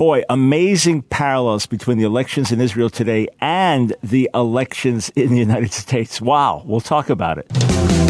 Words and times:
boy, 0.00 0.22
amazing 0.30 1.02
parallels 1.02 1.66
between 1.66 1.98
the 1.98 2.04
elections 2.04 2.50
in 2.50 2.58
Israel 2.58 2.88
today 2.88 3.28
and 3.38 3.94
the 4.02 4.30
elections 4.32 5.10
in 5.14 5.28
the 5.28 5.36
United 5.36 5.72
States. 5.84 6.22
Wow, 6.22 6.62
we'll 6.64 6.80
talk 6.80 7.10
about 7.10 7.36
it. 7.36 8.09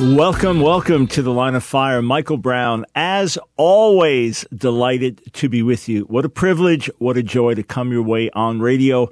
Welcome, 0.00 0.60
welcome 0.60 1.08
to 1.08 1.22
the 1.22 1.32
line 1.32 1.56
of 1.56 1.64
fire. 1.64 2.00
Michael 2.02 2.36
Brown, 2.36 2.86
as 2.94 3.36
always, 3.56 4.46
delighted 4.54 5.20
to 5.34 5.48
be 5.48 5.60
with 5.60 5.88
you. 5.88 6.02
What 6.02 6.24
a 6.24 6.28
privilege, 6.28 6.88
what 6.98 7.16
a 7.16 7.22
joy 7.24 7.54
to 7.54 7.64
come 7.64 7.90
your 7.90 8.04
way 8.04 8.30
on 8.30 8.60
radio 8.60 9.10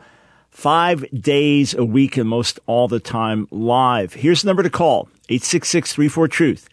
five 0.49 1.05
days 1.11 1.75
a 1.75 1.85
week 1.85 2.17
and 2.17 2.29
most 2.29 2.61
all 2.67 2.87
the 2.87 3.01
time 3.01 3.49
live. 3.51 4.13
Here's 4.13 4.43
the 4.43 4.47
number 4.47 4.63
to 4.63 4.71
call 4.71 5.09
866 5.29 5.93
34 5.93 6.29
Truth, 6.29 6.69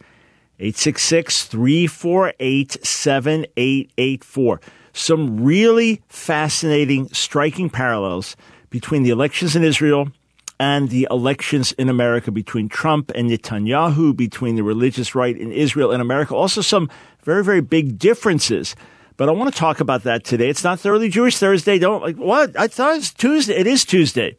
866 0.60 1.46
348 1.46 2.86
7884. 2.86 4.60
Some 4.92 5.42
really 5.42 6.02
fascinating, 6.06 7.08
striking 7.08 7.68
parallels 7.68 8.36
between 8.70 9.02
the 9.02 9.10
elections 9.10 9.56
in 9.56 9.64
Israel 9.64 10.12
and 10.58 10.88
the 10.88 11.06
elections 11.10 11.72
in 11.72 11.88
America 11.88 12.30
between 12.30 12.68
Trump 12.68 13.10
and 13.14 13.30
Netanyahu, 13.30 14.16
between 14.16 14.56
the 14.56 14.62
religious 14.62 15.14
right 15.14 15.36
in 15.36 15.52
Israel 15.52 15.90
and 15.90 16.00
America. 16.00 16.34
Also, 16.34 16.60
some 16.60 16.88
very, 17.22 17.42
very 17.42 17.60
big 17.60 17.98
differences. 17.98 18.76
But 19.16 19.28
I 19.28 19.32
want 19.32 19.52
to 19.52 19.58
talk 19.58 19.80
about 19.80 20.02
that 20.04 20.24
today. 20.24 20.48
It's 20.48 20.64
not 20.64 20.80
Thoroughly 20.80 21.08
Jewish 21.08 21.36
Thursday. 21.38 21.78
Don't 21.78 22.02
like 22.02 22.16
what? 22.16 22.58
I 22.58 22.68
thought 22.68 22.96
it's 22.96 23.12
Tuesday. 23.12 23.54
It 23.54 23.66
is 23.66 23.84
Tuesday. 23.84 24.36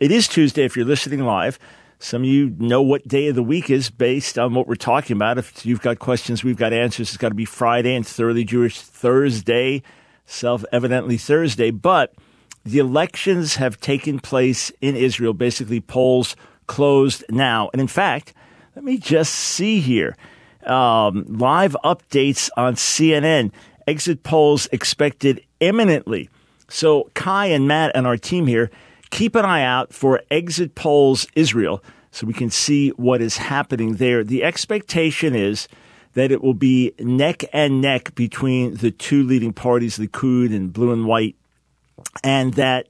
It 0.00 0.12
is 0.12 0.28
Tuesday 0.28 0.64
if 0.64 0.76
you're 0.76 0.84
listening 0.84 1.20
live. 1.24 1.58
Some 1.98 2.22
of 2.22 2.28
you 2.28 2.54
know 2.58 2.80
what 2.80 3.08
day 3.08 3.28
of 3.28 3.34
the 3.34 3.42
week 3.42 3.70
is 3.70 3.90
based 3.90 4.38
on 4.38 4.54
what 4.54 4.68
we're 4.68 4.76
talking 4.76 5.16
about. 5.16 5.38
If 5.38 5.66
you've 5.66 5.80
got 5.80 5.98
questions, 5.98 6.44
we've 6.44 6.56
got 6.56 6.72
answers. 6.72 7.08
It's 7.08 7.16
got 7.16 7.30
to 7.30 7.34
be 7.34 7.44
Friday 7.44 7.94
and 7.96 8.06
Thoroughly 8.06 8.44
Jewish 8.44 8.80
Thursday, 8.80 9.82
self 10.24 10.64
evidently 10.70 11.16
Thursday. 11.16 11.72
But 11.72 12.14
the 12.68 12.78
elections 12.78 13.56
have 13.56 13.80
taken 13.80 14.18
place 14.18 14.70
in 14.80 14.94
Israel, 14.94 15.32
basically, 15.32 15.80
polls 15.80 16.36
closed 16.66 17.24
now. 17.30 17.70
And 17.72 17.80
in 17.80 17.88
fact, 17.88 18.34
let 18.76 18.84
me 18.84 18.98
just 18.98 19.34
see 19.34 19.80
here 19.80 20.16
um, 20.66 21.24
live 21.28 21.76
updates 21.82 22.50
on 22.56 22.74
CNN. 22.74 23.52
Exit 23.86 24.22
polls 24.22 24.68
expected 24.70 25.42
imminently. 25.60 26.28
So, 26.68 27.10
Kai 27.14 27.46
and 27.46 27.66
Matt 27.66 27.92
and 27.94 28.06
our 28.06 28.18
team 28.18 28.46
here, 28.46 28.70
keep 29.10 29.34
an 29.34 29.46
eye 29.46 29.62
out 29.62 29.94
for 29.94 30.20
exit 30.30 30.74
polls 30.74 31.26
Israel 31.34 31.82
so 32.10 32.26
we 32.26 32.34
can 32.34 32.50
see 32.50 32.90
what 32.90 33.22
is 33.22 33.38
happening 33.38 33.94
there. 33.94 34.22
The 34.22 34.44
expectation 34.44 35.34
is 35.34 35.68
that 36.12 36.30
it 36.30 36.42
will 36.42 36.54
be 36.54 36.92
neck 36.98 37.44
and 37.52 37.80
neck 37.80 38.14
between 38.14 38.74
the 38.74 38.90
two 38.90 39.22
leading 39.22 39.54
parties, 39.54 39.98
Likud 39.98 40.54
and 40.54 40.70
Blue 40.70 40.92
and 40.92 41.06
White 41.06 41.36
and 42.22 42.54
that 42.54 42.88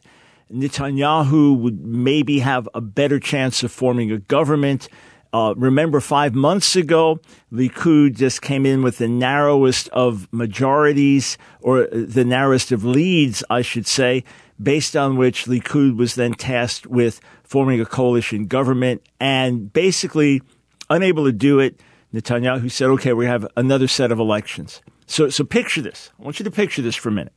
Netanyahu 0.53 1.59
would 1.59 1.85
maybe 1.85 2.39
have 2.41 2.69
a 2.75 2.81
better 2.81 3.21
chance 3.21 3.63
of 3.63 3.73
forming 3.73 4.11
a 4.11 4.19
government. 4.19 4.89
Uh, 5.33 5.53
remember, 5.57 6.01
five 6.01 6.35
months 6.35 6.75
ago, 6.75 7.21
Likud 7.53 8.17
just 8.17 8.41
came 8.41 8.65
in 8.65 8.83
with 8.83 8.97
the 8.97 9.09
narrowest 9.09 9.89
of 9.91 10.27
majorities, 10.33 11.37
or 11.61 11.87
the 11.87 12.25
narrowest 12.25 12.73
of 12.73 12.83
leads, 12.83 13.45
I 13.51 13.61
should 13.61 13.87
say, 13.87 14.25
based 14.61 14.97
on 14.97 15.17
which 15.17 15.45
Likud 15.45 15.97
was 15.97 16.15
then 16.15 16.33
tasked 16.33 16.87
with 16.87 17.21
forming 17.45 17.81
a 17.81 17.87
coalition 17.87 18.47
government 18.47 19.03
and 19.21 19.71
basically 19.73 20.41
unable 20.89 21.27
to 21.27 21.33
do 21.33 21.61
it. 21.61 21.79
Netanyahu 22.15 22.71
said, 22.71 22.89
okay, 22.89 23.13
we 23.13 23.27
have 23.27 23.47
another 23.55 23.87
set 23.87 24.11
of 24.11 24.19
elections. 24.19 24.81
So, 25.07 25.29
so 25.29 25.45
picture 25.45 25.83
this. 25.83 26.11
I 26.19 26.23
want 26.23 26.39
you 26.39 26.45
to 26.45 26.51
picture 26.51 26.81
this 26.81 26.97
for 26.97 27.11
a 27.11 27.13
minute. 27.13 27.35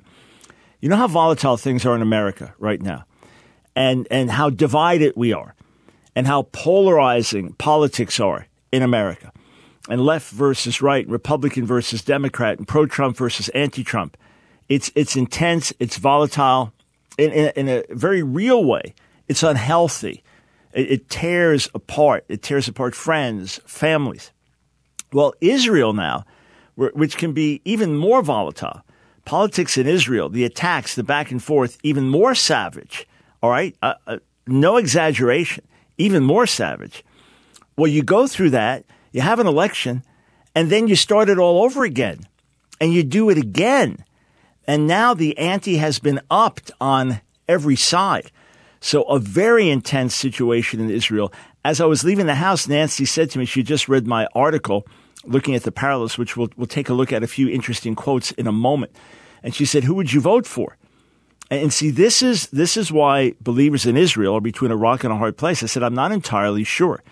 You 0.81 0.89
know 0.89 0.95
how 0.95 1.07
volatile 1.07 1.57
things 1.57 1.85
are 1.85 1.95
in 1.95 2.01
America 2.01 2.55
right 2.57 2.81
now, 2.81 3.05
and 3.75 4.07
and 4.09 4.31
how 4.31 4.49
divided 4.49 5.13
we 5.15 5.31
are, 5.31 5.53
and 6.15 6.25
how 6.25 6.47
polarizing 6.51 7.53
politics 7.53 8.19
are 8.19 8.47
in 8.71 8.81
America, 8.81 9.31
and 9.87 10.01
left 10.03 10.31
versus 10.31 10.81
right, 10.81 11.07
Republican 11.07 11.67
versus 11.67 12.03
Democrat, 12.03 12.57
and 12.57 12.67
pro-Trump 12.67 13.15
versus 13.15 13.49
anti-Trump. 13.49 14.17
It's 14.69 14.91
it's 14.95 15.15
intense. 15.15 15.71
It's 15.79 15.97
volatile, 15.97 16.73
in 17.15 17.31
in, 17.31 17.51
in 17.55 17.69
a 17.69 17.83
very 17.91 18.23
real 18.23 18.65
way. 18.65 18.95
It's 19.27 19.43
unhealthy. 19.43 20.23
It, 20.73 20.91
it 20.91 21.09
tears 21.09 21.69
apart. 21.75 22.25
It 22.27 22.41
tears 22.41 22.67
apart 22.67 22.95
friends, 22.95 23.59
families. 23.67 24.31
Well, 25.13 25.35
Israel 25.41 25.93
now, 25.93 26.25
which 26.75 27.17
can 27.17 27.33
be 27.33 27.61
even 27.65 27.95
more 27.95 28.23
volatile 28.23 28.81
politics 29.25 29.77
in 29.77 29.87
Israel, 29.87 30.29
the 30.29 30.43
attacks, 30.43 30.95
the 30.95 31.03
back 31.03 31.31
and 31.31 31.41
forth, 31.41 31.77
even 31.83 32.09
more 32.09 32.35
savage. 32.35 33.07
All 33.41 33.49
right, 33.49 33.75
uh, 33.81 33.95
uh, 34.07 34.17
no 34.47 34.77
exaggeration, 34.77 35.65
even 35.97 36.23
more 36.23 36.47
savage. 36.47 37.03
Well, 37.77 37.87
you 37.87 38.03
go 38.03 38.27
through 38.27 38.51
that, 38.51 38.85
you 39.11 39.21
have 39.21 39.39
an 39.39 39.47
election, 39.47 40.03
and 40.55 40.69
then 40.69 40.87
you 40.87 40.95
start 40.95 41.29
it 41.29 41.39
all 41.39 41.63
over 41.63 41.83
again, 41.83 42.19
and 42.79 42.93
you 42.93 43.03
do 43.03 43.29
it 43.29 43.37
again, 43.37 44.03
and 44.67 44.87
now 44.87 45.13
the 45.13 45.37
ante 45.37 45.77
has 45.77 45.99
been 45.99 46.19
upped 46.29 46.71
on 46.79 47.21
every 47.47 47.75
side. 47.75 48.31
So 48.79 49.03
a 49.03 49.19
very 49.19 49.69
intense 49.69 50.15
situation 50.15 50.79
in 50.79 50.89
Israel. 50.89 51.31
As 51.63 51.79
I 51.79 51.85
was 51.85 52.03
leaving 52.03 52.25
the 52.25 52.35
house, 52.35 52.67
Nancy 52.67 53.05
said 53.05 53.29
to 53.31 53.39
me, 53.39 53.45
she 53.45 53.61
just 53.61 53.87
read 53.87 54.07
my 54.07 54.27
article 54.33 54.87
looking 55.25 55.55
at 55.55 55.63
the 55.63 55.71
parallels, 55.71 56.17
which 56.17 56.35
we'll, 56.35 56.49
we'll 56.55 56.67
take 56.67 56.89
a 56.89 56.93
look 56.93 57.11
at 57.11 57.23
a 57.23 57.27
few 57.27 57.47
interesting 57.49 57.95
quotes 57.95 58.31
in 58.31 58.47
a 58.47 58.51
moment. 58.51 58.95
And 59.43 59.53
she 59.53 59.65
said, 59.65 59.83
Who 59.83 59.95
would 59.95 60.13
you 60.13 60.21
vote 60.21 60.45
for? 60.45 60.77
And 61.49 61.73
see, 61.73 61.89
this 61.89 62.23
is, 62.23 62.47
this 62.47 62.77
is 62.77 62.93
why 62.93 63.33
believers 63.41 63.85
in 63.85 63.97
Israel 63.97 64.37
are 64.37 64.41
between 64.41 64.71
a 64.71 64.77
rock 64.77 65.03
and 65.03 65.11
a 65.11 65.17
hard 65.17 65.37
place. 65.37 65.61
I 65.61 65.65
said, 65.65 65.83
I'm 65.83 65.93
not 65.93 66.13
entirely 66.13 66.63
sure. 66.63 67.03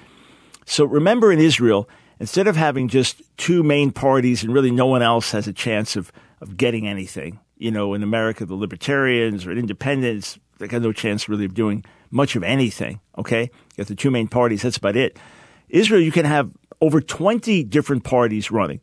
So 0.65 0.85
remember 0.85 1.33
in 1.33 1.39
Israel, 1.39 1.89
instead 2.21 2.47
of 2.47 2.55
having 2.55 2.87
just 2.87 3.21
two 3.35 3.63
main 3.63 3.91
parties 3.91 4.41
and 4.41 4.53
really 4.53 4.71
no 4.71 4.85
one 4.85 5.01
else 5.01 5.31
has 5.31 5.47
a 5.47 5.53
chance 5.53 5.97
of, 5.97 6.13
of 6.39 6.55
getting 6.55 6.87
anything, 6.87 7.39
you 7.57 7.69
know, 7.69 7.93
in 7.93 8.01
America, 8.01 8.45
the 8.45 8.55
libertarians 8.55 9.45
or 9.45 9.51
independents, 9.51 10.39
they 10.57 10.67
got 10.67 10.81
no 10.81 10.93
chance 10.93 11.27
really 11.27 11.43
of 11.43 11.53
doing 11.53 11.83
much 12.09 12.37
of 12.37 12.43
anything. 12.43 13.01
Okay. 13.17 13.41
You 13.41 13.77
got 13.77 13.87
the 13.87 13.95
two 13.95 14.11
main 14.11 14.29
parties. 14.29 14.61
That's 14.61 14.77
about 14.77 14.95
it. 14.95 15.19
Israel, 15.67 16.01
you 16.01 16.13
can 16.13 16.25
have 16.25 16.51
over 16.81 17.01
20 17.01 17.63
different 17.63 18.03
parties 18.03 18.51
running. 18.51 18.81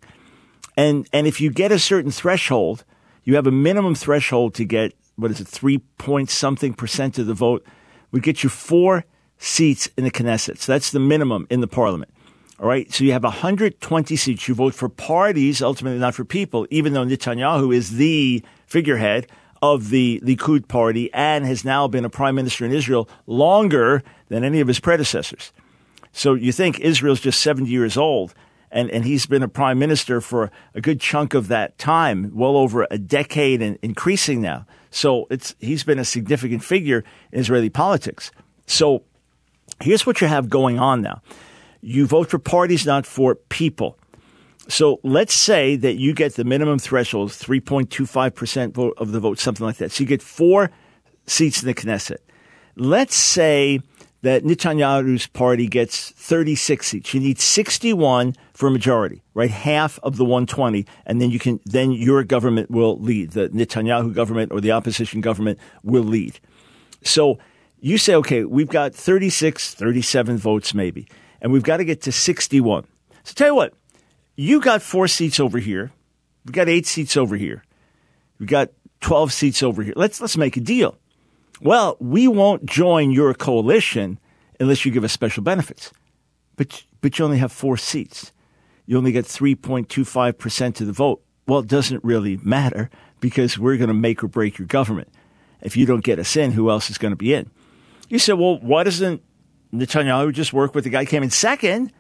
And, 0.77 1.09
and 1.13 1.27
if 1.27 1.41
you 1.41 1.51
get 1.51 1.73
a 1.73 1.79
certain 1.79 2.11
threshold, 2.11 2.85
you 3.25 3.37
have 3.37 3.47
a 3.47 3.51
minimum 3.51 3.95
threshold 3.95 4.55
to 4.55 4.65
get, 4.65 4.93
what 5.17 5.31
is 5.31 5.41
it, 5.41 5.49
three 5.49 5.79
point 5.99 6.31
something 6.31 6.75
percent 6.75 7.19
of 7.19 7.27
the 7.27 7.35
vote, 7.35 7.65
would 8.13 8.23
get 8.23 8.43
you 8.43 8.49
four 8.49 9.05
seats 9.39 9.89
in 9.97 10.05
the 10.05 10.11
Knesset. 10.11 10.59
So 10.59 10.73
that's 10.73 10.91
the 10.91 11.01
minimum 11.01 11.47
in 11.51 11.61
the 11.61 11.67
parliament. 11.67 12.13
All 12.59 12.67
right. 12.67 12.91
So 12.93 13.05
you 13.05 13.13
have 13.13 13.25
120 13.25 14.17
seats. 14.17 14.49
You 14.49 14.55
vote 14.55 14.75
for 14.75 14.89
parties, 14.89 15.61
ultimately 15.61 15.99
not 15.99 16.15
for 16.15 16.25
people, 16.25 16.67
even 16.71 16.95
though 16.95 17.05
Netanyahu 17.05 17.75
is 17.75 17.97
the 17.97 18.43
figurehead 18.67 19.27
of 19.61 19.91
the 19.91 20.21
Likud 20.25 20.69
party 20.69 21.13
and 21.13 21.47
has 21.47 21.65
now 21.65 21.89
been 21.89 22.05
a 22.05 22.11
prime 22.11 22.35
minister 22.35 22.65
in 22.65 22.73
Israel 22.73 23.09
longer 23.27 24.03
than 24.29 24.45
any 24.45 24.61
of 24.61 24.69
his 24.69 24.81
predecessors. 24.81 25.53
So 26.17 26.33
you 26.33 26.51
think 26.51 26.81
Israel's 26.81 27.21
just 27.21 27.43
70 27.43 27.69
years 27.69 27.99
old, 27.99 28.33
and, 28.71 28.91
and 28.91 29.05
he's 29.05 29.27
been 29.27 29.43
a 29.43 29.49
prime 29.49 29.79
minister 29.79 30.23
for 30.23 30.51
a 30.75 30.81
good 30.81 30.99
chunk 30.99 31.35
of 31.35 31.49
that 31.49 31.77
time, 31.77 32.31
well 32.35 32.57
over 32.57 32.87
a 32.91 32.97
decade 32.97 33.61
and 33.61 33.79
increasing 33.83 34.41
now. 34.41 34.65
So 34.91 35.27
it's, 35.31 35.55
he's 35.61 35.85
been 35.85 35.99
a 35.99 36.07
significant 36.07 36.65
figure 36.65 37.05
in 37.33 37.41
Israeli 37.41 37.69
politics. 37.69 38.31
So 38.67 39.03
here's 39.83 40.07
what 40.07 40.23
you 40.23 40.27
have 40.27 40.49
going 40.49 40.79
on 40.79 41.03
now. 41.03 41.21
You 41.83 42.07
vote 42.07 42.31
for 42.31 42.39
parties, 42.39 42.87
not 42.87 43.05
for 43.05 43.35
people. 43.35 43.99
So 44.69 45.01
let's 45.03 45.35
say 45.35 45.77
that 45.77 45.97
you 45.97 46.15
get 46.15 46.37
the 46.37 46.45
minimum 46.45 46.79
threshold, 46.79 47.29
3.25% 47.29 48.73
vote 48.73 48.95
of 48.97 49.13
the 49.13 49.21
vote, 49.21 49.39
something 49.39 49.67
like 49.67 49.77
that. 49.77 49.93
So 49.93 50.03
you 50.03 50.09
get 50.09 50.23
four 50.23 50.71
seats 51.27 51.63
in 51.63 51.67
the 51.67 51.75
Knesset. 51.75 52.21
Let's 52.75 53.15
say 53.15 53.81
that 54.23 54.45
Netanyahu's 54.45 55.27
party 55.27 55.69
gets 55.69 56.11
36 56.11 56.87
seats. 56.87 57.15
You 57.15 57.21
need 57.21 57.39
61 57.39 58.35
for 58.55 58.69
a 58.69 58.71
majority, 58.71 59.23
right? 59.35 59.51
Half 59.51 59.99
of 60.03 60.17
the 60.17 60.25
120, 60.25 60.87
and 61.05 61.21
then 61.21 61.31
you 61.31 61.39
can 61.39 61.61
then 61.65 61.93
your 61.93 62.25
government 62.25 62.71
will 62.71 62.99
lead. 62.99 63.33
The 63.33 63.49
Netanyahu 63.51 64.15
government 64.15 64.53
or 64.53 64.61
the 64.61 64.73
opposition 64.73 65.21
government 65.21 65.59
will 65.83 66.03
lead. 66.03 66.41
So 67.03 67.39
you 67.81 67.99
say, 67.99 68.15
okay, 68.17 68.45
we've 68.45 68.69
got 68.69 68.95
36, 68.95 69.75
37 69.75 70.39
votes 70.39 70.75
maybe, 70.75 71.09
and 71.41 71.53
we've 71.53 71.63
got 71.63 71.77
to 71.77 71.85
get 71.85 72.03
to 72.03 72.13
61. 72.13 72.87
So 73.23 73.35
tell 73.35 73.49
you 73.49 73.55
what, 73.55 73.75
you 74.37 74.61
got 74.61 74.83
four 74.83 75.09
seats 75.09 75.39
over 75.39 75.59
here. 75.59 75.93
We 76.45 76.53
got 76.53 76.69
eight 76.69 76.87
seats 76.87 77.17
over 77.17 77.37
here. 77.37 77.65
We 78.39 78.47
got 78.47 78.71
12 79.01 79.33
seats 79.33 79.63
over 79.63 79.83
here. 79.83 79.95
Let's 79.97 80.21
let's 80.21 80.37
make 80.37 80.57
a 80.57 80.61
deal. 80.61 80.97
Well, 81.61 81.97
we 82.01 82.29
won't 82.29 82.67
join 82.67 83.11
your 83.11 83.35
coalition 83.35 84.19
unless 84.61 84.85
you 84.85 84.93
give 84.93 85.05
us 85.05 85.13
special 85.13 85.43
benefits. 85.43 85.93
But 86.57 86.85
but 87.01 87.19
you 87.19 87.25
only 87.25 87.39
have 87.39 87.53
four 87.53 87.77
seats. 87.77 88.33
You 88.87 88.97
only 88.97 89.13
get 89.13 89.25
3.25% 89.25 90.81
of 90.81 90.87
the 90.87 90.93
vote. 90.93 91.23
Well, 91.47 91.61
it 91.61 91.69
doesn't 91.69 92.03
really 92.05 92.39
matter 92.43 92.89
because 93.21 93.59
we're 93.59 93.77
going 93.77 93.89
to 93.89 93.95
make 93.95 94.23
or 94.23 94.29
break 94.29 94.59
your 94.59 94.67
government. 94.67 95.09
If 95.61 95.77
you 95.77 95.87
don't 95.87 96.05
get 96.05 96.19
us 96.19 96.37
in, 96.37 96.53
who 96.53 96.71
else 96.71 96.91
is 96.91 96.99
going 96.99 97.13
to 97.13 97.17
be 97.17 97.35
in? 97.35 97.51
You 98.09 98.19
said, 98.19 98.35
well, 98.35 98.59
why 98.61 98.85
doesn't 98.85 99.23
Netanyahu 99.73 100.33
just 100.33 100.53
work 100.53 100.75
with 100.75 100.85
the 100.85 100.91
guy 100.91 101.05
who 101.05 101.11
came 101.11 101.23
in 101.23 101.31
second? 101.31 101.93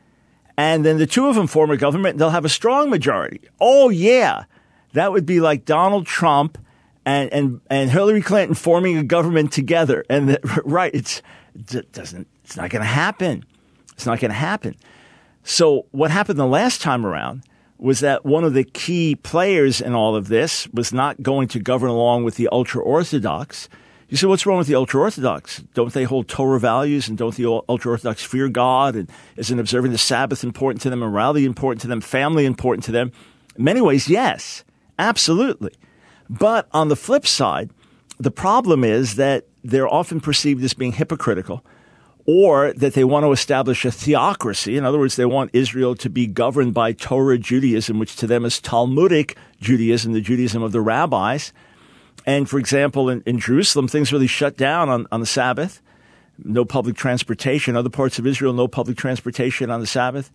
And 0.56 0.84
then 0.84 0.98
the 0.98 1.06
two 1.06 1.26
of 1.26 1.34
them 1.34 1.46
form 1.46 1.70
a 1.70 1.76
government, 1.76 2.18
they'll 2.18 2.30
have 2.30 2.44
a 2.44 2.50
strong 2.50 2.88
majority. 2.88 3.40
Oh, 3.60 3.90
yeah. 3.90 4.44
That 4.92 5.12
would 5.12 5.26
be 5.26 5.40
like 5.40 5.64
Donald 5.64 6.06
Trump 6.06 6.58
and, 7.06 7.32
and, 7.32 7.60
and 7.70 7.88
Hillary 7.88 8.20
Clinton 8.20 8.54
forming 8.54 8.98
a 8.98 9.04
government 9.04 9.52
together. 9.52 10.04
And 10.10 10.28
the, 10.28 10.62
right, 10.64 10.92
it's, 10.92 11.22
it 11.54 11.92
doesn't, 11.92 12.26
it's 12.44 12.56
not 12.56 12.68
going 12.68 12.82
to 12.82 12.88
happen. 12.88 13.44
It's 13.94 14.04
not 14.04 14.18
going 14.18 14.30
to 14.30 14.36
happen. 14.36 14.74
So 15.44 15.86
what 15.92 16.10
happened 16.10 16.38
the 16.38 16.46
last 16.46 16.82
time 16.82 17.06
around 17.06 17.44
was 17.78 18.00
that 18.00 18.26
one 18.26 18.42
of 18.42 18.54
the 18.54 18.64
key 18.64 19.14
players 19.14 19.80
in 19.80 19.94
all 19.94 20.16
of 20.16 20.28
this 20.28 20.66
was 20.68 20.92
not 20.92 21.22
going 21.22 21.46
to 21.48 21.60
govern 21.60 21.90
along 21.90 22.24
with 22.24 22.34
the 22.34 22.48
ultra 22.50 22.82
orthodox. 22.82 23.68
You 24.08 24.16
say, 24.16 24.26
what's 24.26 24.46
wrong 24.46 24.58
with 24.58 24.66
the 24.66 24.74
ultra 24.74 25.00
orthodox? 25.00 25.62
Don't 25.74 25.92
they 25.92 26.04
hold 26.04 26.26
Torah 26.26 26.58
values 26.58 27.08
and 27.08 27.16
don't 27.16 27.34
the 27.34 27.46
ultra 27.68 27.92
orthodox 27.92 28.24
fear 28.24 28.48
God? 28.48 28.96
And 28.96 29.10
isn't 29.36 29.58
observing 29.58 29.92
the 29.92 29.98
Sabbath 29.98 30.42
important 30.42 30.82
to 30.82 30.90
them, 30.90 31.00
morality 31.00 31.44
important 31.44 31.82
to 31.82 31.88
them, 31.88 32.00
family 32.00 32.46
important 32.46 32.84
to 32.84 32.92
them? 32.92 33.12
In 33.56 33.64
many 33.64 33.80
ways, 33.80 34.08
yes, 34.08 34.64
absolutely. 34.98 35.72
But 36.28 36.68
on 36.72 36.88
the 36.88 36.96
flip 36.96 37.26
side, 37.26 37.70
the 38.18 38.30
problem 38.30 38.84
is 38.84 39.16
that 39.16 39.46
they're 39.62 39.88
often 39.88 40.20
perceived 40.20 40.62
as 40.64 40.74
being 40.74 40.92
hypocritical 40.92 41.64
or 42.26 42.72
that 42.72 42.94
they 42.94 43.04
want 43.04 43.24
to 43.24 43.30
establish 43.30 43.84
a 43.84 43.90
theocracy. 43.90 44.76
In 44.76 44.84
other 44.84 44.98
words, 44.98 45.14
they 45.14 45.24
want 45.24 45.50
Israel 45.52 45.94
to 45.96 46.10
be 46.10 46.26
governed 46.26 46.74
by 46.74 46.92
Torah 46.92 47.38
Judaism, 47.38 47.98
which 47.98 48.16
to 48.16 48.26
them 48.26 48.44
is 48.44 48.60
Talmudic 48.60 49.36
Judaism, 49.60 50.12
the 50.12 50.20
Judaism 50.20 50.62
of 50.62 50.72
the 50.72 50.80
rabbis. 50.80 51.52
And 52.26 52.50
for 52.50 52.58
example, 52.58 53.08
in, 53.08 53.22
in 53.26 53.38
Jerusalem, 53.38 53.86
things 53.86 54.12
really 54.12 54.26
shut 54.26 54.56
down 54.56 54.88
on, 54.88 55.06
on 55.12 55.20
the 55.20 55.26
Sabbath. 55.26 55.80
No 56.42 56.64
public 56.64 56.96
transportation. 56.96 57.76
Other 57.76 57.90
parts 57.90 58.18
of 58.18 58.26
Israel, 58.26 58.52
no 58.52 58.66
public 58.66 58.96
transportation 58.96 59.70
on 59.70 59.80
the 59.80 59.86
Sabbath. 59.86 60.32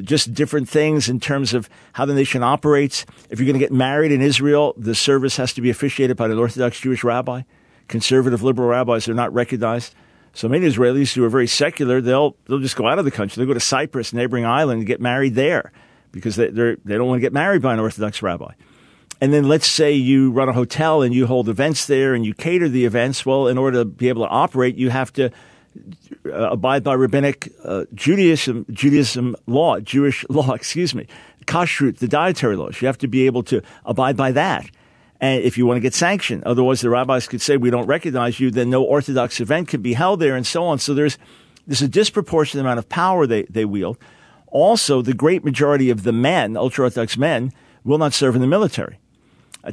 Just 0.00 0.32
different 0.32 0.68
things 0.68 1.08
in 1.08 1.20
terms 1.20 1.52
of 1.52 1.68
how 1.92 2.06
the 2.06 2.14
nation 2.14 2.42
operates. 2.42 3.04
If 3.28 3.38
you're 3.38 3.46
going 3.46 3.58
to 3.58 3.64
get 3.64 3.72
married 3.72 4.10
in 4.10 4.22
Israel, 4.22 4.74
the 4.76 4.94
service 4.94 5.36
has 5.36 5.52
to 5.54 5.60
be 5.60 5.70
officiated 5.70 6.16
by 6.16 6.26
an 6.26 6.38
Orthodox 6.38 6.80
Jewish 6.80 7.04
rabbi. 7.04 7.42
Conservative 7.88 8.42
liberal 8.42 8.68
rabbis 8.68 9.08
are 9.08 9.14
not 9.14 9.32
recognized. 9.34 9.94
So 10.34 10.48
many 10.48 10.66
Israelis 10.66 11.12
who 11.12 11.24
are 11.24 11.28
very 11.28 11.46
secular, 11.46 12.00
they'll 12.00 12.36
they'll 12.46 12.58
just 12.58 12.76
go 12.76 12.88
out 12.88 12.98
of 12.98 13.04
the 13.04 13.10
country. 13.10 13.40
They'll 13.40 13.48
go 13.48 13.54
to 13.54 13.60
Cyprus, 13.60 14.14
neighboring 14.14 14.46
island, 14.46 14.78
and 14.78 14.86
get 14.86 15.00
married 15.00 15.34
there 15.34 15.72
because 16.10 16.36
they 16.36 16.48
they 16.48 16.76
don't 16.86 17.06
want 17.06 17.18
to 17.18 17.22
get 17.22 17.34
married 17.34 17.60
by 17.60 17.74
an 17.74 17.80
Orthodox 17.80 18.22
rabbi. 18.22 18.52
And 19.20 19.32
then 19.32 19.46
let's 19.46 19.68
say 19.68 19.92
you 19.92 20.32
run 20.32 20.48
a 20.48 20.52
hotel 20.52 21.02
and 21.02 21.14
you 21.14 21.26
hold 21.26 21.48
events 21.48 21.86
there 21.86 22.12
and 22.12 22.26
you 22.26 22.34
cater 22.34 22.68
the 22.68 22.84
events. 22.84 23.24
Well, 23.24 23.46
in 23.46 23.56
order 23.56 23.78
to 23.78 23.84
be 23.84 24.08
able 24.08 24.24
to 24.24 24.28
operate, 24.28 24.76
you 24.76 24.90
have 24.90 25.12
to 25.12 25.30
abide 26.32 26.84
by 26.84 26.94
rabbinic 26.94 27.52
uh, 27.64 27.84
Judaism, 27.94 28.66
Judaism 28.70 29.36
law, 29.46 29.80
Jewish 29.80 30.24
law, 30.28 30.52
excuse 30.52 30.94
me, 30.94 31.06
kashrut, 31.46 31.98
the 31.98 32.08
dietary 32.08 32.56
laws. 32.56 32.80
You 32.80 32.86
have 32.86 32.98
to 32.98 33.08
be 33.08 33.26
able 33.26 33.42
to 33.44 33.62
abide 33.84 34.16
by 34.16 34.32
that 34.32 34.68
and 35.22 35.42
if 35.44 35.56
you 35.56 35.64
want 35.64 35.76
to 35.76 35.80
get 35.80 35.94
sanctioned. 35.94 36.42
Otherwise, 36.44 36.80
the 36.80 36.90
rabbis 36.90 37.28
could 37.28 37.40
say, 37.40 37.56
we 37.56 37.70
don't 37.70 37.86
recognize 37.86 38.40
you, 38.40 38.50
then 38.50 38.68
no 38.70 38.82
Orthodox 38.82 39.40
event 39.40 39.68
can 39.68 39.80
be 39.80 39.94
held 39.94 40.20
there 40.20 40.34
and 40.34 40.46
so 40.46 40.64
on. 40.64 40.80
So 40.80 40.94
there's, 40.94 41.16
there's 41.66 41.80
a 41.80 41.88
disproportionate 41.88 42.66
amount 42.66 42.80
of 42.80 42.88
power 42.88 43.26
they, 43.26 43.44
they 43.44 43.64
wield. 43.64 43.98
Also, 44.48 45.00
the 45.00 45.14
great 45.14 45.44
majority 45.44 45.90
of 45.90 46.02
the 46.02 46.12
men, 46.12 46.56
ultra-Orthodox 46.56 47.16
men, 47.16 47.52
will 47.84 47.98
not 47.98 48.12
serve 48.12 48.34
in 48.34 48.40
the 48.40 48.46
military. 48.48 48.98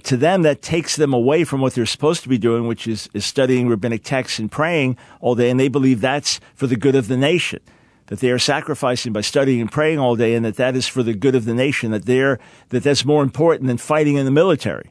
To 0.04 0.18
them, 0.18 0.44
that 0.44 0.62
takes 0.62 0.96
them 0.96 1.14
away 1.14 1.44
from 1.44 1.62
what 1.62 1.74
they're 1.74 1.86
supposed 1.86 2.22
to 2.24 2.30
be 2.30 2.38
doing, 2.38 2.68
which 2.68 2.88
is, 2.88 3.10
is 3.14 3.26
studying 3.26 3.68
rabbinic 3.68 4.04
texts 4.04 4.38
and 4.38 4.52
praying 4.52 4.98
all 5.20 5.34
day. 5.34 5.50
And 5.50 5.60
they 5.60 5.68
believe 5.68 6.00
that's 6.00 6.40
for 6.54 6.68
the 6.68 6.76
good 6.76 6.96
of 6.96 7.08
the 7.08 7.18
nation 7.18 7.60
that 8.10 8.20
they 8.20 8.32
are 8.32 8.40
sacrificing 8.40 9.14
by 9.14 9.22
studying 9.22 9.62
and 9.62 9.72
praying 9.72 10.00
all 10.00 10.16
day 10.16 10.34
and 10.34 10.44
that 10.44 10.56
that 10.56 10.76
is 10.76 10.88
for 10.88 11.04
the 11.04 11.14
good 11.14 11.36
of 11.36 11.46
the 11.46 11.54
nation, 11.54 11.92
that 11.92 12.06
they're, 12.06 12.40
that 12.70 12.82
that's 12.82 13.06
more 13.06 13.22
important 13.22 13.68
than 13.68 13.78
fighting 13.78 14.16
in 14.16 14.26
the 14.26 14.32
military. 14.32 14.90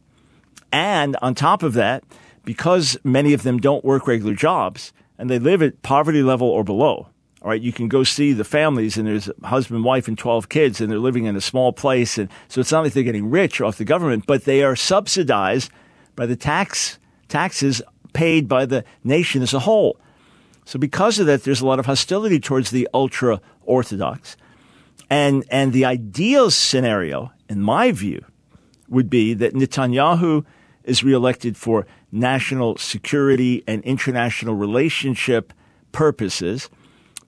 And 0.70 1.16
on 1.20 1.34
top 1.34 1.64
of 1.64 1.74
that, 1.74 2.04
because 2.44 2.96
many 3.02 3.32
of 3.32 3.42
them 3.42 3.58
don't 3.58 3.84
work 3.84 4.06
regular 4.06 4.34
jobs 4.34 4.92
and 5.18 5.28
they 5.28 5.40
live 5.40 5.62
at 5.62 5.82
poverty 5.82 6.22
level 6.22 6.48
or 6.48 6.62
below, 6.62 7.08
all 7.42 7.50
right, 7.50 7.60
you 7.60 7.72
can 7.72 7.88
go 7.88 8.02
see 8.02 8.32
the 8.32 8.44
families 8.44 8.96
and 8.96 9.06
there's 9.06 9.28
a 9.28 9.46
husband, 9.46 9.84
wife, 9.84 10.08
and 10.08 10.18
12 10.18 10.48
kids 10.48 10.80
and 10.80 10.90
they're 10.90 10.98
living 10.98 11.24
in 11.24 11.36
a 11.36 11.40
small 11.40 11.72
place. 11.72 12.18
And 12.18 12.28
so 12.48 12.60
it's 12.60 12.72
not 12.72 12.82
like 12.82 12.94
they're 12.94 13.04
getting 13.04 13.30
rich 13.30 13.60
off 13.60 13.78
the 13.78 13.84
government, 13.84 14.26
but 14.26 14.44
they 14.44 14.62
are 14.64 14.74
subsidized 14.74 15.70
by 16.16 16.26
the 16.26 16.34
tax, 16.34 16.98
taxes 17.28 17.80
paid 18.12 18.48
by 18.48 18.66
the 18.66 18.84
nation 19.04 19.42
as 19.42 19.54
a 19.54 19.60
whole. 19.60 20.00
So 20.64 20.78
because 20.78 21.18
of 21.18 21.26
that, 21.26 21.44
there's 21.44 21.60
a 21.60 21.66
lot 21.66 21.78
of 21.78 21.86
hostility 21.86 22.40
towards 22.40 22.70
the 22.70 22.88
ultra 22.92 23.40
orthodox. 23.62 24.36
And, 25.08 25.44
and 25.50 25.72
the 25.72 25.84
ideal 25.84 26.50
scenario, 26.50 27.32
in 27.48 27.62
my 27.62 27.92
view, 27.92 28.24
would 28.88 29.08
be 29.08 29.32
that 29.34 29.54
Netanyahu 29.54 30.44
is 30.84 31.04
reelected 31.04 31.56
for 31.56 31.86
national 32.10 32.76
security 32.78 33.62
and 33.66 33.82
international 33.84 34.54
relationship 34.54 35.52
purposes, 35.92 36.68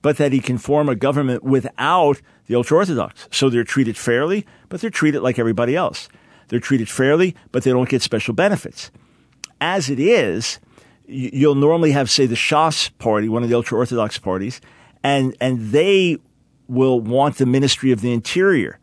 but 0.01 0.17
that 0.17 0.31
he 0.31 0.39
can 0.39 0.57
form 0.57 0.89
a 0.89 0.95
government 0.95 1.43
without 1.43 2.21
the 2.47 2.55
ultra 2.55 2.77
Orthodox. 2.77 3.27
So 3.31 3.49
they're 3.49 3.63
treated 3.63 3.97
fairly, 3.97 4.45
but 4.69 4.81
they're 4.81 4.89
treated 4.89 5.21
like 5.21 5.39
everybody 5.39 5.75
else. 5.75 6.09
They're 6.47 6.59
treated 6.59 6.89
fairly, 6.89 7.35
but 7.51 7.63
they 7.63 7.71
don't 7.71 7.89
get 7.89 8.01
special 8.01 8.33
benefits. 8.33 8.91
As 9.59 9.89
it 9.89 9.99
is, 9.99 10.59
you'll 11.05 11.55
normally 11.55 11.91
have, 11.91 12.09
say, 12.09 12.25
the 12.25 12.35
Shas 12.35 12.89
party, 12.97 13.29
one 13.29 13.43
of 13.43 13.49
the 13.49 13.55
ultra 13.55 13.77
Orthodox 13.77 14.17
parties, 14.17 14.59
and, 15.03 15.35
and 15.39 15.71
they 15.71 16.17
will 16.67 16.99
want 16.99 17.37
the 17.37 17.45
Ministry 17.45 17.91
of 17.91 18.01
the 18.01 18.11
Interior. 18.11 18.79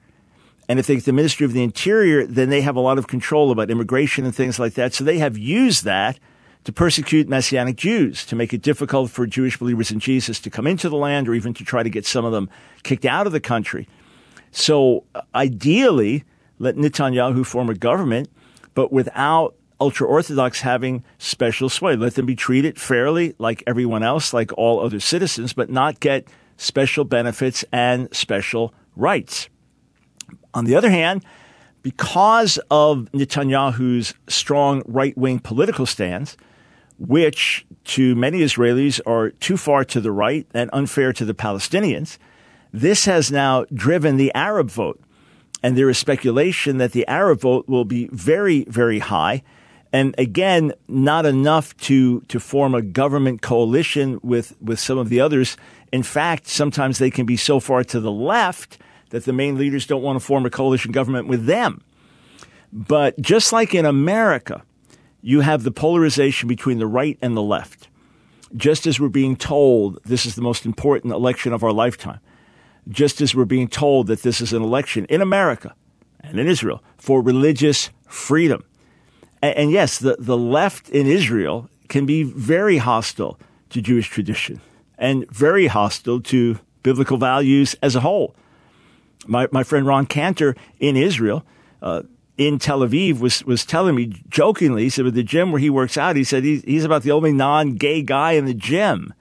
And 0.68 0.78
if 0.78 0.87
they 0.87 0.94
get 0.94 1.04
the 1.04 1.12
Ministry 1.12 1.46
of 1.46 1.52
the 1.52 1.62
Interior, 1.62 2.26
then 2.26 2.50
they 2.50 2.60
have 2.60 2.76
a 2.76 2.80
lot 2.80 2.98
of 2.98 3.06
control 3.06 3.50
about 3.50 3.70
immigration 3.70 4.25
and 4.25 4.34
things 4.34 4.58
like 4.58 4.75
that. 4.75 4.92
So 4.92 5.02
they 5.02 5.18
have 5.18 5.38
used 5.38 5.84
that 5.84 6.18
to 6.64 6.72
persecute 6.72 7.28
Messianic 7.28 7.76
Jews, 7.76 8.26
to 8.26 8.36
make 8.36 8.52
it 8.52 8.62
difficult 8.62 9.10
for 9.10 9.26
Jewish 9.26 9.58
believers 9.58 9.90
in 9.90 10.00
Jesus 10.00 10.40
to 10.40 10.50
come 10.50 10.66
into 10.66 10.88
the 10.88 10.96
land 10.96 11.28
or 11.28 11.34
even 11.34 11.54
to 11.54 11.64
try 11.64 11.82
to 11.82 11.90
get 11.90 12.04
some 12.04 12.24
of 12.24 12.32
them 12.32 12.50
kicked 12.82 13.04
out 13.04 13.26
of 13.26 13.32
the 13.32 13.40
country. 13.40 13.88
So 14.50 15.04
uh, 15.14 15.22
ideally, 15.34 16.24
let 16.58 16.76
Netanyahu 16.76 17.46
form 17.46 17.70
a 17.70 17.74
government, 17.74 18.28
but 18.74 18.92
without 18.92 19.54
ultra 19.80 20.06
Orthodox 20.06 20.60
having 20.60 21.04
special 21.18 21.68
sway. 21.68 21.96
Let 21.96 22.14
them 22.14 22.26
be 22.26 22.36
treated 22.36 22.80
fairly 22.80 23.34
like 23.38 23.62
everyone 23.66 24.02
else, 24.02 24.32
like 24.32 24.52
all 24.58 24.80
other 24.80 25.00
citizens, 25.00 25.52
but 25.52 25.70
not 25.70 26.00
get 26.00 26.26
special 26.56 27.04
benefits 27.04 27.64
and 27.72 28.14
special 28.14 28.74
rights. 28.96 29.48
On 30.54 30.64
the 30.64 30.74
other 30.74 30.90
hand, 30.90 31.24
because 31.82 32.58
of 32.70 33.08
Netanyahu's 33.12 34.14
strong 34.26 34.82
right 34.86 35.16
wing 35.16 35.38
political 35.38 35.86
stance, 35.86 36.36
which 36.99 37.64
to 37.85 38.14
many 38.14 38.40
Israelis 38.40 39.00
are 39.07 39.31
too 39.31 39.57
far 39.57 39.85
to 39.85 40.00
the 40.00 40.12
right 40.12 40.47
and 40.52 40.69
unfair 40.73 41.12
to 41.12 41.25
the 41.25 41.35
Palestinians, 41.35 42.19
this 42.73 43.05
has 43.07 43.31
now 43.31 43.64
driven 43.73 44.17
the 44.17 44.33
Arab 44.35 44.71
vote. 44.71 45.00
And 45.62 45.76
there 45.76 45.88
is 45.88 45.99
speculation 45.99 46.78
that 46.78 46.93
the 46.93 47.07
Arab 47.09 47.40
vote 47.40 47.69
will 47.69 47.85
be 47.85 48.09
very, 48.12 48.64
very 48.64 48.99
high. 48.99 49.43
And 49.93 50.14
again, 50.19 50.73
not 50.87 51.25
enough 51.25 51.76
to, 51.78 52.21
to 52.23 52.38
form 52.38 52.75
a 52.75 52.83
government 52.83 53.43
coalition 53.43 54.21
with, 54.23 54.55
with 54.61 54.78
some 54.78 54.99
of 54.99 55.09
the 55.09 55.21
others. 55.21 55.57
In 55.93 56.02
fact, 56.02 56.47
sometimes 56.47 56.99
they 56.99 57.11
can 57.11 57.26
be 57.26 57.37
so 57.37 57.59
far 57.59 57.83
to 57.85 57.99
the 57.99 58.12
left 58.12 58.78
that 59.11 59.25
the 59.25 59.33
main 59.33 59.57
leaders 59.57 59.87
don't 59.87 60.02
want 60.02 60.21
to 60.21 60.25
form 60.25 60.45
a 60.45 60.50
coalition 60.50 60.93
government 60.93 61.26
with 61.26 61.47
them. 61.47 61.83
But 62.73 63.19
just 63.21 63.52
like 63.52 63.75
in 63.75 63.87
America, 63.87 64.62
you 65.20 65.40
have 65.40 65.62
the 65.62 65.70
polarization 65.70 66.48
between 66.48 66.78
the 66.78 66.87
right 66.87 67.18
and 67.20 67.37
the 67.37 67.42
left. 67.42 67.88
just 68.56 68.87
as 68.87 68.98
we're 68.98 69.08
being 69.08 69.37
told 69.37 70.02
this 70.04 70.25
is 70.25 70.34
the 70.34 70.42
most 70.42 70.64
important 70.64 71.12
election 71.12 71.52
of 71.52 71.62
our 71.62 71.72
lifetime, 71.72 72.20
just 72.88 73.20
as 73.20 73.34
we're 73.34 73.44
being 73.44 73.68
told 73.68 74.06
that 74.06 74.22
this 74.22 74.40
is 74.40 74.52
an 74.52 74.62
election 74.62 75.04
in 75.06 75.20
America 75.20 75.75
and 76.20 76.38
in 76.38 76.46
Israel 76.46 76.82
for 76.96 77.20
religious 77.20 77.90
freedom. 78.06 78.64
And, 79.42 79.56
and 79.56 79.70
yes, 79.70 79.98
the, 79.98 80.16
the 80.18 80.37
left 80.37 80.88
in 80.88 81.06
Israel 81.06 81.68
can 81.88 82.06
be 82.06 82.22
very 82.22 82.78
hostile 82.78 83.38
to 83.70 83.82
Jewish 83.82 84.08
tradition 84.08 84.60
and 84.98 85.30
very 85.30 85.66
hostile 85.66 86.20
to 86.22 86.58
biblical 86.82 87.18
values 87.18 87.76
as 87.82 87.94
a 87.94 88.00
whole. 88.00 88.34
My, 89.26 89.46
my 89.52 89.62
friend 89.62 89.87
Ron 89.87 90.06
Cantor 90.06 90.56
in 90.80 90.96
Israel, 90.96 91.44
uh, 91.82 92.02
in 92.38 92.61
Tel 92.61 92.80
Aviv, 92.80 93.18
was, 93.18 93.45
was 93.45 93.66
telling 93.66 93.97
me 93.97 94.23
jokingly, 94.28 94.85
he 94.85 94.88
said, 94.88 95.07
at 95.07 95.14
the 95.14 95.25
gym 95.25 95.50
where 95.50 95.61
he 95.61 95.68
works 95.68 95.99
out, 95.99 96.14
he 96.14 96.23
said 96.25 96.45
he's, 96.45 96.62
he's 96.62 96.85
about 96.85 97.02
the 97.02 97.11
only 97.11 97.33
non 97.33 97.75
gay 97.75 98.00
guy 98.00 98.33
in 98.33 98.47
the 98.47 98.54
gym. 98.54 99.12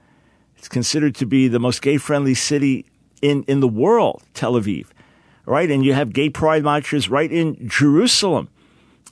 It's 0.56 0.68
considered 0.68 1.14
to 1.16 1.26
be 1.26 1.48
the 1.48 1.58
most 1.58 1.82
gay 1.82 1.98
friendly 1.98 2.34
city 2.34 2.86
in, 3.20 3.42
in 3.44 3.60
the 3.60 3.68
world, 3.68 4.22
Tel 4.34 4.54
Aviv, 4.54 4.86
right? 5.44 5.70
And 5.70 5.84
you 5.84 5.94
have 5.94 6.12
gay 6.12 6.30
pride 6.30 6.62
marches 6.62 7.08
right 7.08 7.30
in 7.30 7.68
Jerusalem. 7.68 8.48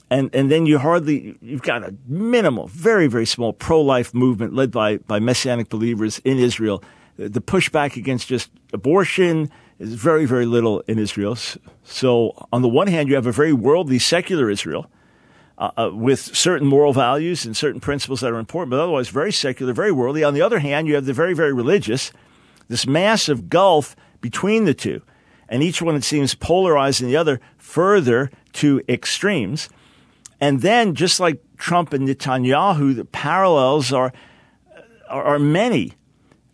And, 0.09 0.33
and 0.33 0.49
then 0.49 0.65
you 0.65 0.79
hardly, 0.79 1.37
you've 1.41 1.61
got 1.61 1.83
a 1.83 1.93
minimal, 2.07 2.67
very, 2.67 3.07
very 3.07 3.25
small 3.25 3.51
pro 3.51 3.81
life 3.81 4.13
movement 4.13 4.53
led 4.53 4.71
by, 4.71 4.97
by 4.97 5.19
messianic 5.19 5.67
believers 5.67 6.19
in 6.19 6.39
Israel. 6.39 6.81
The 7.17 7.41
pushback 7.41 7.97
against 7.97 8.27
just 8.27 8.49
abortion 8.71 9.51
is 9.79 9.93
very, 9.93 10.25
very 10.25 10.45
little 10.45 10.81
in 10.81 10.99
Israel. 10.99 11.35
So, 11.83 12.47
on 12.51 12.61
the 12.61 12.69
one 12.69 12.87
hand, 12.87 13.09
you 13.09 13.15
have 13.15 13.27
a 13.27 13.31
very 13.31 13.53
worldly, 13.53 13.99
secular 13.99 14.49
Israel 14.49 14.89
uh, 15.57 15.71
uh, 15.77 15.89
with 15.93 16.35
certain 16.35 16.67
moral 16.67 16.93
values 16.93 17.45
and 17.45 17.55
certain 17.55 17.79
principles 17.79 18.21
that 18.21 18.31
are 18.31 18.39
important, 18.39 18.71
but 18.71 18.79
otherwise 18.79 19.09
very 19.09 19.31
secular, 19.31 19.73
very 19.73 19.91
worldly. 19.91 20.23
On 20.23 20.33
the 20.33 20.41
other 20.41 20.59
hand, 20.59 20.87
you 20.87 20.95
have 20.95 21.05
the 21.05 21.13
very, 21.13 21.33
very 21.33 21.53
religious, 21.53 22.11
this 22.67 22.87
massive 22.87 23.49
gulf 23.49 23.95
between 24.21 24.65
the 24.65 24.73
two. 24.73 25.01
And 25.49 25.63
each 25.63 25.81
one, 25.81 25.95
it 25.95 26.03
seems, 26.03 26.35
polarizing 26.35 27.07
the 27.07 27.15
other 27.15 27.39
further 27.57 28.29
to 28.53 28.81
extremes. 28.89 29.69
And 30.39 30.61
then, 30.61 30.93
just 30.93 31.19
like 31.19 31.41
Trump 31.57 31.93
and 31.93 32.07
Netanyahu, 32.07 32.95
the 32.95 33.05
parallels 33.05 33.93
are, 33.93 34.11
are, 35.09 35.23
are 35.23 35.39
many. 35.39 35.93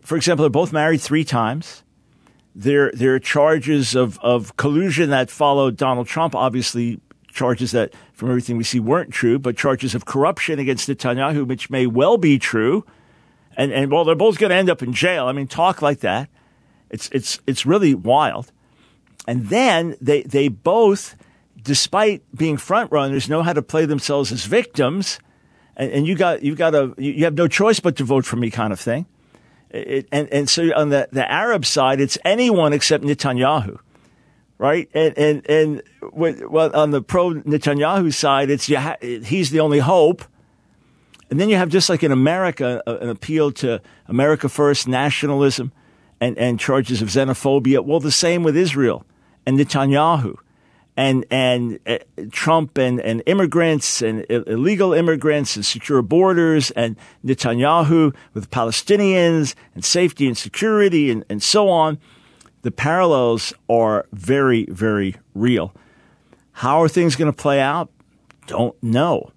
For 0.02 0.16
example, 0.16 0.44
they're 0.44 0.50
both 0.50 0.72
married 0.72 1.02
three 1.02 1.24
times. 1.24 1.83
There, 2.56 2.92
there 2.92 3.16
are 3.16 3.20
charges 3.20 3.96
of, 3.96 4.20
of 4.20 4.56
collusion 4.58 5.10
that 5.10 5.30
followed 5.30 5.76
Donald 5.78 6.08
Trump, 6.08 6.36
obviously 6.36 7.00
charges 7.28 7.72
that, 7.72 7.94
from 8.14 8.30
everything 8.30 8.58
we 8.58 8.64
see, 8.64 8.80
weren't 8.80 9.12
true, 9.12 9.40
but 9.40 9.58
charges 9.58 9.96
of 9.96 10.06
corruption 10.06 10.60
against 10.60 10.88
Netanyahu, 10.88 11.48
which 11.48 11.70
may 11.70 11.88
well 11.88 12.18
be 12.18 12.38
true. 12.38 12.86
And, 13.58 13.72
and 13.72 13.92
well, 13.92 14.06
they're 14.06 14.16
both 14.16 14.38
going 14.38 14.52
to 14.52 14.56
end 14.56 14.70
up 14.70 14.84
in 14.84 14.94
jail. 14.94 15.26
I 15.26 15.32
mean, 15.32 15.48
talk 15.48 15.82
like 15.82 16.02
that. 16.02 16.30
It's, 16.92 17.10
it's, 17.12 17.40
it's 17.48 17.66
really 17.66 17.96
wild. 17.96 18.52
And 19.28 19.48
then 19.48 19.96
they, 20.00 20.22
they 20.24 20.48
both 20.48 21.16
despite 21.64 22.24
being 22.36 22.58
front 22.58 22.92
runners, 22.92 23.30
know 23.30 23.42
how 23.42 23.54
to 23.54 23.62
play 23.62 23.86
themselves 23.86 24.32
as 24.32 24.46
victims, 24.46 25.20
and, 25.76 25.92
and 25.92 26.08
you 26.08 26.16
got 26.16 26.44
you 26.44 26.56
got 26.56 26.76
a 26.76 26.94
you 26.98 27.24
have 27.24 27.36
no 27.36 27.48
choice 27.48 27.80
but 27.80 27.96
to 27.98 28.04
vote 28.04 28.26
for 28.26 28.36
me, 28.36 28.52
kind 28.52 28.74
of 28.74 28.80
thing. 28.80 29.06
It, 29.74 30.08
and 30.12 30.30
and 30.32 30.50
so 30.50 30.72
on 30.76 30.90
the 30.90 31.10
the 31.12 31.30
Arab 31.30 31.66
side, 31.66 32.00
it's 32.00 32.18
anyone 32.24 32.74
except 32.74 33.04
Netanyahu, 33.04 33.80
right? 34.58 34.88
And 34.94 35.18
and 35.18 35.50
and 35.50 35.84
well, 36.12 36.76
on 36.76 36.92
the 36.92 37.02
pro 37.02 37.32
Netanyahu 37.32 38.14
side, 38.14 38.50
it's 38.50 38.66
he's 39.28 39.50
the 39.50 39.60
only 39.60 39.80
hope. 39.80 40.24
And 41.32 41.40
then 41.40 41.50
you 41.50 41.56
have 41.56 41.70
just 41.70 41.90
like 41.90 42.04
in 42.04 42.12
America, 42.12 42.84
an 42.86 43.10
appeal 43.10 43.52
to 43.54 43.82
America 44.08 44.48
first, 44.48 44.88
nationalism, 44.88 45.72
and, 46.22 46.38
and 46.38 46.60
charges 46.60 47.02
of 47.02 47.08
xenophobia. 47.08 47.84
Well, 47.84 48.00
the 48.00 48.12
same 48.12 48.44
with 48.44 48.56
Israel 48.56 49.04
and 49.46 49.58
Netanyahu 49.58 50.38
and 50.96 51.26
and 51.32 51.80
uh, 51.88 51.98
Trump 52.32 52.78
and, 52.78 53.00
and 53.00 53.24
immigrants 53.26 54.02
and 54.02 54.26
illegal 54.30 54.94
immigrants 54.94 55.56
and 55.56 55.66
secure 55.66 56.02
borders 56.02 56.72
and 56.72 56.96
Netanyahu 57.26 58.16
with 58.34 58.52
Palestinians 58.52 59.56
and 59.74 59.84
safety 59.84 60.28
and 60.28 60.38
security 60.38 61.10
and, 61.10 61.26
and 61.30 61.42
so 61.42 61.70
on. 61.70 62.00
The 62.62 62.72
parallels 62.72 63.54
are 63.70 64.06
very, 64.14 64.66
very 64.66 65.16
real. 65.34 65.74
How 66.54 66.82
are 66.82 66.88
things 66.88 67.16
going 67.16 67.32
to 67.32 67.36
play 67.36 67.60
out? 67.60 67.90
Don't 68.48 68.82
know. 68.82 69.32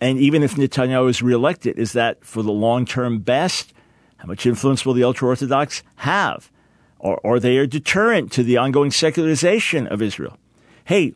And 0.00 0.18
even 0.18 0.42
if 0.42 0.54
Netanyahu 0.54 1.08
is 1.10 1.22
reelected, 1.22 1.78
is 1.78 1.92
that 1.92 2.24
for 2.24 2.42
the 2.42 2.52
long 2.52 2.86
term 2.86 3.18
best? 3.18 3.72
How 4.18 4.26
much 4.26 4.46
influence 4.46 4.86
will 4.86 4.94
the 4.94 5.04
ultra 5.04 5.28
Orthodox 5.28 5.82
have? 5.96 6.50
Or 6.98 7.20
are 7.26 7.38
they 7.38 7.58
a 7.58 7.66
deterrent 7.66 8.32
to 8.32 8.42
the 8.42 8.56
ongoing 8.56 8.90
secularization 8.90 9.86
of 9.86 10.00
Israel? 10.00 10.38
Hey, 10.84 11.14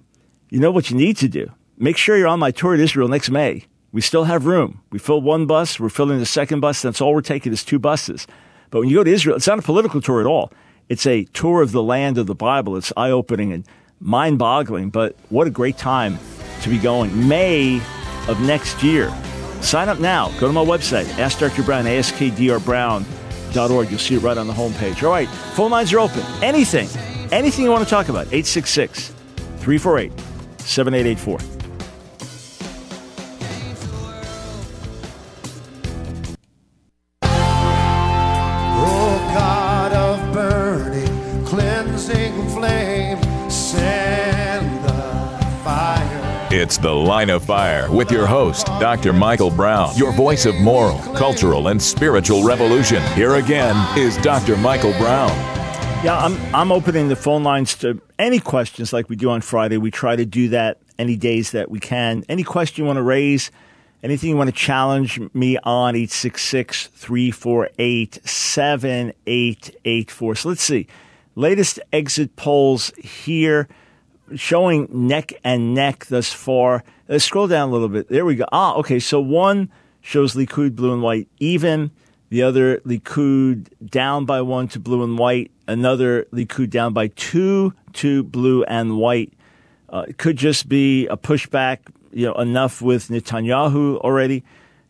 you 0.50 0.58
know 0.58 0.70
what 0.70 0.90
you 0.90 0.96
need 0.96 1.16
to 1.18 1.28
do? 1.28 1.50
Make 1.76 1.96
sure 1.96 2.16
you're 2.16 2.26
on 2.26 2.38
my 2.38 2.50
tour 2.50 2.76
to 2.76 2.82
Israel 2.82 3.08
next 3.08 3.30
May. 3.30 3.64
We 3.92 4.00
still 4.00 4.24
have 4.24 4.46
room. 4.46 4.80
We 4.90 4.98
filled 4.98 5.24
one 5.24 5.46
bus. 5.46 5.78
We're 5.78 5.88
filling 5.90 6.18
the 6.18 6.26
second 6.26 6.60
bus. 6.60 6.82
That's 6.82 7.00
all 7.00 7.14
we're 7.14 7.20
taking 7.20 7.52
is 7.52 7.64
two 7.64 7.78
buses. 7.78 8.26
But 8.70 8.80
when 8.80 8.88
you 8.88 8.96
go 8.96 9.04
to 9.04 9.10
Israel, 9.10 9.36
it's 9.36 9.46
not 9.46 9.58
a 9.58 9.62
political 9.62 10.00
tour 10.00 10.20
at 10.20 10.26
all. 10.26 10.52
It's 10.88 11.06
a 11.06 11.24
tour 11.24 11.62
of 11.62 11.72
the 11.72 11.82
land 11.82 12.18
of 12.18 12.26
the 12.26 12.34
Bible. 12.34 12.76
It's 12.76 12.92
eye 12.96 13.10
opening 13.10 13.52
and 13.52 13.64
mind 14.00 14.38
boggling. 14.38 14.90
But 14.90 15.16
what 15.28 15.46
a 15.46 15.50
great 15.50 15.76
time 15.76 16.18
to 16.62 16.68
be 16.68 16.78
going. 16.78 17.28
May 17.28 17.80
of 18.26 18.40
next 18.40 18.82
year. 18.82 19.12
Sign 19.60 19.88
up 19.88 20.00
now. 20.00 20.28
Go 20.38 20.46
to 20.46 20.52
my 20.52 20.64
website, 20.64 21.06
Ask 21.18 21.40
Dr. 21.40 21.62
Brown, 21.62 21.84
askdrbrown.org. 21.84 23.90
You'll 23.90 23.98
see 23.98 24.14
it 24.14 24.20
right 24.20 24.38
on 24.38 24.46
the 24.46 24.52
homepage. 24.52 25.02
All 25.02 25.10
right, 25.10 25.28
phone 25.28 25.70
lines 25.70 25.92
are 25.92 25.98
open. 25.98 26.22
Anything, 26.42 26.88
anything 27.32 27.64
you 27.64 27.70
want 27.70 27.84
to 27.84 27.90
talk 27.90 28.08
about, 28.08 28.28
866 28.28 29.17
348 29.68 30.10
7884. 30.60 31.38
It's 46.50 46.78
The 46.78 46.90
Line 46.90 47.28
of 47.28 47.44
Fire 47.44 47.90
with 47.90 48.10
your 48.10 48.26
host, 48.26 48.66
Dr. 48.66 49.12
Michael 49.12 49.50
Brown, 49.50 49.94
your 49.96 50.12
voice 50.12 50.46
of 50.46 50.54
moral, 50.56 50.98
cultural, 51.14 51.68
and 51.68 51.80
spiritual 51.80 52.42
revolution. 52.42 53.02
Here 53.12 53.34
again 53.34 53.76
is 53.98 54.16
Dr. 54.16 54.56
Michael 54.56 54.92
Brown. 54.94 55.57
Yeah, 56.04 56.16
I'm 56.16 56.54
I'm 56.54 56.70
opening 56.70 57.08
the 57.08 57.16
phone 57.16 57.42
lines 57.42 57.74
to 57.78 58.00
any 58.20 58.38
questions 58.38 58.92
like 58.92 59.08
we 59.08 59.16
do 59.16 59.30
on 59.30 59.40
Friday. 59.40 59.78
We 59.78 59.90
try 59.90 60.14
to 60.14 60.24
do 60.24 60.48
that 60.50 60.78
any 60.96 61.16
days 61.16 61.50
that 61.50 61.72
we 61.72 61.80
can. 61.80 62.22
Any 62.28 62.44
question 62.44 62.84
you 62.84 62.86
want 62.86 62.98
to 62.98 63.02
raise, 63.02 63.50
anything 64.04 64.30
you 64.30 64.36
want 64.36 64.48
to 64.48 64.54
challenge 64.54 65.18
me 65.34 65.58
on, 65.64 65.96
866 65.96 66.86
348 66.86 68.20
7884. 68.24 70.34
So 70.36 70.48
let's 70.48 70.62
see. 70.62 70.86
Latest 71.34 71.80
exit 71.92 72.36
polls 72.36 72.92
here 72.96 73.66
showing 74.36 74.86
neck 74.92 75.32
and 75.42 75.74
neck 75.74 76.06
thus 76.06 76.32
far. 76.32 76.84
Let's 77.08 77.24
scroll 77.24 77.48
down 77.48 77.70
a 77.70 77.72
little 77.72 77.88
bit. 77.88 78.08
There 78.08 78.24
we 78.24 78.36
go. 78.36 78.44
Ah, 78.52 78.76
okay. 78.76 79.00
So 79.00 79.18
one 79.18 79.68
shows 80.00 80.34
Likud 80.34 80.76
blue 80.76 80.92
and 80.92 81.02
white 81.02 81.26
even. 81.40 81.90
The 82.28 82.44
other 82.44 82.76
Likud 82.78 83.66
down 83.84 84.26
by 84.26 84.42
one 84.42 84.68
to 84.68 84.78
blue 84.78 85.02
and 85.02 85.18
white. 85.18 85.50
Another 85.68 86.24
Likud 86.32 86.70
down 86.70 86.92
by 86.92 87.08
two 87.08 87.74
to 87.92 88.22
blue 88.24 88.64
and 88.64 88.96
white. 88.96 89.34
Uh, 89.88 90.06
it 90.08 90.18
could 90.18 90.36
just 90.36 90.68
be 90.68 91.06
a 91.06 91.16
pushback, 91.16 91.78
you 92.10 92.26
know, 92.26 92.34
enough 92.34 92.82
with 92.82 93.08
Netanyahu 93.08 93.98
already. 93.98 94.42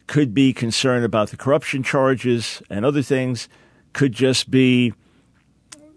Could 0.07 0.33
be 0.33 0.53
concern 0.53 1.05
about 1.05 1.31
the 1.31 1.37
corruption 1.37 1.83
charges 1.83 2.63
and 2.71 2.87
other 2.87 3.03
things. 3.03 3.49
Could 3.93 4.13
just 4.13 4.51
be 4.51 4.95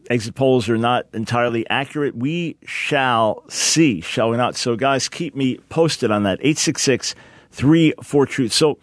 exit 0.10 0.36
polls 0.36 0.68
are 0.68 0.78
not 0.78 1.06
entirely 1.14 1.68
accurate. 1.70 2.16
We 2.16 2.58
shall 2.66 3.44
see, 3.50 4.02
shall 4.02 4.30
we 4.30 4.38
not? 4.38 4.56
So, 4.56 4.76
guys, 4.76 5.08
keep 5.08 5.36
me 5.36 5.58
posted 5.70 6.12
on 6.12 6.24
that. 6.24 6.40
866 6.42 7.16
34 7.52 8.26
Truth. 8.26 8.54
So, 8.54 8.78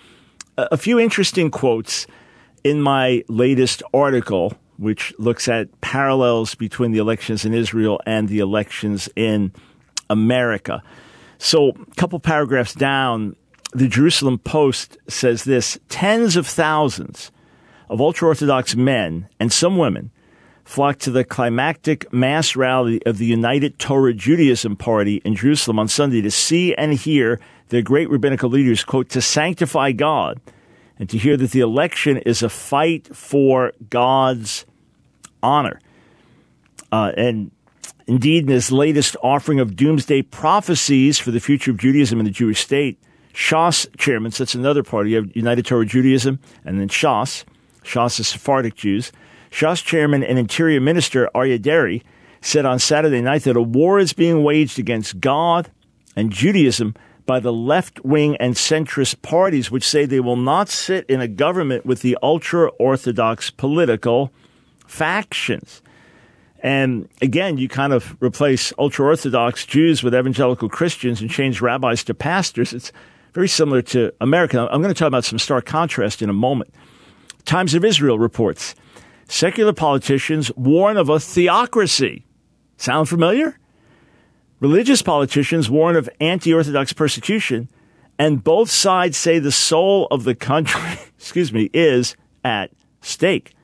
a 0.57 0.76
few 0.76 0.99
interesting 0.99 1.50
quotes 1.50 2.07
in 2.64 2.81
my 2.81 3.25
latest 3.28 3.83
article, 3.93 4.55
which 4.79 5.13
looks 5.19 5.49
at 5.49 5.81
parallels 5.81 6.55
between 6.55 6.93
the 6.93 6.99
elections 6.99 7.45
in 7.45 7.53
Israel 7.53 8.01
and 8.07 8.29
the 8.29 8.39
elections 8.39 9.09
in 9.17 9.53
America. 10.09 10.83
So, 11.39 11.71
a 11.71 11.95
couple 11.97 12.19
paragraphs 12.21 12.75
down, 12.75 13.37
the 13.73 13.89
Jerusalem 13.89 14.39
Post 14.39 14.97
says 15.09 15.45
this 15.45 15.79
tens 15.89 16.37
of 16.37 16.47
thousands 16.47 17.31
of 17.89 18.01
ultra 18.01 18.29
Orthodox 18.29 18.75
men 18.75 19.29
and 19.39 19.53
some 19.53 19.77
women 19.77 20.11
flocked 20.65 21.01
to 21.01 21.11
the 21.11 21.25
climactic 21.25 22.13
mass 22.13 22.55
rally 22.55 23.03
of 23.07 23.19
the 23.19 23.25
United 23.25 23.79
Torah 23.79 24.13
Judaism 24.13 24.77
Party 24.77 25.17
in 25.25 25.35
Jerusalem 25.35 25.79
on 25.79 25.89
Sunday 25.89 26.21
to 26.21 26.31
see 26.31 26.75
and 26.75 26.93
hear 26.93 27.41
their 27.69 27.83
great 27.83 28.11
rabbinical 28.11 28.51
leaders, 28.51 28.85
quote, 28.85 29.09
to 29.11 29.23
sanctify 29.23 29.93
God 29.93 30.41
and 30.99 31.09
to 31.09 31.17
hear 31.17 31.37
that 31.37 31.53
the 31.53 31.61
election 31.61 32.19
is 32.19 32.43
a 32.43 32.49
fight 32.49 33.15
for 33.17 33.73
God's 33.89 34.67
honor. 35.42 35.80
Uh, 36.90 37.12
and 37.16 37.50
indeed, 38.07 38.45
in 38.45 38.50
his 38.50 38.73
latest 38.73 39.16
offering 39.23 39.61
of 39.61 39.76
doomsday 39.76 40.23
prophecies 40.23 41.18
for 41.18 41.30
the 41.30 41.40
future 41.40 41.71
of 41.71 41.76
Judaism 41.76 42.18
and 42.18 42.26
the 42.26 42.33
Jewish 42.33 42.61
state, 42.61 42.99
Shas 43.35 43.87
chairman, 43.99 44.33
so 44.33 44.42
that's 44.42 44.54
another 44.54 44.83
party. 44.83 45.14
Have 45.14 45.35
United 45.37 45.66
Torah 45.66 45.87
Judaism 45.87 46.40
and 46.64 46.80
then 46.80 46.88
Shas. 46.88 47.45
Shas 47.85 48.18
is 48.18 48.28
Sephardic 48.28 48.75
Jews. 48.75 49.12
Shas 49.50 49.85
chairman 49.85 50.25
and 50.25 50.38
interior 50.38 50.80
minister 50.80 51.30
Aryeh 51.35 51.62
Deri 51.62 52.02
said 52.40 52.66
on 52.66 52.78
Saturday 52.78 53.21
night 53.21 53.45
that 53.45 53.57
a 53.57 53.62
war 53.62 53.99
is 53.99 54.12
being 54.12 54.42
waged 54.42 54.78
against 54.78 55.21
God 55.21 55.71
and 56.16 56.33
Judaism 56.33 56.95
by 57.26 57.40
the 57.40 57.52
left 57.52 58.04
wing 58.04 58.37
and 58.38 58.54
centrist 58.54 59.23
parties, 59.23 59.71
which 59.71 59.87
say 59.87 60.04
they 60.04 60.18
will 60.18 60.37
not 60.37 60.68
sit 60.68 61.04
in 61.09 61.21
a 61.21 61.28
government 61.28 61.85
with 61.85 62.00
the 62.00 62.16
ultra 62.23 62.68
Orthodox 62.78 63.50
political 63.50 64.33
factions. 64.88 65.83
And 66.61 67.09
again, 67.23 67.59
you 67.59 67.68
kind 67.68 67.92
of 67.92 68.16
replace 68.21 68.73
ultra 68.78 69.07
Orthodox 69.07 69.64
Jews 69.64 70.02
with 70.02 70.14
evangelical 70.14 70.68
Christians 70.68 71.21
and 71.21 71.30
change 71.30 71.61
rabbis 71.61 72.02
to 72.04 72.14
pastors. 72.14 72.73
It's 72.73 72.92
very 73.33 73.49
similar 73.49 73.83
to 73.83 74.12
America. 74.21 74.68
I'm 74.71 74.83
going 74.83 74.92
to 74.92 74.99
talk 74.99 75.07
about 75.07 75.25
some 75.25 75.38
stark 75.38 75.66
contrast 75.66 76.23
in 76.23 76.28
a 76.28 76.33
moment. 76.33 76.75
Times 77.45 77.75
of 77.75 77.85
Israel 77.85 78.18
reports 78.18 78.75
secular 79.28 79.73
politicians 79.73 80.50
warn 80.57 80.97
of 80.97 81.09
a 81.09 81.21
theocracy. 81.21 82.25
Sound 82.76 83.09
familiar? 83.09 83.59
Religious 84.61 85.02
politicians 85.02 85.71
warn 85.71 85.95
of 85.95 86.09
anti 86.21 86.52
Orthodox 86.52 86.92
persecution, 86.92 87.68
and 88.18 88.42
both 88.42 88.71
sides 88.71 89.16
say 89.16 89.38
the 89.38 89.52
soul 89.52 90.09
of 90.11 90.25
the 90.25 90.35
country, 90.35 90.99
excuse 91.18 91.52
me, 91.52 91.71
is 91.73 92.16
at 92.45 92.73
stake. 93.00 93.54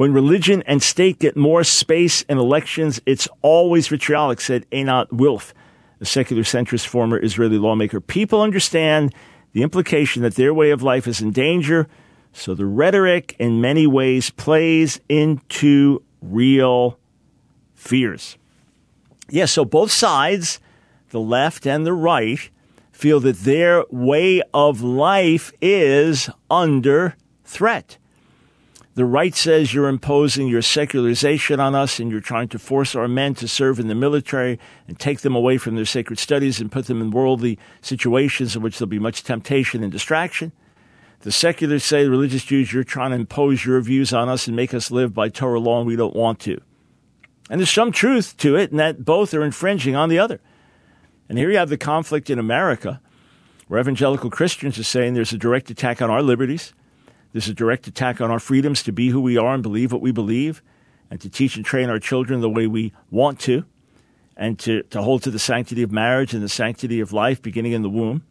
When 0.00 0.14
religion 0.14 0.62
and 0.62 0.82
state 0.82 1.18
get 1.18 1.36
more 1.36 1.62
space 1.62 2.22
in 2.22 2.38
elections, 2.38 3.02
it's 3.04 3.28
always 3.42 3.88
vitriolic, 3.88 4.40
said 4.40 4.64
Einat 4.70 5.12
Wilf, 5.12 5.52
a 6.00 6.06
secular 6.06 6.42
centrist 6.42 6.86
former 6.86 7.22
Israeli 7.22 7.58
lawmaker. 7.58 8.00
People 8.00 8.40
understand 8.40 9.14
the 9.52 9.60
implication 9.60 10.22
that 10.22 10.36
their 10.36 10.54
way 10.54 10.70
of 10.70 10.82
life 10.82 11.06
is 11.06 11.20
in 11.20 11.32
danger, 11.32 11.86
so 12.32 12.54
the 12.54 12.64
rhetoric 12.64 13.36
in 13.38 13.60
many 13.60 13.86
ways 13.86 14.30
plays 14.30 15.02
into 15.10 16.02
real 16.22 16.98
fears. 17.74 18.38
Yes, 19.28 19.34
yeah, 19.34 19.44
so 19.44 19.66
both 19.66 19.90
sides, 19.90 20.60
the 21.10 21.20
left 21.20 21.66
and 21.66 21.84
the 21.84 21.92
right, 21.92 22.48
feel 22.90 23.20
that 23.20 23.40
their 23.40 23.84
way 23.90 24.40
of 24.54 24.80
life 24.80 25.52
is 25.60 26.30
under 26.50 27.16
threat. 27.44 27.98
The 28.94 29.04
right 29.04 29.34
says 29.34 29.72
you're 29.72 29.88
imposing 29.88 30.48
your 30.48 30.62
secularization 30.62 31.60
on 31.60 31.76
us 31.76 32.00
and 32.00 32.10
you're 32.10 32.20
trying 32.20 32.48
to 32.48 32.58
force 32.58 32.96
our 32.96 33.06
men 33.06 33.34
to 33.36 33.46
serve 33.46 33.78
in 33.78 33.86
the 33.86 33.94
military 33.94 34.58
and 34.88 34.98
take 34.98 35.20
them 35.20 35.36
away 35.36 35.58
from 35.58 35.76
their 35.76 35.84
sacred 35.84 36.18
studies 36.18 36.60
and 36.60 36.72
put 36.72 36.86
them 36.86 37.00
in 37.00 37.12
worldly 37.12 37.56
situations 37.82 38.56
in 38.56 38.62
which 38.62 38.78
there'll 38.78 38.88
be 38.88 38.98
much 38.98 39.22
temptation 39.22 39.84
and 39.84 39.92
distraction. 39.92 40.50
The 41.20 41.30
seculars 41.30 41.84
say, 41.84 42.08
religious 42.08 42.44
Jews, 42.44 42.72
you're 42.72 42.82
trying 42.82 43.10
to 43.10 43.16
impose 43.16 43.64
your 43.64 43.80
views 43.80 44.12
on 44.12 44.28
us 44.28 44.48
and 44.48 44.56
make 44.56 44.74
us 44.74 44.90
live 44.90 45.14
by 45.14 45.28
Torah 45.28 45.60
law 45.60 45.78
and 45.78 45.86
we 45.86 45.94
don't 45.94 46.16
want 46.16 46.40
to. 46.40 46.60
And 47.48 47.60
there's 47.60 47.70
some 47.70 47.92
truth 47.92 48.36
to 48.38 48.56
it, 48.56 48.70
and 48.70 48.78
that 48.78 49.04
both 49.04 49.34
are 49.34 49.44
infringing 49.44 49.96
on 49.96 50.08
the 50.08 50.18
other. 50.18 50.40
And 51.28 51.36
here 51.36 51.50
you 51.50 51.58
have 51.58 51.68
the 51.68 51.76
conflict 51.76 52.30
in 52.30 52.38
America, 52.38 53.00
where 53.68 53.80
evangelical 53.80 54.30
Christians 54.30 54.78
are 54.78 54.84
saying 54.84 55.14
there's 55.14 55.32
a 55.32 55.38
direct 55.38 55.70
attack 55.70 56.00
on 56.00 56.10
our 56.10 56.22
liberties 56.22 56.72
this 57.32 57.44
is 57.44 57.50
a 57.50 57.54
direct 57.54 57.86
attack 57.86 58.20
on 58.20 58.30
our 58.30 58.40
freedoms 58.40 58.82
to 58.82 58.92
be 58.92 59.08
who 59.08 59.20
we 59.20 59.36
are 59.36 59.54
and 59.54 59.62
believe 59.62 59.92
what 59.92 60.00
we 60.00 60.12
believe, 60.12 60.62
and 61.10 61.20
to 61.20 61.28
teach 61.28 61.56
and 61.56 61.64
train 61.64 61.90
our 61.90 61.98
children 61.98 62.40
the 62.40 62.50
way 62.50 62.66
we 62.66 62.92
want 63.10 63.38
to, 63.40 63.64
and 64.36 64.58
to, 64.60 64.82
to 64.84 65.02
hold 65.02 65.22
to 65.22 65.30
the 65.30 65.38
sanctity 65.38 65.82
of 65.82 65.92
marriage 65.92 66.34
and 66.34 66.42
the 66.42 66.48
sanctity 66.48 67.00
of 67.00 67.12
life 67.12 67.42
beginning 67.42 67.72
in 67.72 67.82
the 67.82 67.90
womb. 67.90 68.22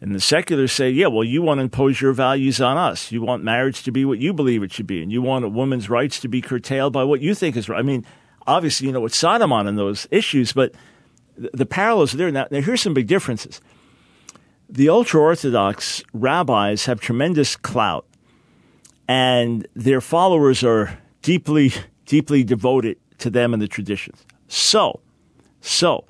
And 0.00 0.14
the 0.14 0.20
seculars 0.20 0.72
say, 0.72 0.90
yeah, 0.90 1.06
well, 1.06 1.24
you 1.24 1.40
want 1.40 1.58
to 1.58 1.62
impose 1.62 2.00
your 2.00 2.12
values 2.12 2.60
on 2.60 2.76
us. 2.76 3.10
You 3.10 3.22
want 3.22 3.42
marriage 3.42 3.84
to 3.84 3.90
be 3.90 4.04
what 4.04 4.18
you 4.18 4.34
believe 4.34 4.62
it 4.62 4.72
should 4.72 4.86
be, 4.86 5.02
and 5.02 5.10
you 5.10 5.22
want 5.22 5.44
a 5.44 5.48
woman's 5.48 5.88
rights 5.88 6.20
to 6.20 6.28
be 6.28 6.42
curtailed 6.42 6.92
by 6.92 7.04
what 7.04 7.22
you 7.22 7.34
think 7.34 7.56
is 7.56 7.68
right. 7.68 7.78
I 7.78 7.82
mean, 7.82 8.04
obviously, 8.46 8.86
you 8.86 8.92
know 8.92 9.00
what's 9.00 9.16
Sodom 9.16 9.52
on 9.52 9.66
in 9.66 9.76
those 9.76 10.06
issues, 10.10 10.52
but 10.52 10.74
the, 11.38 11.50
the 11.54 11.66
parallels 11.66 12.12
are 12.12 12.18
there. 12.18 12.30
Now, 12.30 12.46
now, 12.50 12.60
here's 12.60 12.82
some 12.82 12.92
big 12.92 13.06
differences. 13.06 13.60
The 14.68 14.88
ultra 14.88 15.20
Orthodox 15.20 16.02
rabbis 16.12 16.86
have 16.86 17.00
tremendous 17.00 17.56
clout 17.56 18.06
and 19.08 19.66
their 19.74 20.00
followers 20.00 20.64
are 20.64 20.98
deeply, 21.22 21.72
deeply 22.06 22.44
devoted 22.44 22.98
to 23.18 23.30
them 23.30 23.52
and 23.52 23.62
the 23.62 23.68
traditions. 23.68 24.24
So, 24.48 25.00
so 25.60 26.04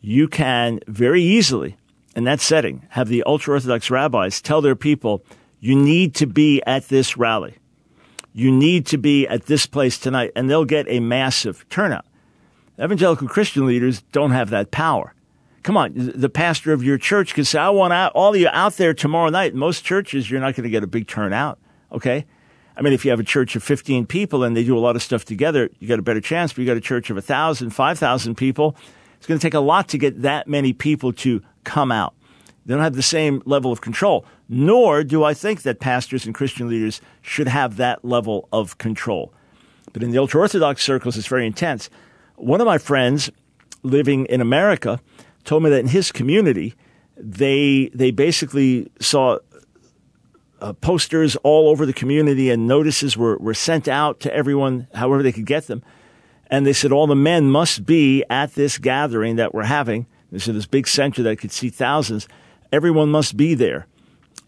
you 0.00 0.28
can 0.28 0.80
very 0.86 1.22
easily, 1.22 1.76
in 2.14 2.24
that 2.24 2.40
setting, 2.40 2.86
have 2.90 3.08
the 3.08 3.22
ultra 3.24 3.54
Orthodox 3.54 3.90
rabbis 3.90 4.40
tell 4.40 4.60
their 4.60 4.76
people, 4.76 5.24
you 5.60 5.74
need 5.74 6.14
to 6.16 6.26
be 6.26 6.62
at 6.66 6.88
this 6.88 7.16
rally. 7.16 7.56
You 8.32 8.50
need 8.50 8.86
to 8.86 8.98
be 8.98 9.26
at 9.28 9.46
this 9.46 9.64
place 9.64 9.96
tonight, 9.96 10.32
and 10.34 10.50
they'll 10.50 10.64
get 10.64 10.86
a 10.88 11.00
massive 11.00 11.66
turnout. 11.68 12.04
Evangelical 12.78 13.28
Christian 13.28 13.64
leaders 13.64 14.02
don't 14.12 14.32
have 14.32 14.50
that 14.50 14.72
power. 14.72 15.14
Come 15.62 15.76
on, 15.78 15.92
the 15.94 16.28
pastor 16.28 16.72
of 16.72 16.84
your 16.84 16.98
church 16.98 17.32
can 17.32 17.44
say, 17.44 17.58
I 17.58 17.70
want 17.70 17.94
all 18.14 18.34
of 18.34 18.40
you 18.40 18.48
out 18.48 18.74
there 18.74 18.92
tomorrow 18.92 19.30
night. 19.30 19.54
Most 19.54 19.84
churches, 19.84 20.30
you're 20.30 20.40
not 20.40 20.54
going 20.56 20.64
to 20.64 20.70
get 20.70 20.82
a 20.82 20.86
big 20.86 21.06
turnout. 21.06 21.58
Okay. 21.94 22.26
I 22.76 22.82
mean, 22.82 22.92
if 22.92 23.04
you 23.04 23.10
have 23.12 23.20
a 23.20 23.24
church 23.24 23.54
of 23.54 23.62
15 23.62 24.06
people 24.06 24.42
and 24.42 24.56
they 24.56 24.64
do 24.64 24.76
a 24.76 24.80
lot 24.80 24.96
of 24.96 25.02
stuff 25.02 25.24
together, 25.24 25.70
you 25.78 25.86
got 25.86 26.00
a 26.00 26.02
better 26.02 26.20
chance. 26.20 26.52
But 26.52 26.58
you 26.58 26.66
got 26.66 26.76
a 26.76 26.80
church 26.80 27.08
of 27.08 27.16
1,000, 27.16 27.70
5,000 27.70 28.34
people. 28.34 28.76
It's 29.16 29.26
going 29.26 29.38
to 29.38 29.42
take 29.42 29.54
a 29.54 29.60
lot 29.60 29.88
to 29.88 29.98
get 29.98 30.22
that 30.22 30.48
many 30.48 30.72
people 30.72 31.12
to 31.14 31.40
come 31.62 31.92
out. 31.92 32.14
They 32.66 32.74
don't 32.74 32.82
have 32.82 32.96
the 32.96 33.02
same 33.02 33.42
level 33.44 33.70
of 33.70 33.80
control. 33.80 34.26
Nor 34.48 35.04
do 35.04 35.22
I 35.22 35.34
think 35.34 35.62
that 35.62 35.80
pastors 35.80 36.26
and 36.26 36.34
Christian 36.34 36.68
leaders 36.68 37.00
should 37.22 37.48
have 37.48 37.76
that 37.76 38.04
level 38.04 38.48
of 38.52 38.76
control. 38.78 39.32
But 39.92 40.02
in 40.02 40.10
the 40.10 40.18
ultra 40.18 40.40
Orthodox 40.40 40.82
circles, 40.82 41.16
it's 41.16 41.28
very 41.28 41.46
intense. 41.46 41.88
One 42.36 42.60
of 42.60 42.66
my 42.66 42.78
friends 42.78 43.30
living 43.82 44.26
in 44.26 44.40
America 44.40 45.00
told 45.44 45.62
me 45.62 45.70
that 45.70 45.78
in 45.78 45.88
his 45.88 46.10
community, 46.10 46.74
they 47.16 47.90
they 47.94 48.10
basically 48.10 48.90
saw 48.98 49.38
uh, 50.64 50.72
posters 50.72 51.36
all 51.42 51.68
over 51.68 51.84
the 51.84 51.92
community 51.92 52.48
and 52.50 52.66
notices 52.66 53.18
were, 53.18 53.36
were 53.36 53.52
sent 53.52 53.86
out 53.86 54.18
to 54.20 54.34
everyone, 54.34 54.88
however 54.94 55.22
they 55.22 55.32
could 55.32 55.44
get 55.44 55.66
them. 55.66 55.82
And 56.46 56.66
they 56.66 56.72
said 56.72 56.90
all 56.90 57.06
the 57.06 57.14
men 57.14 57.50
must 57.50 57.84
be 57.84 58.24
at 58.30 58.54
this 58.54 58.78
gathering 58.78 59.36
that 59.36 59.52
we're 59.52 59.64
having. 59.64 60.06
They 60.32 60.38
said 60.38 60.54
this 60.54 60.64
big 60.64 60.88
center 60.88 61.22
that 61.24 61.36
could 61.36 61.52
see 61.52 61.68
thousands. 61.68 62.28
Everyone 62.72 63.10
must 63.10 63.36
be 63.36 63.54
there. 63.54 63.86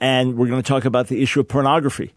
And 0.00 0.38
we're 0.38 0.46
going 0.46 0.62
to 0.62 0.66
talk 0.66 0.87
about 0.87 1.09
the 1.09 1.22
issue 1.22 1.40
of 1.40 1.48
pornography 1.48 2.14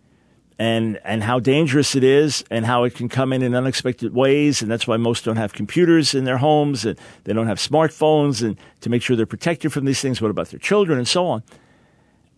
and, 0.58 0.98
and 1.04 1.22
how 1.22 1.40
dangerous 1.40 1.94
it 1.94 2.04
is 2.04 2.46
and 2.50 2.66
how 2.66 2.86
it 2.86 2.96
can 2.96 3.10
come 3.10 3.34
in 3.34 3.42
in 3.42 3.54
unexpected 3.54 4.14
ways. 4.14 4.62
And 4.62 4.72
that's 4.72 4.88
why 4.88 4.96
most 4.96 5.26
don't 5.26 5.36
have 5.36 5.52
computers 5.52 6.14
in 6.14 6.24
their 6.24 6.38
homes 6.38 6.86
and 6.86 6.98
they 7.26 7.34
don't 7.34 7.48
have 7.48 7.58
smartphones 7.58 8.42
and 8.42 8.58
to 8.80 8.90
make 8.90 9.02
sure 9.02 9.18
they're 9.18 9.26
protected 9.26 9.74
from 9.74 9.84
these 9.84 10.00
things. 10.00 10.22
What 10.22 10.32
about 10.32 10.50
their 10.50 10.60
children 10.60 10.98
and 10.98 11.08
so 11.08 11.28
on? 11.28 11.44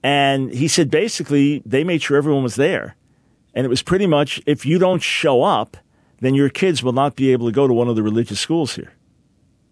And 0.04 0.52
he 0.52 0.68
said 0.68 0.90
basically 0.90 1.62
they 1.66 1.84
made 1.84 2.02
sure 2.02 2.18
everyone 2.18 2.44
was 2.44 2.56
there. 2.56 2.96
And 3.54 3.66
it 3.66 3.70
was 3.70 3.82
pretty 3.82 4.08
much 4.08 4.42
if 4.46 4.66
you 4.66 4.80
don't 4.80 5.02
show 5.02 5.44
up, 5.44 5.78
then 6.20 6.36
your 6.36 6.50
kids 6.50 6.82
will 6.84 6.94
not 6.94 7.16
be 7.16 7.32
able 7.32 7.48
to 7.48 7.52
go 7.52 7.68
to 7.68 7.74
one 7.74 7.88
of 7.88 7.96
the 7.96 8.04
religious 8.04 8.40
schools 8.40 8.76
here. 8.76 8.94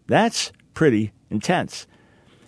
That's 0.07 0.51
pretty 0.73 1.13
intense. 1.29 1.87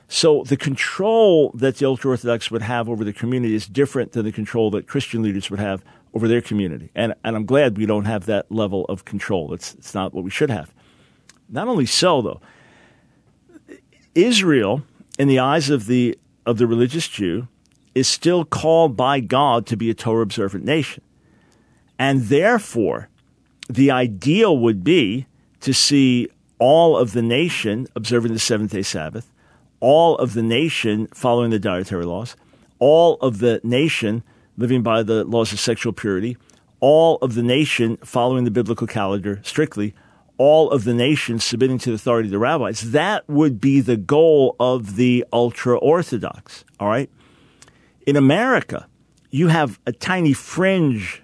So 0.07 0.43
the 0.43 0.57
control 0.57 1.51
that 1.51 1.77
the 1.77 1.85
ultra 1.85 2.11
Orthodox 2.11 2.51
would 2.51 2.63
have 2.63 2.89
over 2.89 3.05
the 3.05 3.13
community 3.13 3.55
is 3.55 3.65
different 3.65 4.11
than 4.11 4.25
the 4.25 4.31
control 4.31 4.69
that 4.71 4.87
Christian 4.87 5.21
leaders 5.21 5.49
would 5.49 5.59
have 5.59 5.85
over 6.13 6.27
their 6.27 6.41
community. 6.41 6.91
And, 6.93 7.13
and 7.23 7.35
I'm 7.35 7.45
glad 7.45 7.77
we 7.77 7.85
don't 7.85 8.05
have 8.05 8.25
that 8.25 8.51
level 8.51 8.85
of 8.85 9.05
control. 9.05 9.53
It's, 9.53 9.73
it's 9.75 9.93
not 9.93 10.13
what 10.13 10.25
we 10.25 10.29
should 10.29 10.49
have. 10.49 10.73
Not 11.47 11.69
only 11.69 11.85
so, 11.85 12.21
though, 12.21 12.41
Israel, 14.13 14.83
in 15.17 15.29
the 15.29 15.39
eyes 15.39 15.69
of 15.69 15.85
the, 15.85 16.17
of 16.45 16.57
the 16.57 16.67
religious 16.67 17.07
Jew, 17.07 17.47
is 17.93 18.07
still 18.07 18.45
called 18.45 18.95
by 18.95 19.19
God 19.19 19.65
to 19.67 19.77
be 19.77 19.89
a 19.89 19.93
Torah 19.93 20.23
observant 20.23 20.63
nation. 20.63 21.03
And 21.99 22.23
therefore, 22.23 23.09
the 23.69 23.91
ideal 23.91 24.57
would 24.57 24.83
be 24.83 25.27
to 25.61 25.73
see 25.73 26.29
all 26.59 26.97
of 26.97 27.13
the 27.13 27.21
nation 27.21 27.87
observing 27.95 28.33
the 28.33 28.39
seventh 28.39 28.71
day 28.71 28.81
Sabbath, 28.81 29.31
all 29.79 30.15
of 30.17 30.33
the 30.33 30.43
nation 30.43 31.07
following 31.13 31.49
the 31.49 31.59
dietary 31.59 32.05
laws, 32.05 32.35
all 32.79 33.15
of 33.15 33.39
the 33.39 33.59
nation 33.63 34.23
living 34.57 34.81
by 34.81 35.03
the 35.03 35.23
laws 35.23 35.51
of 35.53 35.59
sexual 35.59 35.93
purity, 35.93 36.37
all 36.79 37.17
of 37.17 37.35
the 37.35 37.43
nation 37.43 37.97
following 37.97 38.43
the 38.43 38.51
biblical 38.51 38.87
calendar 38.87 39.39
strictly, 39.43 39.93
all 40.37 40.71
of 40.71 40.83
the 40.83 40.93
nation 40.93 41.39
submitting 41.39 41.77
to 41.77 41.89
the 41.89 41.95
authority 41.95 42.27
of 42.27 42.31
the 42.31 42.39
rabbis. 42.39 42.91
That 42.91 43.27
would 43.29 43.61
be 43.61 43.79
the 43.79 43.97
goal 43.97 44.55
of 44.59 44.95
the 44.95 45.25
ultra 45.31 45.77
Orthodox. 45.77 46.65
All 46.79 46.87
right. 46.87 47.09
In 48.05 48.15
America, 48.15 48.87
you 49.29 49.47
have 49.47 49.79
a 49.85 49.91
tiny 49.91 50.33
fringe 50.33 51.21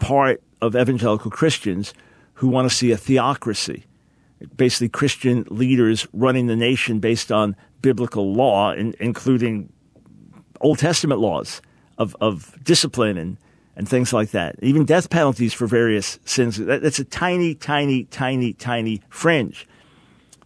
part 0.00 0.42
of 0.60 0.74
evangelical 0.74 1.30
Christians 1.30 1.94
who 2.34 2.48
want 2.48 2.68
to 2.68 2.74
see 2.74 2.90
a 2.90 2.96
theocracy, 2.96 3.84
basically 4.56 4.88
Christian 4.88 5.46
leaders 5.50 6.06
running 6.12 6.46
the 6.46 6.56
nation 6.56 6.98
based 7.00 7.30
on 7.30 7.54
biblical 7.82 8.32
law, 8.32 8.72
in, 8.72 8.94
including 8.98 9.72
Old 10.60 10.78
Testament 10.78 11.20
laws 11.20 11.60
of, 11.98 12.16
of 12.20 12.56
discipline 12.64 13.18
and, 13.18 13.36
and 13.76 13.88
things 13.88 14.12
like 14.12 14.30
that. 14.30 14.56
Even 14.62 14.84
death 14.84 15.10
penalties 15.10 15.52
for 15.52 15.66
various 15.66 16.18
sins. 16.24 16.56
That, 16.56 16.82
that's 16.82 16.98
a 16.98 17.04
tiny, 17.04 17.54
tiny, 17.54 18.04
tiny, 18.04 18.54
tiny 18.54 19.02
fringe. 19.08 19.68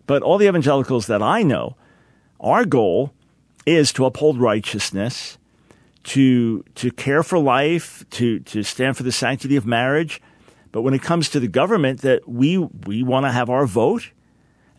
But 0.06 0.22
all 0.22 0.38
the 0.38 0.48
evangelicals 0.48 1.06
that 1.06 1.22
I 1.22 1.42
know, 1.42 1.76
our 2.40 2.64
goal 2.64 3.12
is 3.66 3.92
to 3.94 4.04
uphold 4.04 4.38
righteousness, 4.38 5.38
to 6.04 6.62
to 6.74 6.90
care 6.90 7.22
for 7.22 7.38
life, 7.38 8.04
to 8.10 8.40
to 8.40 8.62
stand 8.62 8.96
for 8.96 9.02
the 9.02 9.12
sanctity 9.12 9.56
of 9.56 9.66
marriage. 9.66 10.20
But 10.72 10.82
when 10.82 10.94
it 10.94 11.02
comes 11.02 11.28
to 11.30 11.40
the 11.40 11.48
government, 11.48 12.02
that 12.02 12.28
we 12.28 12.58
we 12.58 13.02
want 13.02 13.26
to 13.26 13.32
have 13.32 13.50
our 13.50 13.66
vote, 13.66 14.10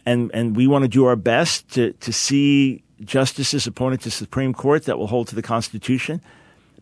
and 0.06 0.32
and 0.34 0.56
we 0.56 0.68
want 0.68 0.84
to 0.84 0.90
do 0.90 1.06
our 1.06 1.16
best 1.16 1.70
to 1.74 1.94
to 1.94 2.14
see 2.14 2.84
justices 3.02 3.68
appointed 3.68 4.02
to 4.02 4.12
Supreme 4.12 4.54
Court 4.54 4.86
that 4.86 4.98
will 4.98 5.08
hold 5.08 5.28
to 5.30 5.36
the 5.36 5.42
Constitution. 5.42 6.22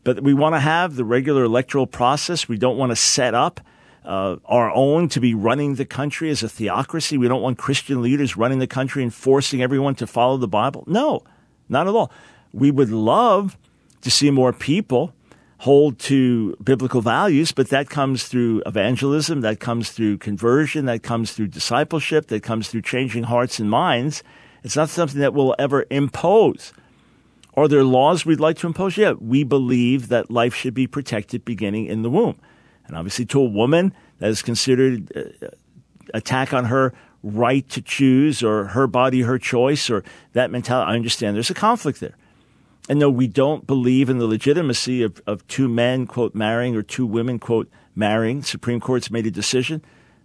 But 0.04 0.22
we 0.22 0.34
want 0.34 0.56
to 0.56 0.60
have 0.60 0.96
the 0.96 1.06
regular 1.06 1.44
electoral 1.44 1.88
process. 1.88 2.50
We 2.50 2.58
don't 2.58 2.78
want 2.78 2.92
to 2.92 2.96
set 2.96 3.34
up 3.34 3.62
uh, 4.04 4.36
our 4.46 4.70
own 4.72 5.08
to 5.10 5.22
be 5.22 5.34
running 5.34 5.76
the 5.76 5.86
country 5.86 6.30
as 6.30 6.44
a 6.44 6.50
theocracy. 6.50 7.18
We 7.18 7.30
don't 7.30 7.42
want 7.42 7.58
Christian 7.58 8.02
leaders 8.02 8.36
running 8.36 8.60
the 8.60 8.68
country 8.68 9.02
and 9.02 9.14
forcing 9.14 9.62
everyone 9.62 9.96
to 9.96 10.08
follow 10.08 10.38
the 10.38 10.48
Bible. 10.48 10.84
No, 10.88 11.24
not 11.70 11.88
at 11.88 11.94
all. 11.94 12.12
We 12.52 12.70
would 12.70 12.90
love 12.90 13.58
to 14.04 14.12
see 14.12 14.30
more 14.30 14.54
people 14.54 15.14
hold 15.60 15.98
to 15.98 16.56
biblical 16.62 17.02
values, 17.02 17.54
but 17.54 17.70
that 17.70 17.90
comes 17.90 18.26
through 18.28 18.62
evangelism, 18.66 19.40
that 19.42 19.62
comes 19.62 19.92
through 19.92 20.18
conversion, 20.18 20.86
that 20.86 21.02
comes 21.04 21.32
through 21.32 21.48
discipleship, 21.48 22.28
that 22.28 22.44
comes 22.44 22.68
through 22.68 22.82
changing 22.82 23.24
hearts 23.24 23.60
and 23.60 23.70
minds. 23.70 24.24
It's 24.64 24.76
not 24.76 24.90
something 24.90 25.22
that 25.22 25.34
we'll 25.34 25.56
ever 25.58 25.86
impose. 25.90 26.74
Are 27.56 27.70
there 27.70 27.84
laws 27.84 28.26
we'd 28.26 28.42
like 28.42 28.58
to 28.58 28.68
impose? 28.68 28.98
Yeah, 28.98 29.14
we 29.14 29.46
believe 29.46 30.10
that 30.10 30.30
life 30.30 30.54
should 30.54 30.74
be 30.74 30.86
protected 30.86 31.46
beginning 31.46 31.86
in 31.86 32.02
the 32.02 32.10
womb. 32.10 32.38
And 32.86 32.98
obviously, 32.98 33.26
to 33.28 33.40
a 33.40 33.46
woman, 33.46 33.94
that 34.20 34.30
is 34.30 34.42
considered 34.42 35.12
uh, 35.16 35.48
attack 36.14 36.54
on 36.54 36.66
her 36.66 36.94
right 37.22 37.68
to 37.70 37.82
choose 37.82 38.44
or 38.44 38.66
her 38.66 38.86
body, 38.86 39.22
her 39.22 39.40
choice, 39.40 39.90
or 39.90 40.04
that 40.34 40.52
mentality. 40.52 40.92
I 40.92 40.96
understand 40.96 41.36
there's 41.36 41.50
a 41.50 41.54
conflict 41.54 42.02
there. 42.02 42.18
And 42.90 43.00
no, 43.00 43.10
we 43.10 43.28
don't 43.28 43.66
believe 43.66 44.10
in 44.10 44.18
the 44.18 44.28
legitimacy 44.28 45.04
of, 45.04 45.22
of 45.26 45.48
two 45.48 45.70
men, 45.70 46.06
quote, 46.06 46.36
marrying 46.36 46.76
or 46.76 46.84
two 46.84 47.06
women, 47.06 47.40
quote, 47.40 47.70
marrying. 47.96 48.44
Supreme 48.44 48.82
Court's 48.82 49.10
made 49.10 49.26
a 49.26 49.32
decision 49.32 49.82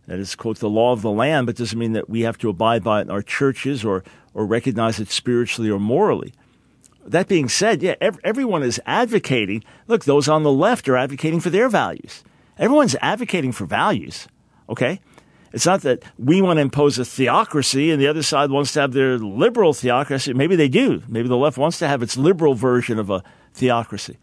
that 0.06 0.18
is, 0.18 0.34
quote, 0.34 0.58
the 0.58 0.68
law 0.68 0.92
of 0.92 1.02
the 1.02 1.10
land, 1.10 1.46
but 1.46 1.56
doesn't 1.56 1.78
mean 1.78 1.92
that 1.92 2.10
we 2.10 2.22
have 2.22 2.38
to 2.38 2.48
abide 2.48 2.82
by 2.82 2.98
it 2.98 3.02
in 3.02 3.10
our 3.10 3.22
churches 3.22 3.84
or, 3.84 4.02
or 4.34 4.44
recognize 4.44 4.98
it 4.98 5.10
spiritually 5.10 5.70
or 5.70 5.78
morally. 5.78 6.32
That 7.06 7.28
being 7.28 7.48
said, 7.48 7.82
yeah, 7.82 7.94
ev- 8.00 8.18
everyone 8.24 8.62
is 8.62 8.80
advocating. 8.86 9.62
Look, 9.86 10.04
those 10.04 10.28
on 10.28 10.42
the 10.42 10.52
left 10.52 10.88
are 10.88 10.96
advocating 10.96 11.40
for 11.40 11.50
their 11.50 11.68
values. 11.68 12.24
Everyone's 12.58 12.96
advocating 13.00 13.52
for 13.52 13.66
values, 13.66 14.26
okay? 14.68 15.00
It's 15.52 15.66
not 15.66 15.82
that 15.82 16.02
we 16.18 16.42
want 16.42 16.58
to 16.58 16.62
impose 16.62 16.98
a 16.98 17.04
theocracy 17.04 17.90
and 17.90 18.00
the 18.00 18.08
other 18.08 18.22
side 18.22 18.50
wants 18.50 18.72
to 18.74 18.80
have 18.80 18.92
their 18.92 19.18
liberal 19.18 19.72
theocracy. 19.72 20.34
Maybe 20.34 20.56
they 20.56 20.68
do. 20.68 21.02
Maybe 21.08 21.28
the 21.28 21.36
left 21.36 21.58
wants 21.58 21.78
to 21.78 21.88
have 21.88 22.02
its 22.02 22.16
liberal 22.16 22.54
version 22.54 22.98
of 22.98 23.10
a 23.10 23.22
theocracy. 23.54 24.18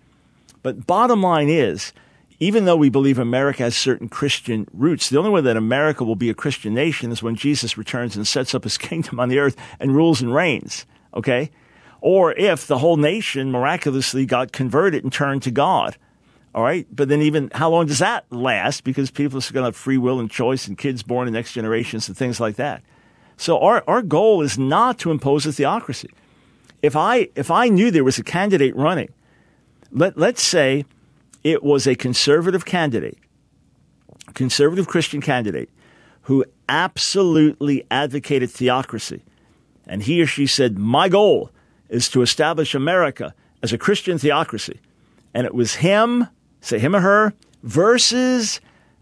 But 0.62 0.86
bottom 0.86 1.22
line 1.22 1.50
is, 1.50 1.94
even 2.40 2.66
though 2.66 2.76
we 2.76 2.90
believe 2.90 3.18
America 3.18 3.64
has 3.64 3.76
certain 3.76 4.10
Christian 4.10 4.68
roots, 4.74 5.10
the 5.10 5.18
only 5.18 5.30
way 5.30 5.42
that 5.42 5.58
America 5.58 6.04
will 6.04 6.16
be 6.16 6.30
a 6.30 6.34
Christian 6.34 6.74
nation 6.74 7.12
is 7.12 7.24
when 7.24 7.36
Jesus 7.36 7.78
returns 7.78 8.16
and 8.16 8.28
sets 8.28 8.54
up 8.54 8.64
his 8.64 8.78
kingdom 8.80 9.20
on 9.20 9.30
the 9.30 9.40
earth 9.40 9.56
and 9.80 9.96
rules 9.96 10.22
and 10.22 10.34
reigns. 10.34 10.86
Okay? 11.14 11.52
Or 12.02 12.34
if 12.34 12.68
the 12.68 12.80
whole 12.80 12.98
nation 12.98 13.52
miraculously 13.52 14.26
got 14.26 14.52
converted 14.52 15.04
and 15.04 15.12
turned 15.12 15.44
to 15.44 15.52
God. 15.52 15.98
All 16.56 16.64
right. 16.64 16.88
But 16.90 17.10
then 17.10 17.22
even 17.22 17.52
how 17.54 17.70
long 17.70 17.86
does 17.86 18.00
that 18.00 18.26
last? 18.32 18.86
Because 18.86 19.12
people 19.12 19.38
are 19.40 19.52
going 19.52 19.64
to 19.64 19.68
have 19.68 19.76
free 19.76 19.98
will 19.98 20.22
and 20.22 20.32
choice 20.32 20.70
and 20.70 20.78
kids 20.78 21.04
born 21.04 21.28
in 21.28 21.34
next 21.34 21.52
generations 21.52 22.08
and 22.08 22.16
things 22.16 22.40
like 22.40 22.56
that. 22.56 22.82
So 23.36 23.60
our, 23.60 23.84
our 23.88 24.02
goal 24.02 24.42
is 24.42 24.58
not 24.58 24.98
to 25.00 25.12
impose 25.12 25.46
a 25.46 25.52
theocracy. 25.52 26.10
If 26.82 26.96
I, 26.96 27.28
if 27.36 27.52
I 27.52 27.68
knew 27.68 27.92
there 27.92 28.06
was 28.06 28.18
a 28.18 28.24
candidate 28.24 28.74
running, 28.74 29.10
let, 29.92 30.18
let's 30.18 30.42
say 30.42 30.86
it 31.44 31.62
was 31.62 31.88
a 31.88 31.96
conservative 31.96 32.64
candidate, 32.64 33.18
conservative 34.34 34.88
Christian 34.88 35.20
candidate 35.20 35.70
who 36.22 36.46
absolutely 36.70 37.86
advocated 37.92 38.50
theocracy. 38.50 39.24
And 39.86 40.04
he 40.04 40.22
or 40.22 40.26
she 40.26 40.48
said, 40.48 40.80
my 40.80 41.10
goal 41.10 41.52
is 41.90 42.08
to 42.10 42.22
establish 42.22 42.74
America 42.74 43.36
as 43.62 43.74
a 43.74 43.78
Christian 43.78 44.18
theocracy. 44.18 44.80
And 45.34 45.46
it 45.46 45.54
was 45.54 45.76
him 45.76 46.30
say 46.66 46.80
him 46.80 46.96
or 46.96 47.02
her, 47.02 47.34
versus 47.64 48.60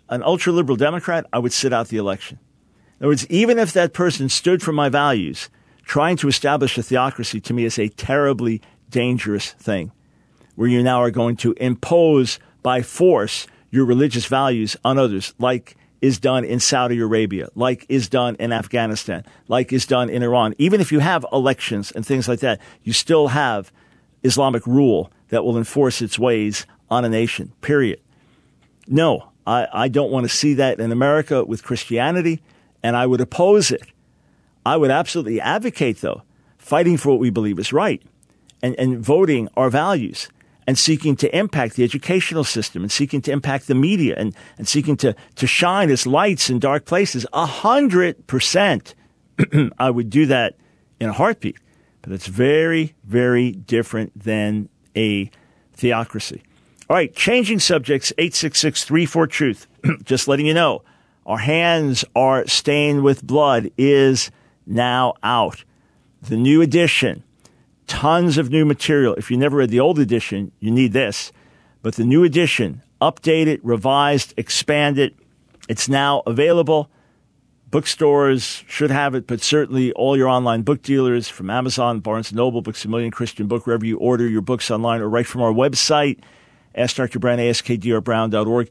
an 0.10 0.22
ultra 0.24 0.52
liberal 0.52 0.76
Democrat, 0.76 1.26
I 1.32 1.40
would 1.40 1.54
sit 1.54 1.74
out 1.74 1.88
the 1.88 1.98
election. 1.98 2.40
In 3.00 3.06
other 3.06 3.08
words, 3.10 3.28
even 3.30 3.58
if 3.58 3.74
that 3.74 3.94
person 3.94 4.30
stood 4.30 4.62
for 4.62 4.72
my 4.72 4.90
values, 4.90 5.50
trying 5.84 6.18
to 6.18 6.28
establish 6.28 6.78
a 6.78 6.84
theocracy 6.84 7.40
to 7.42 7.54
me 7.54 7.66
is 7.66 7.80
a 7.80 7.90
terribly 7.90 8.62
dangerous 8.90 9.52
thing, 9.54 9.92
where 10.56 10.68
you 10.68 10.84
now 10.84 11.02
are 11.02 11.12
going 11.12 11.36
to 11.38 11.54
impose 11.54 12.40
by 12.62 12.82
force 12.82 13.48
your 13.72 13.86
religious 13.86 14.26
values 14.26 14.78
on 14.84 14.98
others, 14.98 15.34
like 15.40 15.76
is 16.02 16.20
done 16.20 16.44
in 16.44 16.60
Saudi 16.60 17.00
Arabia, 17.00 17.48
like 17.56 17.86
is 17.88 18.10
done 18.10 18.36
in 18.36 18.52
Afghanistan, 18.52 19.24
like 19.48 19.72
is 19.72 19.86
done 19.86 20.10
in 20.10 20.22
Iran. 20.22 20.54
Even 20.58 20.82
if 20.82 20.92
you 20.92 21.00
have 21.00 21.26
elections 21.32 21.92
and 21.92 22.06
things 22.06 22.28
like 22.28 22.42
that, 22.42 22.60
you 22.84 22.92
still 22.92 23.30
have 23.30 23.72
Islamic 24.22 24.68
rule 24.68 25.12
that 25.30 25.44
will 25.44 25.58
enforce 25.58 26.02
its 26.02 26.20
ways 26.20 26.66
on 26.94 27.04
a 27.04 27.10
nation, 27.10 27.52
period. 27.62 28.00
No, 28.88 29.30
I, 29.48 29.68
I 29.74 29.88
don't 29.88 30.12
want 30.12 30.26
to 30.26 30.30
see 30.30 30.54
that 30.56 30.80
in 30.80 30.92
America 30.92 31.44
with 31.44 31.64
Christianity, 31.64 32.44
and 32.84 32.96
I 32.96 33.08
would 33.08 33.20
oppose 33.20 33.72
it. 33.72 33.82
I 34.64 34.78
would 34.78 34.92
absolutely 34.92 35.42
advocate, 35.42 36.02
though, 36.02 36.22
fighting 36.58 36.98
for 36.98 37.10
what 37.10 37.20
we 37.20 37.32
believe 37.32 37.58
is 37.58 37.74
right 37.74 38.02
and, 38.62 38.76
and 38.78 39.04
voting 39.04 39.50
our 39.58 39.72
values 39.72 40.30
and 40.68 40.78
seeking 40.78 41.16
to 41.18 41.36
impact 41.36 41.76
the 41.76 41.84
educational 41.84 42.44
system 42.44 42.84
and 42.84 42.92
seeking 42.92 43.22
to 43.24 43.32
impact 43.32 43.68
the 43.68 43.76
media 43.76 44.14
and, 44.16 44.36
and 44.58 44.68
seeking 44.68 44.96
to, 44.98 45.16
to 45.36 45.48
shine 45.48 45.90
as 45.90 46.06
lights 46.06 46.50
in 46.50 46.60
dark 46.60 46.86
places. 46.86 47.26
A 47.34 47.46
hundred 47.46 48.28
percent. 48.28 48.94
I 49.80 49.90
would 49.90 50.12
do 50.12 50.28
that 50.28 50.56
in 51.00 51.10
a 51.10 51.14
heartbeat. 51.14 51.58
But 52.04 52.14
it's 52.14 52.28
very, 52.28 52.94
very 53.04 53.52
different 53.52 54.12
than 54.18 54.70
a 54.96 55.32
theocracy. 55.74 56.44
All 56.90 56.98
right, 56.98 57.16
changing 57.16 57.60
subjects, 57.60 58.12
866 58.18 58.84
34 58.84 59.28
Truth. 59.28 59.68
Just 60.04 60.28
letting 60.28 60.46
you 60.46 60.54
know, 60.54 60.82
our 61.26 61.38
hands 61.38 62.04
are 62.14 62.46
stained 62.46 63.04
with 63.04 63.26
blood 63.26 63.72
is 63.78 64.32
now 64.66 65.14
out. 65.24 65.64
The 66.24 66.36
new 66.36 66.62
edition, 66.62 67.24
tons 67.88 68.38
of 68.38 68.52
new 68.52 68.66
material. 68.66 69.16
If 69.16 69.32
you 69.32 69.38
never 69.38 69.58
read 69.58 69.70
the 69.70 69.80
old 69.80 69.98
edition, 69.98 70.52
you 70.60 70.72
need 70.72 70.92
this. 70.92 71.32
But 71.82 71.96
the 71.96 72.04
new 72.04 72.26
edition, 72.26 72.82
updated, 73.02 73.62
revised, 73.64 74.34
expanded, 74.36 75.16
it's 75.70 75.88
now 75.88 76.22
available. 76.26 76.90
Bookstores 77.72 78.66
should 78.68 78.92
have 78.92 79.16
it, 79.16 79.26
but 79.26 79.42
certainly 79.42 79.94
all 79.94 80.18
your 80.18 80.28
online 80.28 80.64
book 80.64 80.82
dealers 80.82 81.30
from 81.30 81.50
Amazon, 81.50 82.02
Barnes 82.02 82.34
& 82.34 82.34
Noble, 82.34 82.62
Books 82.62 82.84
A 82.84 82.90
Million, 82.90 83.10
Christian 83.10 83.48
Book, 83.48 83.66
wherever 83.66 83.86
you 83.86 83.98
order 84.00 84.28
your 84.28 84.42
books 84.42 84.70
online 84.70 85.00
or 85.00 85.08
right 85.08 85.26
from 85.26 85.42
our 85.42 85.54
website– 85.54 86.20
Ask 86.76 86.96
Dr. 86.96 87.20
Brown, 87.20 87.38
askdrbrown.org. 87.38 88.70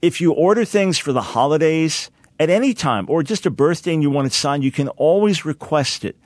If 0.00 0.20
you 0.20 0.32
order 0.32 0.64
things 0.64 0.98
for 0.98 1.12
the 1.12 1.20
holidays 1.20 2.10
at 2.38 2.50
any 2.50 2.72
time 2.72 3.06
or 3.08 3.22
just 3.22 3.46
a 3.46 3.50
birthday 3.50 3.92
and 3.92 4.02
you 4.02 4.10
want 4.10 4.26
it 4.26 4.32
signed, 4.32 4.64
you 4.64 4.70
can 4.70 4.88
always 4.90 5.44
request 5.44 6.04
it. 6.04 6.16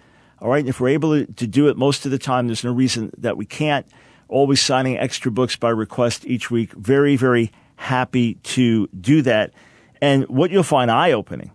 All 0.40 0.50
right. 0.50 0.60
And 0.60 0.68
if 0.68 0.80
we're 0.80 0.88
able 0.88 1.24
to 1.24 1.46
do 1.46 1.68
it 1.68 1.76
most 1.76 2.04
of 2.04 2.10
the 2.10 2.18
time, 2.18 2.46
there's 2.46 2.64
no 2.64 2.72
reason 2.72 3.12
that 3.18 3.36
we 3.36 3.46
can't. 3.46 3.86
Always 4.28 4.60
signing 4.60 4.98
extra 4.98 5.30
books 5.30 5.56
by 5.56 5.70
request 5.70 6.26
each 6.26 6.50
week. 6.50 6.72
Very, 6.72 7.16
very 7.16 7.52
happy 7.76 8.34
to 8.34 8.86
do 8.88 9.22
that. 9.22 9.52
And 10.00 10.26
what 10.28 10.50
you'll 10.50 10.62
find 10.62 10.90
eye 10.90 11.12
opening, 11.12 11.52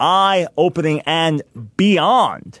eye 0.00 0.46
opening 0.56 1.00
and 1.06 1.42
beyond 1.76 2.60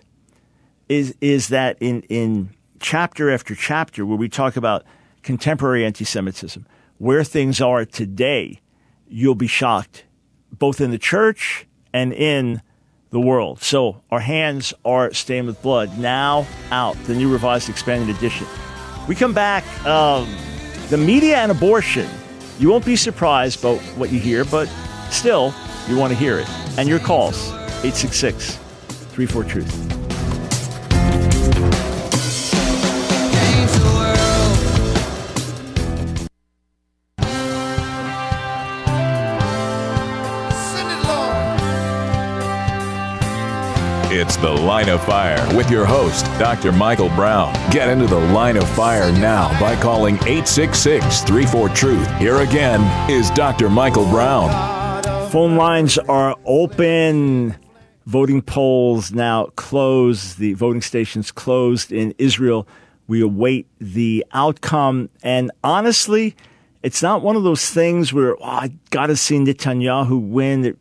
is, 0.88 1.14
is 1.20 1.48
that 1.48 1.78
in, 1.80 2.02
in 2.02 2.50
chapter 2.80 3.30
after 3.30 3.54
chapter 3.54 4.04
where 4.04 4.18
we 4.18 4.28
talk 4.28 4.56
about 4.56 4.84
contemporary 5.24 5.84
anti 5.84 6.04
Semitism, 6.04 6.64
where 6.98 7.24
things 7.24 7.60
are 7.60 7.84
today, 7.84 8.60
you'll 9.08 9.34
be 9.34 9.48
shocked, 9.48 10.04
both 10.52 10.80
in 10.80 10.92
the 10.92 10.98
church 10.98 11.66
and 11.92 12.12
in 12.12 12.62
the 13.10 13.20
world. 13.20 13.62
So 13.62 14.02
our 14.10 14.20
hands 14.20 14.74
are 14.84 15.12
stained 15.12 15.46
with 15.46 15.60
blood. 15.62 15.98
Now 15.98 16.46
out, 16.70 16.96
the 17.04 17.14
new 17.14 17.32
revised 17.32 17.68
expanded 17.68 18.14
edition. 18.14 18.46
We 19.08 19.14
come 19.14 19.34
back. 19.34 19.64
Um, 19.84 20.28
The 20.90 20.98
media 20.98 21.38
and 21.38 21.50
abortion. 21.50 22.06
You 22.58 22.68
won't 22.70 22.84
be 22.84 22.94
surprised 22.94 23.62
by 23.62 23.76
what 23.96 24.12
you 24.12 24.20
hear, 24.20 24.44
but 24.44 24.68
still, 25.10 25.54
you 25.88 25.96
want 25.96 26.12
to 26.12 26.18
hear 26.18 26.38
it. 26.38 26.48
And 26.78 26.88
your 26.88 26.98
calls, 26.98 27.48
866 27.82 28.56
34 28.56 29.44
Truth. 29.44 30.03
The 44.44 44.52
Line 44.52 44.90
of 44.90 45.02
Fire 45.02 45.56
with 45.56 45.70
your 45.70 45.86
host, 45.86 46.26
Dr. 46.38 46.70
Michael 46.70 47.08
Brown. 47.08 47.54
Get 47.70 47.88
into 47.88 48.06
the 48.06 48.18
line 48.18 48.58
of 48.58 48.68
fire 48.68 49.10
now 49.10 49.58
by 49.58 49.74
calling 49.74 50.16
866 50.16 51.22
34 51.22 51.70
Truth. 51.70 52.18
Here 52.18 52.36
again 52.36 53.10
is 53.10 53.30
Dr. 53.30 53.70
Michael 53.70 54.04
Brown. 54.04 54.50
Phone 55.30 55.56
lines 55.56 55.96
are 55.96 56.36
open. 56.44 57.56
Voting 58.04 58.42
polls 58.42 59.12
now 59.12 59.46
closed. 59.56 60.36
The 60.36 60.52
voting 60.52 60.82
stations 60.82 61.32
closed 61.32 61.90
in 61.90 62.14
Israel. 62.18 62.68
We 63.06 63.22
await 63.22 63.66
the 63.78 64.26
outcome. 64.32 65.08
And 65.22 65.52
honestly, 65.64 66.36
it's 66.82 67.02
not 67.02 67.22
one 67.22 67.36
of 67.36 67.44
those 67.44 67.70
things 67.70 68.12
where 68.12 68.36
oh, 68.36 68.44
I 68.44 68.74
got 68.90 69.06
to 69.06 69.16
see 69.16 69.38
Netanyahu 69.38 70.20
win. 70.28 70.76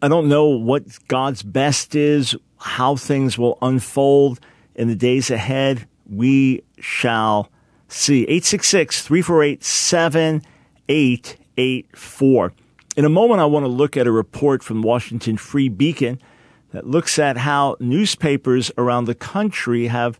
I 0.00 0.08
don't 0.08 0.30
know 0.30 0.46
what 0.46 1.06
God's 1.06 1.42
best 1.42 1.94
is, 1.94 2.34
how 2.62 2.96
things 2.96 3.38
will 3.38 3.58
unfold 3.62 4.40
in 4.74 4.88
the 4.88 4.96
days 4.96 5.30
ahead. 5.30 5.86
We 6.08 6.64
shall 6.78 7.52
see. 7.88 8.22
866 8.22 9.02
348 9.02 9.62
7884. 9.62 12.52
In 12.94 13.04
a 13.04 13.08
moment, 13.08 13.40
I 13.40 13.46
want 13.46 13.64
to 13.64 13.68
look 13.68 13.96
at 13.96 14.06
a 14.06 14.12
report 14.12 14.62
from 14.62 14.82
Washington 14.82 15.36
Free 15.36 15.68
Beacon 15.68 16.20
that 16.72 16.86
looks 16.86 17.18
at 17.18 17.38
how 17.38 17.76
newspapers 17.80 18.70
around 18.76 19.06
the 19.06 19.14
country 19.14 19.86
have 19.86 20.18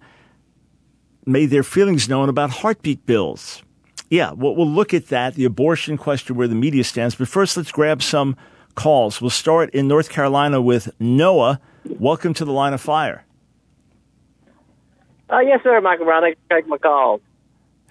made 1.26 1.46
their 1.46 1.62
feelings 1.62 2.08
known 2.08 2.28
about 2.28 2.50
heartbeat 2.50 3.06
bills. 3.06 3.62
Yeah, 4.10 4.32
we'll, 4.32 4.54
we'll 4.54 4.68
look 4.68 4.92
at 4.92 5.08
that, 5.08 5.34
the 5.34 5.44
abortion 5.44 5.96
question, 5.96 6.36
where 6.36 6.48
the 6.48 6.54
media 6.54 6.84
stands. 6.84 7.14
But 7.14 7.28
first, 7.28 7.56
let's 7.56 7.72
grab 7.72 8.02
some 8.02 8.36
calls. 8.74 9.20
We'll 9.20 9.30
start 9.30 9.70
in 9.70 9.88
North 9.88 10.10
Carolina 10.10 10.60
with 10.60 10.90
Noah. 11.00 11.60
Welcome 11.84 12.34
to 12.34 12.44
the 12.44 12.52
line 12.52 12.74
of 12.74 12.80
fire. 12.80 13.24
Uh, 15.30 15.40
yes, 15.40 15.60
sir, 15.62 15.80
Michael 15.80 16.04
Brown. 16.04 16.22
Thanks 16.22 16.38
for 16.48 16.56
taking 16.56 16.70
my 16.70 16.78
call. 16.78 17.20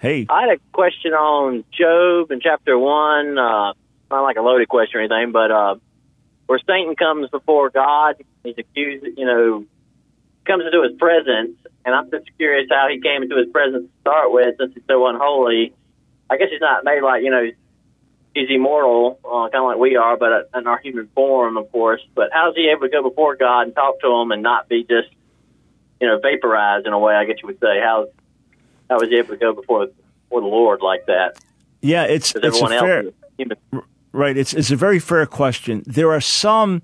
Hey. 0.00 0.26
I 0.28 0.42
had 0.42 0.58
a 0.58 0.60
question 0.72 1.12
on 1.12 1.64
Job 1.72 2.30
in 2.30 2.40
chapter 2.40 2.78
1. 2.78 3.38
Uh, 3.38 3.72
not 4.10 4.22
like 4.22 4.36
a 4.36 4.42
loaded 4.42 4.68
question 4.68 5.00
or 5.00 5.02
anything, 5.02 5.32
but 5.32 5.50
uh, 5.50 5.74
where 6.46 6.58
Satan 6.66 6.94
comes 6.96 7.28
before 7.30 7.70
God, 7.70 8.16
he's 8.44 8.54
accused, 8.58 9.06
you 9.16 9.26
know, 9.26 9.64
comes 10.46 10.64
into 10.64 10.82
his 10.82 10.96
presence. 10.98 11.56
And 11.84 11.94
I'm 11.94 12.10
just 12.10 12.26
curious 12.38 12.68
how 12.70 12.88
he 12.88 13.00
came 13.00 13.22
into 13.22 13.36
his 13.36 13.48
presence 13.48 13.84
to 13.84 14.00
start 14.00 14.32
with, 14.32 14.54
since 14.58 14.74
he's 14.74 14.84
so 14.88 15.06
unholy. 15.06 15.74
I 16.30 16.36
guess 16.36 16.48
he's 16.50 16.60
not 16.60 16.84
made 16.84 17.02
like, 17.02 17.22
you 17.22 17.30
know, 17.30 17.50
he's 18.34 18.48
immortal, 18.50 19.18
uh, 19.24 19.48
kind 19.50 19.62
of 19.62 19.64
like 19.64 19.78
we 19.78 19.96
are, 19.96 20.16
but 20.16 20.50
in 20.54 20.66
our 20.66 20.78
human 20.78 21.08
form, 21.14 21.56
of 21.56 21.70
course. 21.70 22.00
But 22.14 22.30
how 22.32 22.50
is 22.50 22.56
he 22.56 22.70
able 22.70 22.82
to 22.82 22.88
go 22.88 23.02
before 23.02 23.36
God 23.36 23.62
and 23.62 23.74
talk 23.74 24.00
to 24.00 24.08
him 24.08 24.32
and 24.32 24.42
not 24.42 24.68
be 24.68 24.84
just, 24.84 25.08
you 26.00 26.08
know, 26.08 26.18
vaporized 26.18 26.86
in 26.86 26.92
a 26.92 26.98
way? 26.98 27.14
I 27.14 27.24
guess 27.24 27.36
you 27.42 27.46
would 27.48 27.60
say. 27.60 27.80
How 27.80 28.08
how 28.88 28.98
was 28.98 29.08
he 29.08 29.16
able 29.16 29.30
to 29.30 29.36
go 29.36 29.52
before 29.52 29.86
before 29.86 30.40
the 30.40 30.46
Lord 30.46 30.80
like 30.82 31.06
that? 31.06 31.38
Yeah, 31.80 32.04
it's 32.04 32.34
it's 32.36 32.60
a 32.60 32.68
fair, 32.68 33.04
right. 34.12 34.36
It's 34.36 34.54
it's 34.54 34.70
a 34.70 34.76
very 34.76 34.98
fair 34.98 35.26
question. 35.26 35.82
There 35.86 36.12
are 36.12 36.20
some 36.20 36.82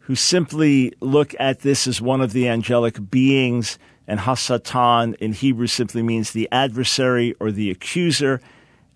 who 0.00 0.14
simply 0.14 0.92
look 1.00 1.34
at 1.40 1.60
this 1.60 1.86
as 1.88 2.00
one 2.00 2.20
of 2.20 2.32
the 2.32 2.48
angelic 2.48 3.10
beings, 3.10 3.76
and 4.06 4.20
Hasatan 4.20 5.16
in 5.16 5.32
Hebrew 5.32 5.66
simply 5.66 6.02
means 6.02 6.30
the 6.30 6.48
adversary 6.52 7.34
or 7.40 7.50
the 7.50 7.70
accuser 7.72 8.40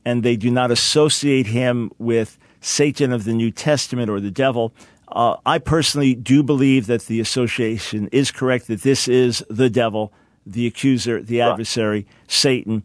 and 0.05 0.23
they 0.23 0.37
do 0.37 0.51
not 0.51 0.71
associate 0.71 1.47
him 1.47 1.91
with 1.99 2.39
Satan 2.61 3.13
of 3.13 3.25
the 3.25 3.33
New 3.33 3.51
Testament 3.51 4.11
or 4.11 4.21
the 4.21 4.31
devil. 4.31 4.73
Uh, 5.09 5.37
I 5.45 5.59
personally 5.59 6.15
do 6.15 6.43
believe 6.43 6.87
that 6.87 7.03
the 7.03 7.21
association 7.21 8.09
is 8.13 8.31
correct, 8.31 8.69
that 8.69 8.83
this 8.83 9.09
is 9.09 9.45
the 9.49 9.69
devil, 9.71 10.13
the 10.47 10.67
accuser, 10.67 11.23
the 11.23 11.41
adversary. 11.41 12.07
Satan. 12.29 12.85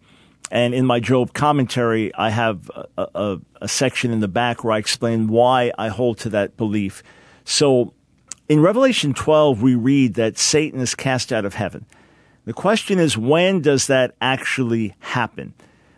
And 0.52 0.74
in 0.74 0.86
my 0.86 1.00
Job 1.00 1.34
commentary, 1.34 2.14
I 2.16 2.30
have 2.30 2.70
a, 2.98 3.08
a, 3.16 3.40
a, 3.62 3.68
section 3.68 4.12
in 4.12 4.20
the 4.20 4.28
back 4.28 4.64
where 4.64 4.74
I 4.74 4.78
explain 4.78 5.28
why 5.28 5.72
I 5.78 5.88
hold 5.88 6.20
to 6.20 6.30
that 6.30 6.56
belief. 6.56 7.02
So 7.44 7.94
in 8.48 8.62
Revelation 8.62 9.14
12, 9.14 9.62
we 9.62 9.74
read 9.74 10.14
that 10.16 10.38
Satan 10.38 10.80
is 10.80 10.94
cast 10.94 11.34
out 11.34 11.46
of 11.46 11.56
heaven. 11.56 11.86
The 12.46 12.54
question 12.54 13.00
is, 13.00 13.18
when 13.18 13.62
does 13.62 13.88
that 13.88 14.14
actually 14.22 14.94
happen? 15.00 15.54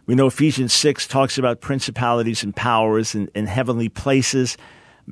We 0.07 0.15
know 0.15 0.27
Ephesians 0.27 0.71
6 0.71 1.05
talks 1.05 1.37
about 1.37 1.59
principalities 1.59 2.41
and 2.41 2.55
powers 2.55 3.13
in, 3.13 3.29
in 3.35 3.45
heavenly 3.45 3.89
places. 3.89 4.57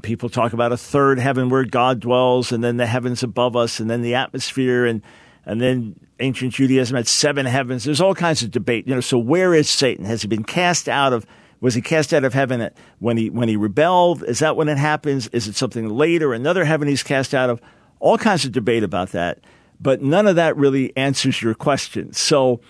People 0.02 0.30
talk 0.30 0.54
about 0.54 0.72
a 0.72 0.78
third 0.78 1.20
heaven 1.20 1.50
where 1.50 1.66
God 1.66 2.00
dwells, 2.00 2.54
and 2.54 2.64
then 2.64 2.78
the 2.78 2.86
heavens 2.86 3.22
above 3.22 3.58
us, 3.58 3.82
and 3.82 3.90
then 3.90 4.02
the 4.02 4.16
atmosphere, 4.16 4.86
and 4.86 5.02
and 5.46 5.62
then 5.62 6.00
ancient 6.20 6.54
Judaism 6.54 6.96
had 6.96 7.08
seven 7.08 7.46
heavens. 7.46 7.84
There's 7.84 8.02
all 8.02 8.16
kinds 8.16 8.42
of 8.42 8.52
debate. 8.52 8.88
You 8.88 8.96
know, 8.96 9.02
so 9.02 9.18
where 9.18 9.54
is 9.54 9.70
Satan? 9.70 10.06
Has 10.06 10.22
he 10.22 10.28
been 10.28 10.44
cast 10.44 10.90
out 10.90 11.14
of? 11.14 11.26
Was 11.62 11.76
he 11.76 11.82
cast 11.82 12.14
out 12.14 12.24
of 12.24 12.34
heaven 12.34 12.70
when 13.00 13.18
he 13.18 13.30
when 13.30 13.50
he 13.50 13.58
rebelled? 13.58 14.24
Is 14.24 14.40
that 14.40 14.56
when 14.56 14.70
it 14.70 14.78
happens? 14.78 15.28
Is 15.28 15.48
it 15.48 15.56
something 15.56 15.90
later? 15.90 16.34
Another 16.34 16.64
heaven 16.64 16.88
he's 16.88 17.04
cast 17.04 17.34
out 17.34 17.50
of? 17.50 17.62
All 18.00 18.18
kinds 18.18 18.46
of 18.46 18.54
debate 18.54 18.84
about 18.84 19.12
that, 19.12 19.40
but 19.80 20.02
none 20.02 20.26
of 20.26 20.38
that 20.38 20.56
really 20.56 20.96
answers 20.96 21.42
your 21.42 21.54
question. 21.54 22.14
So, 22.14 22.62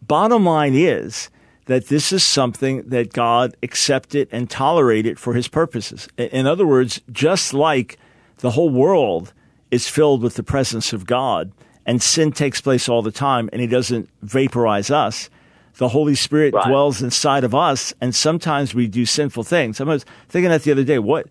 bottom 0.00 0.44
line 0.44 0.74
is 0.74 1.28
that 1.66 1.86
this 1.86 2.12
is 2.12 2.22
something 2.22 2.82
that 2.88 3.12
God 3.12 3.56
accepted 3.62 4.28
and 4.32 4.50
tolerated 4.50 5.18
for 5.18 5.34
his 5.34 5.48
purposes. 5.48 6.08
In 6.16 6.46
other 6.46 6.66
words, 6.66 7.00
just 7.10 7.54
like 7.54 7.98
the 8.38 8.50
whole 8.50 8.70
world 8.70 9.32
is 9.70 9.88
filled 9.88 10.22
with 10.22 10.34
the 10.34 10.42
presence 10.42 10.92
of 10.92 11.06
God 11.06 11.52
and 11.86 12.02
sin 12.02 12.32
takes 12.32 12.60
place 12.60 12.88
all 12.88 13.02
the 13.02 13.12
time 13.12 13.48
and 13.52 13.60
he 13.60 13.66
doesn't 13.66 14.08
vaporize 14.22 14.90
us, 14.90 15.30
the 15.76 15.88
Holy 15.88 16.14
Spirit 16.14 16.52
right. 16.52 16.66
dwells 16.66 17.00
inside 17.00 17.44
of 17.44 17.54
us 17.54 17.94
and 18.00 18.14
sometimes 18.14 18.74
we 18.74 18.88
do 18.88 19.06
sinful 19.06 19.44
things. 19.44 19.80
I 19.80 19.84
was 19.84 20.04
thinking 20.28 20.50
that 20.50 20.64
the 20.64 20.72
other 20.72 20.84
day, 20.84 20.98
what 20.98 21.28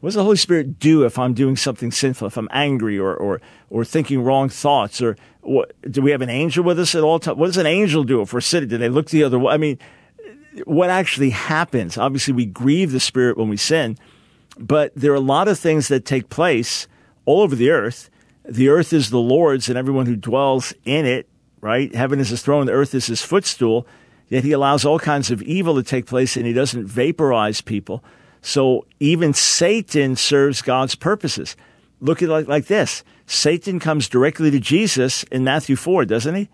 what 0.00 0.08
does 0.08 0.14
the 0.14 0.24
Holy 0.24 0.36
Spirit 0.36 0.78
do 0.78 1.04
if 1.04 1.18
I'm 1.18 1.34
doing 1.34 1.56
something 1.56 1.92
sinful, 1.92 2.26
if 2.26 2.38
I'm 2.38 2.48
angry 2.52 2.98
or, 2.98 3.14
or, 3.14 3.40
or 3.68 3.84
thinking 3.84 4.22
wrong 4.22 4.48
thoughts? 4.48 5.02
Or 5.02 5.14
what, 5.42 5.72
do 5.90 6.02
we 6.02 6.10
have 6.10 6.22
an 6.22 6.30
angel 6.30 6.64
with 6.64 6.78
us 6.78 6.94
at 6.94 7.02
all 7.02 7.18
times? 7.18 7.38
What 7.38 7.46
does 7.46 7.56
an 7.56 7.66
angel 7.66 8.04
do 8.04 8.20
if 8.20 8.32
we're 8.32 8.40
sitting? 8.40 8.68
Do 8.68 8.78
they 8.78 8.88
look 8.88 9.10
the 9.10 9.24
other 9.24 9.38
way? 9.38 9.54
I 9.54 9.56
mean, 9.56 9.78
what 10.64 10.90
actually 10.90 11.30
happens? 11.30 11.96
Obviously, 11.96 12.34
we 12.34 12.46
grieve 12.46 12.92
the 12.92 13.00
Spirit 13.00 13.36
when 13.36 13.48
we 13.48 13.56
sin, 13.56 13.96
but 14.58 14.92
there 14.94 15.12
are 15.12 15.16
a 15.16 15.20
lot 15.20 15.48
of 15.48 15.58
things 15.58 15.88
that 15.88 16.04
take 16.04 16.28
place 16.28 16.86
all 17.24 17.40
over 17.40 17.54
the 17.54 17.70
earth. 17.70 18.10
The 18.44 18.68
earth 18.68 18.92
is 18.92 19.10
the 19.10 19.20
Lord's 19.20 19.68
and 19.68 19.78
everyone 19.78 20.06
who 20.06 20.16
dwells 20.16 20.74
in 20.84 21.06
it, 21.06 21.28
right? 21.60 21.94
Heaven 21.94 22.18
is 22.18 22.30
his 22.30 22.42
throne, 22.42 22.66
the 22.66 22.72
earth 22.72 22.94
is 22.94 23.06
his 23.06 23.22
footstool. 23.22 23.86
Yet 24.28 24.44
he 24.44 24.52
allows 24.52 24.84
all 24.84 25.00
kinds 25.00 25.32
of 25.32 25.42
evil 25.42 25.74
to 25.74 25.82
take 25.82 26.06
place 26.06 26.36
and 26.36 26.46
he 26.46 26.52
doesn't 26.52 26.86
vaporize 26.86 27.60
people. 27.60 28.02
So 28.42 28.86
even 29.00 29.34
Satan 29.34 30.16
serves 30.16 30.62
God's 30.62 30.94
purposes. 30.94 31.56
Look 32.00 32.22
at 32.22 32.28
it 32.28 32.32
like, 32.32 32.48
like 32.48 32.66
this. 32.66 33.04
Satan 33.30 33.78
comes 33.78 34.08
directly 34.08 34.50
to 34.50 34.58
Jesus 34.58 35.22
in 35.24 35.44
Matthew 35.44 35.76
4, 35.76 36.04
doesn't 36.04 36.34
he? 36.34 36.48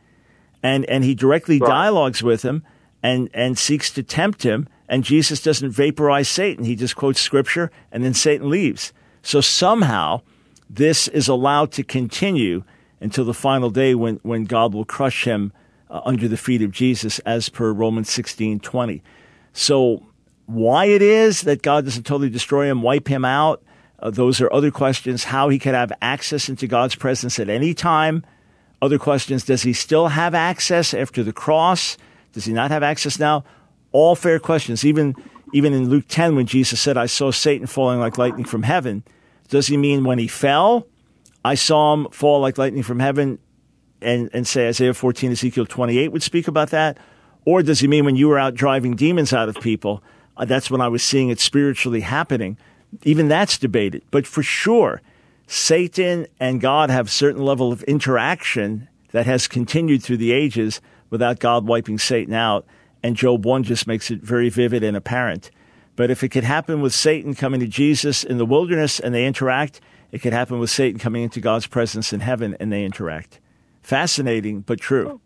And, 0.62 0.84
and 0.84 1.04
he 1.04 1.14
directly 1.14 1.58
right. 1.58 1.66
dialogues 1.66 2.22
with 2.22 2.42
him 2.42 2.64
and, 3.02 3.30
and 3.32 3.56
seeks 3.56 3.90
to 3.92 4.02
tempt 4.02 4.42
him. 4.42 4.68
And 4.86 5.02
Jesus 5.02 5.40
doesn't 5.40 5.70
vaporize 5.70 6.28
Satan. 6.28 6.66
He 6.66 6.76
just 6.76 6.94
quotes 6.94 7.18
scripture 7.18 7.70
and 7.90 8.04
then 8.04 8.12
Satan 8.12 8.50
leaves. 8.50 8.92
So 9.22 9.40
somehow 9.40 10.20
this 10.68 11.08
is 11.08 11.28
allowed 11.28 11.72
to 11.72 11.82
continue 11.82 12.62
until 13.00 13.24
the 13.24 13.32
final 13.32 13.70
day 13.70 13.94
when, 13.94 14.16
when 14.16 14.44
God 14.44 14.74
will 14.74 14.84
crush 14.84 15.24
him 15.24 15.54
uh, 15.88 16.02
under 16.04 16.28
the 16.28 16.36
feet 16.36 16.60
of 16.60 16.72
Jesus 16.72 17.20
as 17.20 17.48
per 17.48 17.72
Romans 17.72 18.10
16, 18.10 18.60
20. 18.60 19.02
So 19.54 20.06
why 20.44 20.86
it 20.86 21.00
is 21.00 21.40
that 21.42 21.62
God 21.62 21.84
doesn't 21.84 22.04
totally 22.04 22.28
destroy 22.28 22.68
him, 22.68 22.82
wipe 22.82 23.08
him 23.08 23.24
out, 23.24 23.62
uh, 23.98 24.10
those 24.10 24.40
are 24.40 24.52
other 24.52 24.70
questions. 24.70 25.24
How 25.24 25.48
he 25.48 25.58
could 25.58 25.74
have 25.74 25.92
access 26.02 26.48
into 26.48 26.66
God's 26.66 26.94
presence 26.94 27.38
at 27.38 27.48
any 27.48 27.74
time. 27.74 28.24
Other 28.82 28.98
questions. 28.98 29.44
Does 29.44 29.62
he 29.62 29.72
still 29.72 30.08
have 30.08 30.34
access 30.34 30.92
after 30.92 31.22
the 31.22 31.32
cross? 31.32 31.96
Does 32.32 32.44
he 32.44 32.52
not 32.52 32.70
have 32.70 32.82
access 32.82 33.18
now? 33.18 33.44
All 33.92 34.14
fair 34.14 34.38
questions. 34.38 34.84
Even, 34.84 35.14
even 35.54 35.72
in 35.72 35.88
Luke 35.88 36.04
10, 36.08 36.36
when 36.36 36.46
Jesus 36.46 36.80
said, 36.80 36.96
I 36.96 37.06
saw 37.06 37.30
Satan 37.30 37.66
falling 37.66 37.98
like 37.98 38.18
lightning 38.18 38.44
from 38.44 38.64
heaven, 38.64 39.02
does 39.48 39.68
he 39.68 39.76
mean 39.76 40.04
when 40.04 40.18
he 40.18 40.28
fell? 40.28 40.86
I 41.44 41.54
saw 41.54 41.94
him 41.94 42.08
fall 42.10 42.40
like 42.40 42.58
lightning 42.58 42.82
from 42.82 42.98
heaven 42.98 43.38
and, 44.02 44.28
and 44.32 44.46
say 44.46 44.68
Isaiah 44.68 44.92
14, 44.92 45.32
Ezekiel 45.32 45.64
28 45.64 46.12
would 46.12 46.22
speak 46.22 46.48
about 46.48 46.70
that? 46.70 46.98
Or 47.44 47.62
does 47.62 47.80
he 47.80 47.88
mean 47.88 48.04
when 48.04 48.16
you 48.16 48.28
were 48.28 48.38
out 48.38 48.54
driving 48.54 48.96
demons 48.96 49.32
out 49.32 49.48
of 49.48 49.54
people, 49.60 50.02
uh, 50.36 50.44
that's 50.44 50.70
when 50.70 50.80
I 50.80 50.88
was 50.88 51.02
seeing 51.02 51.30
it 51.30 51.40
spiritually 51.40 52.00
happening? 52.00 52.58
Even 53.02 53.28
that's 53.28 53.58
debated. 53.58 54.02
But 54.10 54.26
for 54.26 54.42
sure, 54.42 55.02
Satan 55.46 56.26
and 56.40 56.60
God 56.60 56.90
have 56.90 57.10
certain 57.10 57.42
level 57.42 57.72
of 57.72 57.82
interaction 57.84 58.88
that 59.12 59.26
has 59.26 59.48
continued 59.48 60.02
through 60.02 60.16
the 60.16 60.32
ages 60.32 60.80
without 61.10 61.38
God 61.38 61.66
wiping 61.66 61.98
Satan 61.98 62.34
out. 62.34 62.66
And 63.02 63.16
Job 63.16 63.44
1 63.44 63.62
just 63.62 63.86
makes 63.86 64.10
it 64.10 64.20
very 64.22 64.48
vivid 64.48 64.82
and 64.82 64.96
apparent. 64.96 65.50
But 65.94 66.10
if 66.10 66.22
it 66.22 66.28
could 66.28 66.44
happen 66.44 66.80
with 66.80 66.92
Satan 66.92 67.34
coming 67.34 67.60
to 67.60 67.66
Jesus 67.66 68.24
in 68.24 68.38
the 68.38 68.44
wilderness 68.44 69.00
and 69.00 69.14
they 69.14 69.26
interact, 69.26 69.80
it 70.12 70.20
could 70.20 70.32
happen 70.32 70.58
with 70.58 70.70
Satan 70.70 70.98
coming 70.98 71.22
into 71.22 71.40
God's 71.40 71.66
presence 71.66 72.12
in 72.12 72.20
heaven 72.20 72.56
and 72.60 72.72
they 72.72 72.84
interact. 72.84 73.40
Fascinating, 73.82 74.60
but 74.60 74.80
true. 74.80 75.20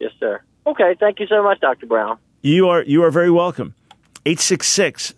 Yes, 0.00 0.12
sir. 0.18 0.42
Okay, 0.66 0.96
thank 0.98 1.20
you 1.20 1.26
so 1.26 1.42
much, 1.42 1.60
Dr. 1.60 1.86
Brown. 1.86 2.18
You 2.42 2.68
are 2.68 2.82
you 2.82 3.02
are 3.04 3.10
very 3.10 3.30
welcome. 3.30 3.74
866 4.26 5.14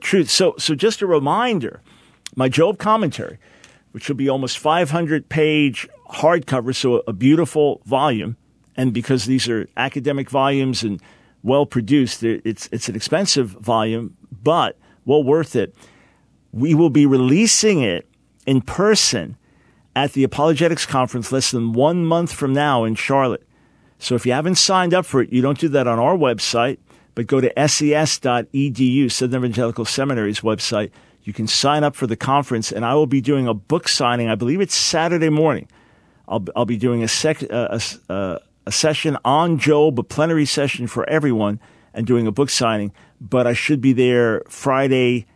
truth. 0.00 0.30
So 0.30 0.54
so 0.58 0.74
just 0.74 1.02
a 1.02 1.06
reminder, 1.06 1.82
my 2.34 2.48
Job 2.48 2.78
commentary, 2.78 3.38
which 3.92 4.08
will 4.08 4.16
be 4.16 4.28
almost 4.28 4.58
500 4.58 5.28
page 5.28 5.88
hardcover, 6.10 6.74
so 6.74 7.02
a 7.06 7.12
beautiful 7.12 7.82
volume, 7.84 8.36
and 8.76 8.92
because 8.92 9.26
these 9.26 9.48
are 9.48 9.68
academic 9.76 10.30
volumes 10.30 10.82
and 10.82 11.00
well 11.42 11.66
produced, 11.66 12.22
it's 12.22 12.68
it's 12.72 12.88
an 12.88 12.96
expensive 12.96 13.50
volume, 13.50 14.16
but 14.30 14.78
well 15.04 15.22
worth 15.22 15.54
it. 15.54 15.74
We 16.52 16.74
will 16.74 16.90
be 16.90 17.06
releasing 17.06 17.82
it 17.82 18.08
in 18.46 18.60
person 18.60 19.36
at 19.94 20.12
the 20.12 20.24
Apologetics 20.24 20.86
Conference 20.86 21.32
less 21.32 21.50
than 21.50 21.72
one 21.72 22.04
month 22.06 22.32
from 22.32 22.52
now 22.52 22.84
in 22.84 22.94
Charlotte. 22.94 23.46
So 23.98 24.14
if 24.14 24.26
you 24.26 24.32
haven't 24.32 24.56
signed 24.56 24.94
up 24.94 25.06
for 25.06 25.22
it, 25.22 25.32
you 25.32 25.42
don't 25.42 25.58
do 25.58 25.68
that 25.68 25.86
on 25.86 25.98
our 25.98 26.16
website, 26.16 26.78
but 27.14 27.26
go 27.26 27.40
to 27.40 27.52
ses.edu, 27.56 29.10
Southern 29.10 29.44
Evangelical 29.44 29.84
Seminary's 29.84 30.40
website. 30.40 30.90
You 31.24 31.32
can 31.32 31.46
sign 31.46 31.84
up 31.84 31.94
for 31.94 32.06
the 32.06 32.16
conference, 32.16 32.72
and 32.72 32.84
I 32.84 32.94
will 32.94 33.06
be 33.06 33.20
doing 33.20 33.46
a 33.46 33.54
book 33.54 33.88
signing. 33.88 34.28
I 34.28 34.34
believe 34.34 34.60
it's 34.60 34.74
Saturday 34.74 35.28
morning. 35.28 35.68
I'll, 36.26 36.44
I'll 36.56 36.64
be 36.64 36.76
doing 36.76 37.02
a, 37.02 37.08
sec, 37.08 37.42
uh, 37.44 37.78
a, 38.08 38.12
uh, 38.12 38.38
a 38.66 38.72
session 38.72 39.16
on 39.24 39.58
Job, 39.58 39.98
a 39.98 40.02
plenary 40.02 40.46
session 40.46 40.86
for 40.86 41.08
everyone, 41.08 41.60
and 41.94 42.06
doing 42.06 42.26
a 42.26 42.32
book 42.32 42.50
signing. 42.50 42.92
But 43.20 43.46
I 43.46 43.52
should 43.52 43.80
be 43.80 43.92
there 43.92 44.42
Friday, 44.48 45.26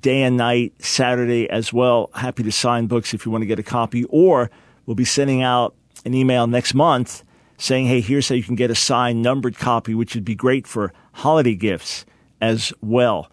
day 0.00 0.22
and 0.22 0.36
night, 0.36 0.72
Saturday 0.82 1.50
as 1.50 1.72
well. 1.72 2.10
Happy 2.14 2.42
to 2.42 2.52
sign 2.52 2.86
books 2.86 3.12
if 3.12 3.26
you 3.26 3.32
want 3.32 3.42
to 3.42 3.46
get 3.46 3.58
a 3.58 3.64
copy. 3.64 4.04
Or 4.04 4.50
we'll 4.86 4.94
be 4.94 5.04
sending 5.04 5.42
out 5.42 5.74
an 6.04 6.14
email 6.14 6.46
next 6.46 6.74
month 6.74 7.24
saying, 7.56 7.86
hey, 7.86 8.00
here's 8.00 8.28
how 8.28 8.34
you 8.34 8.42
can 8.42 8.56
get 8.56 8.70
a 8.70 8.74
signed 8.74 9.22
numbered 9.22 9.56
copy, 9.56 9.94
which 9.94 10.14
would 10.14 10.24
be 10.24 10.34
great 10.34 10.66
for 10.66 10.92
holiday 11.12 11.54
gifts 11.54 12.04
as 12.40 12.72
well. 12.80 13.30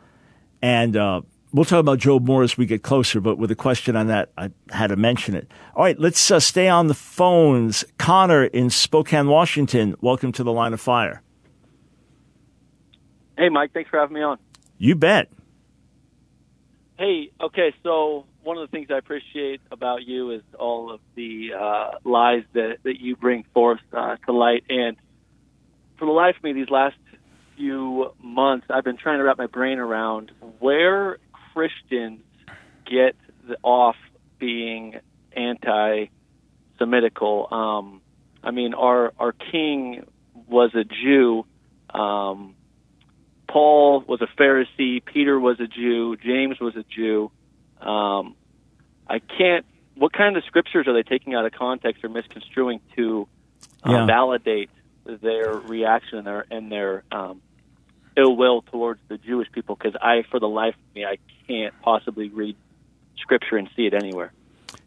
And 0.62 0.96
uh, 0.96 1.22
we'll 1.52 1.66
talk 1.66 1.80
about 1.80 2.00
Job 2.00 2.26
more 2.26 2.44
as 2.44 2.58
we 2.58 2.66
get 2.66 2.84
closer, 2.84 3.20
but 3.20 3.38
with 3.38 3.52
a 3.52 3.56
question 3.56 3.96
on 3.96 4.08
that, 4.08 4.32
I 4.38 4.52
had 4.70 4.88
to 4.88 4.96
mention 4.96 5.36
it. 5.36 5.52
All 5.76 5.84
right, 5.84 6.00
let's 6.00 6.32
uh, 6.32 6.40
stay 6.40 6.68
on 6.68 6.88
the 6.88 6.94
phones. 6.94 7.84
Connor 7.98 8.46
in 8.46 8.70
Spokane, 8.70 9.28
Washington, 9.28 9.96
welcome 10.02 10.32
to 10.34 10.44
the 10.44 10.52
line 10.52 10.74
of 10.74 10.82
fire. 10.82 11.22
Hey, 13.38 13.50
Mike, 13.50 13.74
thanks 13.74 13.90
for 13.90 14.00
having 14.00 14.16
me 14.16 14.22
on. 14.22 14.38
You 14.78 14.96
bet. 14.96 15.30
Hey, 17.02 17.32
okay, 17.42 17.74
so 17.82 18.28
one 18.44 18.60
of 18.60 18.70
the 18.70 18.72
things 18.72 18.90
I 18.92 19.00
appreciate 19.00 19.60
about 19.72 20.04
you 20.04 20.30
is 20.30 20.44
all 20.60 20.94
of 20.94 21.00
the 21.16 21.50
uh, 21.60 21.98
lies 22.04 22.44
that, 22.54 22.78
that 22.84 23.00
you 23.00 23.16
bring 23.16 23.44
forth 23.56 23.80
uh, 23.92 24.18
to 24.28 24.32
light. 24.32 24.66
And 24.70 24.98
for 25.98 26.06
the 26.06 26.12
life 26.12 26.36
of 26.38 26.44
me, 26.44 26.54
these 26.54 26.70
last 26.70 26.98
few 27.58 28.14
months, 28.22 28.68
I've 28.70 28.84
been 28.84 28.98
trying 28.98 29.18
to 29.18 29.24
wrap 29.24 29.40
my 29.40 29.48
brain 29.48 29.80
around 29.80 30.32
where 30.60 31.18
Christians 31.54 32.22
get 32.86 33.16
the, 33.48 33.58
off 33.64 33.96
being 34.38 35.00
anti-Semitical. 35.36 37.52
Um, 37.52 38.02
I 38.44 38.52
mean, 38.52 38.76
our 38.76 39.12
our 39.18 39.32
king 39.32 40.06
was 40.48 40.70
a 40.76 40.84
Jew. 40.84 41.48
Um, 41.90 42.54
Paul 43.52 44.02
was 44.08 44.22
a 44.22 44.28
Pharisee, 44.42 45.04
Peter 45.04 45.38
was 45.38 45.60
a 45.60 45.68
Jew, 45.68 46.16
James 46.16 46.60
was 46.62 46.76
a 46.78 46.84
Jew. 46.84 47.32
Um, 47.82 48.36
I 49.10 49.20
can't. 49.20 49.66
What 49.96 50.14
kind 50.14 50.38
of 50.38 50.44
scriptures 50.46 50.88
are 50.88 50.94
they 50.94 51.04
taking 51.04 51.36
out 51.36 51.46
of 51.46 51.52
context 51.52 52.04
or 52.04 52.10
misconstruing 52.10 52.80
to 52.96 53.28
uh, 53.86 53.92
yeah. 53.92 54.06
validate 54.06 54.70
their 55.04 55.54
reaction 55.54 56.20
and 56.20 56.28
their 56.28 56.46
and 56.50 56.72
their 56.72 57.04
um, 57.12 57.42
ill 58.16 58.38
will 58.38 58.62
towards 58.62 59.02
the 59.10 59.18
Jewish 59.18 59.52
people? 59.52 59.76
Because 59.76 59.96
I, 60.02 60.24
for 60.32 60.40
the 60.40 60.48
life 60.48 60.76
of 60.76 60.96
me, 60.96 61.04
I 61.04 61.18
can't 61.46 61.74
possibly 61.82 62.30
read 62.30 62.56
scripture 63.18 63.58
and 63.58 63.70
see 63.76 63.86
it 63.86 63.94
anywhere. 63.94 64.32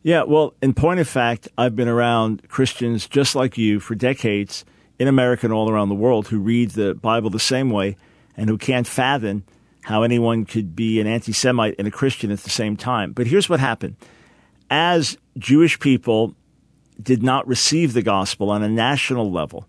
Yeah, 0.03 0.23
well, 0.23 0.55
in 0.63 0.73
point 0.73 1.01
of 1.01 1.09
fact, 1.09 1.49
I've 1.59 1.77
been 1.77 1.89
around 1.89 2.49
Christians 2.49 3.07
just 3.09 3.35
like 3.35 3.59
you 3.59 3.79
for 3.79 3.95
decades 3.95 4.65
in 4.99 5.07
America 5.07 5.45
and 5.45 5.53
all 5.53 5.71
around 5.71 5.91
the 5.91 5.95
world 5.95 6.29
who 6.29 6.39
read 6.39 6.71
the 6.71 6.95
Bible 6.95 7.29
the 7.29 7.39
same 7.39 7.69
way 7.69 7.97
and 8.37 8.49
who 8.49 8.59
can't 8.59 8.87
fathom 8.87 9.45
how 9.83 10.03
anyone 10.03 10.45
could 10.45 10.75
be 10.75 11.01
an 11.01 11.07
anti 11.07 11.33
Semite 11.33 11.75
and 11.79 11.87
a 11.87 11.91
Christian 11.91 12.31
at 12.31 12.41
the 12.41 12.51
same 12.51 12.77
time. 12.77 13.13
But 13.13 13.27
here's 13.27 13.49
what 13.49 13.61
happened 13.61 13.97
as 14.71 15.19
Jewish 15.39 15.79
people 15.79 16.35
did 17.01 17.23
not 17.23 17.47
receive 17.47 17.93
the 17.93 18.03
gospel 18.03 18.51
on 18.51 18.63
a 18.63 18.69
national 18.69 19.31
level, 19.31 19.67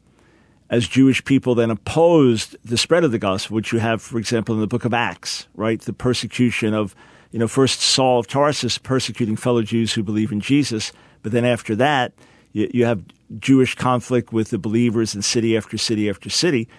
as 0.69 0.88
Jewish 0.88 1.23
people 1.25 1.56
then 1.56 1.69
opposed 1.69 2.56
the 2.63 2.78
spread 2.78 3.04
of 3.04 3.12
the 3.12 3.19
gospel, 3.19 3.56
which 3.56 3.71
you 3.73 3.80
have, 3.80 4.01
for 4.01 4.17
example, 4.17 4.56
in 4.56 4.62
the 4.62 4.67
book 4.67 4.86
of 4.86 4.93
Acts, 4.93 5.47
right? 5.56 5.82
The 5.82 5.93
persecution 5.93 6.73
of, 6.73 6.95
you 7.32 7.39
know, 7.39 7.47
first 7.47 7.82
Saul 7.82 8.19
of 8.19 8.28
Tarsus 8.28 8.78
persecuting 8.78 9.36
fellow 9.36 9.62
Jews 9.63 9.93
who 9.93 10.04
believe 10.04 10.32
in 10.32 10.39
Jesus, 10.39 10.93
but 11.23 11.32
then 11.32 11.45
after 11.45 11.75
that, 11.75 12.13
you, 12.54 12.69
you 12.73 12.86
have 12.86 13.04
Jewish 13.39 13.75
conflict 13.75 14.32
with 14.32 14.49
the 14.49 14.58
believers 14.58 15.15
in 15.15 15.21
city 15.21 15.58
after 15.58 15.78
city 15.78 16.10
after 16.10 16.30
city. 16.30 16.69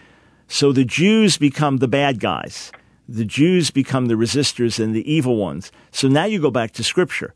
So 0.48 0.72
the 0.72 0.84
Jews 0.84 1.36
become 1.36 1.78
the 1.78 1.88
bad 1.88 2.20
guys. 2.20 2.72
The 3.08 3.24
Jews 3.24 3.70
become 3.70 4.06
the 4.06 4.14
resistors 4.14 4.82
and 4.82 4.94
the 4.94 5.10
evil 5.10 5.36
ones. 5.36 5.70
So 5.92 6.08
now 6.08 6.24
you 6.24 6.40
go 6.40 6.50
back 6.50 6.72
to 6.72 6.84
Scripture. 6.84 7.34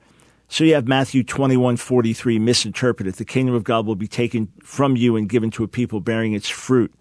So 0.48 0.64
you 0.64 0.74
have 0.74 0.88
Matthew 0.88 1.22
21, 1.22 1.76
43 1.76 2.38
misinterpreted. 2.40 3.14
The 3.14 3.24
kingdom 3.24 3.54
of 3.54 3.62
God 3.62 3.86
will 3.86 3.94
be 3.94 4.08
taken 4.08 4.48
from 4.62 4.96
you 4.96 5.16
and 5.16 5.28
given 5.28 5.50
to 5.52 5.64
a 5.64 5.68
people 5.68 6.00
bearing 6.00 6.32
its 6.32 6.48
fruit, 6.48 6.92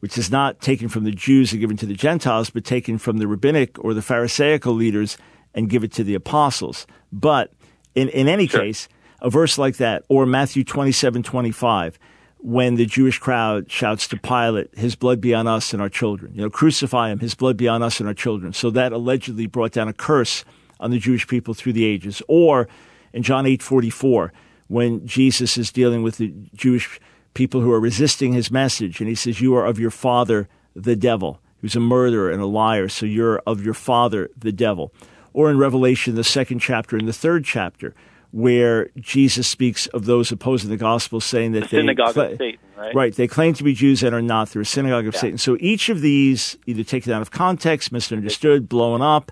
which 0.00 0.18
is 0.18 0.30
not 0.30 0.60
taken 0.60 0.90
from 0.90 1.04
the 1.04 1.10
Jews 1.10 1.52
and 1.52 1.60
given 1.60 1.78
to 1.78 1.86
the 1.86 1.94
Gentiles, 1.94 2.50
but 2.50 2.64
taken 2.64 2.98
from 2.98 3.16
the 3.16 3.26
rabbinic 3.26 3.82
or 3.82 3.94
the 3.94 4.02
Pharisaical 4.02 4.74
leaders 4.74 5.16
and 5.54 5.70
give 5.70 5.84
it 5.84 5.92
to 5.92 6.04
the 6.04 6.14
apostles. 6.14 6.86
But 7.10 7.52
in, 7.94 8.10
in 8.10 8.28
any 8.28 8.46
sure. 8.46 8.60
case, 8.60 8.88
a 9.22 9.30
verse 9.30 9.56
like 9.56 9.76
that, 9.76 10.04
or 10.08 10.26
Matthew 10.26 10.62
27, 10.62 11.22
25, 11.22 11.98
when 12.42 12.74
the 12.74 12.86
Jewish 12.86 13.18
crowd 13.18 13.70
shouts 13.70 14.08
to 14.08 14.16
Pilate, 14.16 14.76
his 14.76 14.96
blood 14.96 15.20
be 15.20 15.32
on 15.32 15.46
us 15.46 15.72
and 15.72 15.80
our 15.80 15.88
children. 15.88 16.34
You 16.34 16.42
know, 16.42 16.50
crucify 16.50 17.10
him, 17.10 17.20
his 17.20 17.36
blood 17.36 17.56
be 17.56 17.68
on 17.68 17.82
us 17.82 18.00
and 18.00 18.08
our 18.08 18.14
children. 18.14 18.52
So 18.52 18.68
that 18.70 18.92
allegedly 18.92 19.46
brought 19.46 19.70
down 19.70 19.86
a 19.86 19.92
curse 19.92 20.44
on 20.80 20.90
the 20.90 20.98
Jewish 20.98 21.28
people 21.28 21.54
through 21.54 21.74
the 21.74 21.84
ages. 21.84 22.20
Or 22.26 22.68
in 23.12 23.22
John 23.22 23.46
8:44, 23.46 24.32
when 24.66 25.06
Jesus 25.06 25.56
is 25.56 25.70
dealing 25.70 26.02
with 26.02 26.16
the 26.16 26.34
Jewish 26.54 27.00
people 27.34 27.60
who 27.60 27.70
are 27.70 27.80
resisting 27.80 28.32
his 28.32 28.50
message, 28.50 29.00
and 29.00 29.08
he 29.08 29.14
says, 29.14 29.40
You 29.40 29.54
are 29.54 29.64
of 29.64 29.78
your 29.78 29.90
father, 29.90 30.48
the 30.74 30.96
devil, 30.96 31.40
who's 31.60 31.76
a 31.76 31.80
murderer 31.80 32.30
and 32.30 32.42
a 32.42 32.46
liar, 32.46 32.88
so 32.88 33.06
you're 33.06 33.38
of 33.46 33.64
your 33.64 33.74
father, 33.74 34.30
the 34.36 34.52
devil. 34.52 34.92
Or 35.32 35.50
in 35.50 35.58
Revelation, 35.58 36.16
the 36.16 36.24
second 36.24 36.58
chapter 36.58 36.96
and 36.96 37.06
the 37.06 37.12
third 37.12 37.44
chapter, 37.44 37.94
where 38.32 38.88
Jesus 38.98 39.46
speaks 39.46 39.86
of 39.88 40.06
those 40.06 40.32
opposing 40.32 40.70
the 40.70 40.76
gospel, 40.76 41.20
saying 41.20 41.52
that 41.52 41.64
the 41.64 41.76
they 41.76 41.82
synagogue 41.82 42.14
cl- 42.14 42.32
of 42.32 42.38
Satan, 42.38 42.60
right? 42.76 42.94
Right, 42.94 43.14
they 43.14 43.28
claim 43.28 43.54
to 43.54 43.62
be 43.62 43.74
Jews 43.74 44.02
and 44.02 44.14
are 44.14 44.22
not. 44.22 44.50
They're 44.50 44.62
a 44.62 44.66
synagogue 44.66 45.06
of 45.06 45.14
yeah. 45.14 45.20
Satan. 45.20 45.38
So 45.38 45.56
each 45.60 45.88
of 45.88 46.00
these 46.00 46.56
either 46.66 46.82
taken 46.82 47.12
out 47.12 47.22
of 47.22 47.30
context, 47.30 47.92
misunderstood, 47.92 48.68
blown 48.68 49.02
up, 49.02 49.30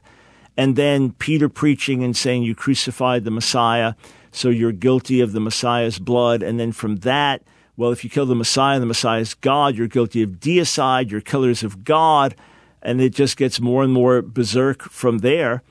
and 0.56 0.76
then 0.76 1.12
Peter 1.12 1.48
preaching 1.48 2.04
and 2.04 2.14
saying 2.16 2.42
you 2.42 2.54
crucified 2.54 3.24
the 3.24 3.30
Messiah, 3.30 3.94
so 4.32 4.50
you're 4.50 4.72
guilty 4.72 5.20
of 5.20 5.32
the 5.32 5.40
Messiah's 5.40 5.98
blood, 5.98 6.42
and 6.42 6.60
then 6.60 6.70
from 6.70 6.96
that. 6.96 7.42
Well, 7.76 7.92
if 7.92 8.04
you 8.04 8.10
kill 8.10 8.26
the 8.26 8.34
Messiah, 8.34 8.78
the 8.78 8.84
Messiah 8.84 9.20
is 9.20 9.32
God. 9.32 9.74
You're 9.74 9.86
guilty 9.86 10.22
of 10.22 10.32
deicide. 10.32 11.10
You're 11.10 11.22
killers 11.22 11.62
of 11.62 11.82
God. 11.82 12.34
And 12.82 13.00
it 13.00 13.14
just 13.14 13.38
gets 13.38 13.58
more 13.58 13.82
and 13.82 13.90
more 13.90 14.20
berserk 14.20 14.82
from 14.82 15.18
there. 15.18 15.62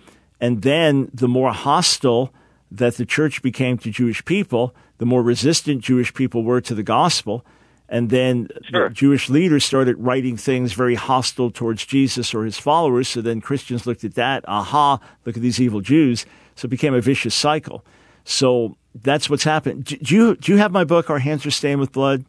And 0.41 0.63
then 0.63 1.11
the 1.13 1.27
more 1.27 1.51
hostile 1.51 2.33
that 2.71 2.95
the 2.95 3.05
church 3.05 3.41
became 3.41 3.77
to 3.79 3.89
Jewish 3.89 4.23
people, 4.25 4.75
the 4.97 5.05
more 5.05 5.23
resistant 5.23 5.81
Jewish 5.81 6.13
people 6.13 6.43
were 6.43 6.61
to 6.61 6.75
the 6.75 6.83
gospel. 6.83 7.45
And 7.91 8.11
then 8.11 8.49
sure. 8.69 8.89
Jewish 8.89 9.29
leaders 9.29 9.65
started 9.65 9.97
writing 9.97 10.37
things 10.37 10.73
very 10.73 10.93
hostile 10.93 11.49
towards 11.49 11.85
Jesus 11.85 12.35
or 12.35 12.45
his 12.45 12.59
followers. 12.59 13.07
So 13.07 13.21
then 13.21 13.41
Christians 13.41 13.87
looked 13.87 14.03
at 14.03 14.13
that, 14.13 14.47
aha, 14.47 14.99
look 15.25 15.35
at 15.35 15.41
these 15.41 15.59
evil 15.59 15.81
Jews. 15.81 16.25
So 16.55 16.67
it 16.67 16.69
became 16.69 16.93
a 16.93 17.01
vicious 17.01 17.33
cycle. 17.33 17.83
So 18.25 18.77
that's 18.93 19.27
what's 19.29 19.43
happened. 19.43 19.85
Do 19.85 20.15
you, 20.15 20.35
do 20.35 20.51
you 20.51 20.59
have 20.59 20.71
my 20.71 20.83
book, 20.83 21.09
Our 21.09 21.17
Hands 21.17 21.43
Are 21.43 21.51
Stained 21.51 21.79
with 21.79 21.91
Blood? 21.91 22.25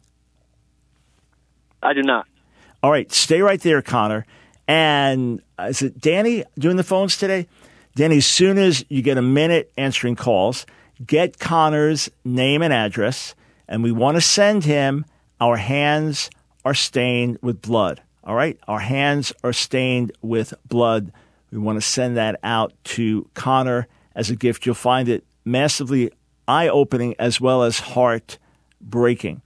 I 1.83 1.93
do 1.93 2.01
not. 2.01 2.25
All 2.81 2.89
right, 2.89 3.11
stay 3.11 3.41
right 3.41 3.61
there, 3.61 3.83
Connor. 3.83 4.25
And 4.67 5.41
uh, 5.59 5.65
is 5.65 5.81
it 5.81 5.99
Danny 5.99 6.43
doing 6.57 6.77
the 6.77 6.83
phones 6.83 7.17
today? 7.17 7.47
Danny, 7.95 8.17
as 8.17 8.25
soon 8.25 8.57
as 8.57 8.85
you 8.89 9.01
get 9.01 9.17
a 9.17 9.21
minute 9.21 9.71
answering 9.77 10.15
calls, 10.15 10.65
get 11.05 11.39
Connor's 11.39 12.09
name 12.23 12.61
and 12.61 12.73
address, 12.73 13.35
and 13.67 13.83
we 13.83 13.91
want 13.91 14.15
to 14.15 14.21
send 14.21 14.63
him 14.63 15.05
our 15.39 15.57
hands 15.57 16.29
are 16.63 16.73
stained 16.73 17.39
with 17.41 17.61
blood. 17.61 18.01
All 18.23 18.35
right, 18.35 18.57
our 18.67 18.79
hands 18.79 19.33
are 19.43 19.53
stained 19.53 20.11
with 20.21 20.53
blood. 20.67 21.11
We 21.51 21.57
want 21.57 21.77
to 21.77 21.81
send 21.81 22.17
that 22.17 22.39
out 22.43 22.73
to 22.83 23.27
Connor 23.33 23.87
as 24.15 24.29
a 24.29 24.35
gift. 24.35 24.65
You'll 24.65 24.75
find 24.75 25.09
it 25.09 25.25
massively 25.43 26.11
eye 26.47 26.67
opening 26.67 27.15
as 27.17 27.41
well 27.41 27.63
as 27.63 27.79
heart 27.79 28.37
breaking. 28.79 29.41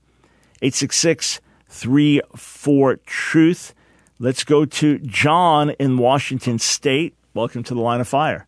866 0.60 1.40
34 1.68 2.96
Truth. 3.06 3.74
Let's 4.18 4.44
go 4.44 4.64
to 4.64 4.98
John 4.98 5.70
in 5.70 5.98
Washington 5.98 6.58
State. 6.58 7.14
Welcome 7.36 7.64
to 7.64 7.74
the 7.74 7.82
line 7.82 8.00
of 8.00 8.08
fire. 8.08 8.46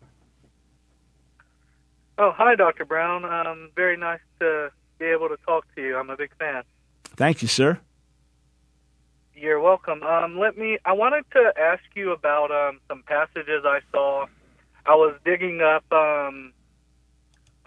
Oh, 2.17 2.31
hi, 2.35 2.55
Dr. 2.55 2.85
Brown. 2.85 3.23
Um, 3.23 3.69
very 3.75 3.95
nice 3.95 4.19
to 4.39 4.71
be 4.97 5.05
able 5.05 5.29
to 5.29 5.37
talk 5.45 5.63
to 5.75 5.81
you. 5.83 5.95
I'm 5.95 6.09
a 6.09 6.17
big 6.17 6.35
fan. 6.39 6.63
Thank 7.03 7.43
you, 7.43 7.47
sir. 7.47 7.79
You're 9.35 9.59
welcome. 9.59 10.01
Um, 10.01 10.39
let 10.39 10.57
me. 10.57 10.79
I 10.85 10.93
wanted 10.93 11.23
to 11.33 11.53
ask 11.55 11.83
you 11.93 12.13
about 12.13 12.49
um, 12.49 12.79
some 12.87 13.03
passages 13.05 13.63
I 13.63 13.81
saw. 13.91 14.25
I 14.87 14.95
was 14.95 15.15
digging 15.23 15.61
up 15.61 15.85
um, 15.91 16.51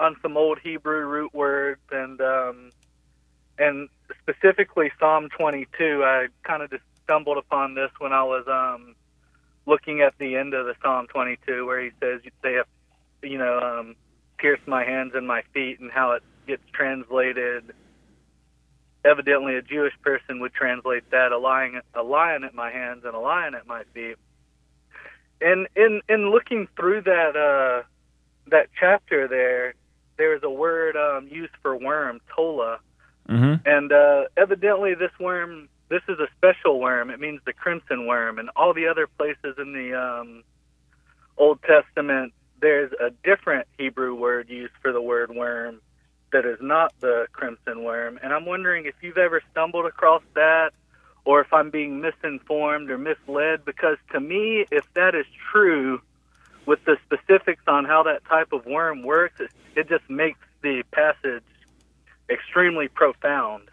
on 0.01 0.17
some 0.23 0.37
old 0.37 0.59
Hebrew 0.59 1.07
root 1.07 1.33
words 1.33 1.83
and 1.93 2.21
um, 2.21 2.71
and 3.61 3.89
specifically 4.21 4.91
Psalm 4.99 5.29
22. 5.39 6.03
I 6.05 6.27
kind 6.43 6.65
of 6.65 6.71
just 6.71 6.83
stumbled 7.05 7.39
upon 7.39 7.77
this 7.77 7.93
when 8.01 8.13
I 8.13 8.25
was 8.25 8.45
um, 8.49 8.97
looking 9.67 10.01
at 10.01 10.15
the 10.19 10.37
end 10.37 10.55
of 10.55 10.67
the 10.67 10.75
Psalm 10.83 11.07
22, 11.09 11.67
where 11.67 11.83
he 11.83 11.91
says 12.01 12.21
they 12.43 12.55
have, 12.55 12.67
you 13.23 13.39
know, 13.39 13.59
um, 13.61 13.97
pierced 14.39 14.67
my 14.67 14.85
hands 14.85 15.13
and 15.15 15.27
my 15.27 15.43
feet, 15.55 15.81
and 15.81 15.91
how 15.91 16.13
it 16.13 16.23
gets 16.47 16.63
translated 16.73 17.73
evidently 19.05 19.57
a 19.57 19.63
Jewish 19.63 19.95
person 20.03 20.41
would 20.41 20.53
translate 20.53 21.11
that 21.11 21.33
a 21.33 21.39
lion 21.39 21.81
a 21.95 22.03
lion 22.03 22.45
at 22.45 22.55
my 22.55 22.71
hands 22.71 23.03
and 23.05 23.15
a 23.15 23.19
lion 23.19 23.55
at 23.55 23.67
my 23.67 23.83
feet. 23.95 24.17
And 25.41 25.67
in 25.75 26.01
in 26.09 26.31
looking 26.31 26.69
through 26.77 27.03
that 27.03 27.37
uh, 27.37 27.87
that 28.51 28.69
chapter 28.79 29.27
there, 29.29 29.75
there's 30.17 30.43
a 30.43 30.51
word 30.51 30.97
um, 30.97 31.29
used 31.29 31.55
for 31.63 31.77
worm, 31.77 32.21
tola, 32.35 32.79
mm-hmm. 33.29 33.67
and 33.67 33.93
uh, 33.93 34.25
evidently 34.37 34.95
this 34.95 35.11
worm 35.19 35.69
this 35.93 36.03
is 36.09 36.19
a 36.19 36.29
special 36.39 36.81
worm. 36.81 37.11
It 37.11 37.21
means 37.21 37.41
the 37.45 37.53
crimson 37.53 38.07
worm, 38.07 38.39
and 38.39 38.49
all 38.57 38.73
the 38.73 38.89
other 38.89 39.07
places 39.07 39.57
in 39.59 39.73
the 39.75 39.95
um, 39.95 40.43
Old 41.37 41.61
Testament 41.63 42.33
there's 42.63 42.93
a 42.93 43.11
different 43.25 43.67
Hebrew 43.77 44.15
word 44.15 44.49
used 44.49 44.73
for 44.81 44.93
the 44.93 45.03
word 45.03 45.35
worm 45.35 45.83
that 46.33 46.47
is 46.47 46.59
not 46.63 46.95
the 47.01 47.27
crimson 47.33 47.83
worm. 47.83 48.19
And 48.23 48.33
I'm 48.33 48.47
wondering 48.47 48.87
if 48.87 48.95
you've 49.03 49.19
ever 49.19 49.43
stumbled 49.51 49.85
across 49.85 50.23
that 50.35 50.71
or 51.25 51.41
if 51.41 51.53
I'm 51.53 51.71
being 51.71 52.01
misinformed 52.01 52.91
or 52.91 52.99
misled, 52.99 53.65
because 53.65 53.99
to 54.13 54.21
me, 54.21 54.65
if 54.71 54.85
that 54.95 55.15
is 55.15 55.27
true, 55.51 56.01
with 56.65 56.79
the 56.85 56.97
specifics 57.05 57.63
on 57.67 57.85
how 57.85 58.05
that 58.05 58.25
type 58.25 58.53
of 58.53 58.65
worm 58.65 59.03
works, 59.03 59.41
it, 59.41 59.51
it 59.75 59.89
just 59.89 60.09
makes 60.09 60.39
the 60.63 60.85
passage 60.93 61.43
extremely 62.31 62.87
profound. 62.89 63.69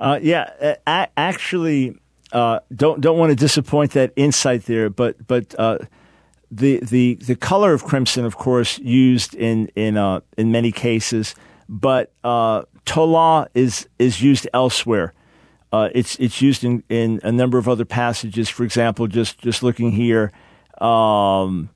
Uh, 0.00 0.18
yeah, 0.22 0.50
a- 0.86 1.08
actually, 1.18 1.94
uh, 2.32 2.60
don't 2.74 3.00
don't 3.02 3.18
want 3.18 3.30
to 3.30 3.36
disappoint 3.36 3.92
that 3.92 4.12
insight 4.16 4.64
there, 4.64 4.88
but 4.88 5.26
but 5.26 5.54
uh, 5.58 5.76
the 6.50 6.80
the 6.80 7.16
the 7.16 7.36
color 7.36 7.74
of 7.74 7.84
crimson, 7.84 8.24
of 8.24 8.36
course, 8.36 8.78
used 8.78 9.34
in 9.34 9.68
in 9.76 9.98
uh, 9.98 10.20
in 10.38 10.50
many 10.50 10.72
cases, 10.72 11.34
but 11.68 12.12
uh, 12.24 12.62
tola 12.86 13.48
is 13.54 13.88
is 13.98 14.22
used 14.22 14.48
elsewhere. 14.54 15.12
Uh, 15.72 15.90
it's 15.94 16.16
it's 16.16 16.40
used 16.40 16.64
in, 16.64 16.82
in 16.88 17.20
a 17.22 17.30
number 17.30 17.58
of 17.58 17.68
other 17.68 17.84
passages. 17.84 18.48
For 18.48 18.64
example, 18.64 19.06
just 19.06 19.38
just 19.38 19.62
looking 19.62 19.92
here, 19.92 20.32
um, 20.80 21.68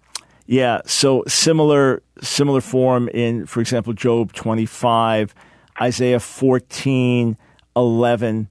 yeah. 0.47 0.81
So 0.87 1.25
similar 1.29 2.03
similar 2.23 2.63
form 2.63 3.09
in, 3.11 3.45
for 3.47 3.61
example, 3.61 3.93
Job 3.93 4.33
twenty 4.33 4.67
five, 4.67 5.35
Isaiah 5.81 6.21
14, 6.21 7.37
11. 7.77 8.49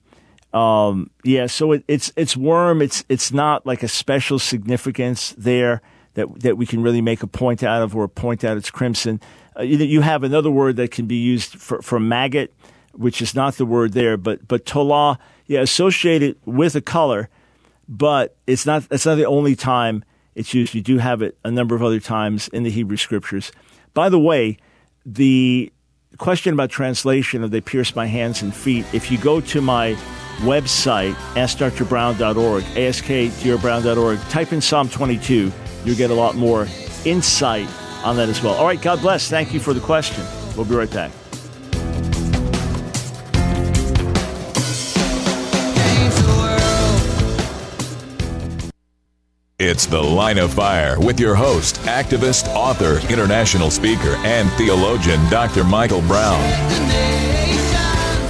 Um, 0.52 1.10
yeah, 1.24 1.46
so 1.46 1.72
it, 1.72 1.84
it's 1.88 2.12
it's 2.16 2.36
worm. 2.36 2.80
It's 2.80 3.04
it's 3.08 3.32
not 3.32 3.66
like 3.66 3.82
a 3.82 3.88
special 3.88 4.38
significance 4.38 5.34
there 5.36 5.82
that 6.14 6.40
that 6.40 6.56
we 6.56 6.64
can 6.64 6.82
really 6.82 7.00
make 7.00 7.22
a 7.22 7.26
point 7.26 7.62
out 7.62 7.82
of 7.82 7.96
or 7.96 8.06
point 8.08 8.44
out 8.44 8.56
it's 8.56 8.70
crimson. 8.70 9.20
Uh, 9.58 9.62
you, 9.62 9.78
you, 9.78 10.00
have 10.00 10.22
another 10.22 10.50
word 10.50 10.76
that 10.76 10.90
can 10.90 11.06
be 11.06 11.16
used 11.16 11.56
for, 11.56 11.80
for 11.82 12.00
maggot, 12.00 12.52
which 12.92 13.22
is 13.22 13.34
not 13.34 13.54
the 13.54 13.66
word 13.66 13.92
there, 13.92 14.16
but 14.16 14.46
but 14.46 14.64
tola, 14.64 15.18
yeah, 15.46 15.60
associated 15.60 16.36
with 16.44 16.74
a 16.76 16.80
color, 16.80 17.28
but 17.88 18.36
it's 18.46 18.64
not. 18.64 18.88
That's 18.88 19.06
not 19.06 19.16
the 19.16 19.26
only 19.26 19.56
time 19.56 20.04
it's 20.36 20.54
used. 20.54 20.74
You 20.74 20.82
do 20.82 20.98
have 20.98 21.20
it 21.20 21.36
a 21.44 21.50
number 21.50 21.74
of 21.74 21.82
other 21.82 22.00
times 22.00 22.46
in 22.48 22.62
the 22.62 22.70
Hebrew 22.70 22.96
scriptures. 22.96 23.50
By 23.92 24.08
the 24.08 24.20
way, 24.20 24.58
the 25.04 25.72
question 26.18 26.54
about 26.54 26.70
translation 26.70 27.42
of 27.42 27.50
"They 27.50 27.60
pierced 27.60 27.96
my 27.96 28.06
hands 28.06 28.42
and 28.42 28.54
feet." 28.54 28.86
If 28.92 29.10
you 29.10 29.18
go 29.18 29.40
to 29.40 29.60
my 29.60 29.96
website, 30.38 31.14
askdrbrown.org, 31.34 32.64
askdrbrown.org, 32.64 34.18
type 34.28 34.52
in 34.52 34.60
Psalm 34.60 34.88
22 34.88 35.52
you'll 35.84 35.96
get 35.96 36.10
a 36.10 36.14
lot 36.14 36.34
more 36.34 36.66
insight 37.04 37.68
on 38.04 38.16
that 38.16 38.28
as 38.28 38.42
well. 38.42 38.54
All 38.54 38.66
right, 38.66 38.80
God 38.80 39.00
bless. 39.00 39.28
Thank 39.28 39.52
you 39.52 39.60
for 39.60 39.72
the 39.72 39.80
question. 39.80 40.24
We'll 40.56 40.66
be 40.66 40.74
right 40.74 40.90
back. 40.90 41.23
It's 49.60 49.86
The 49.86 50.02
Line 50.02 50.38
of 50.38 50.52
Fire 50.52 50.98
with 50.98 51.20
your 51.20 51.36
host, 51.36 51.76
activist, 51.82 52.48
author, 52.56 52.98
international 53.08 53.70
speaker, 53.70 54.16
and 54.24 54.50
theologian, 54.54 55.20
Dr. 55.30 55.62
Michael 55.62 56.00
Brown 56.02 56.42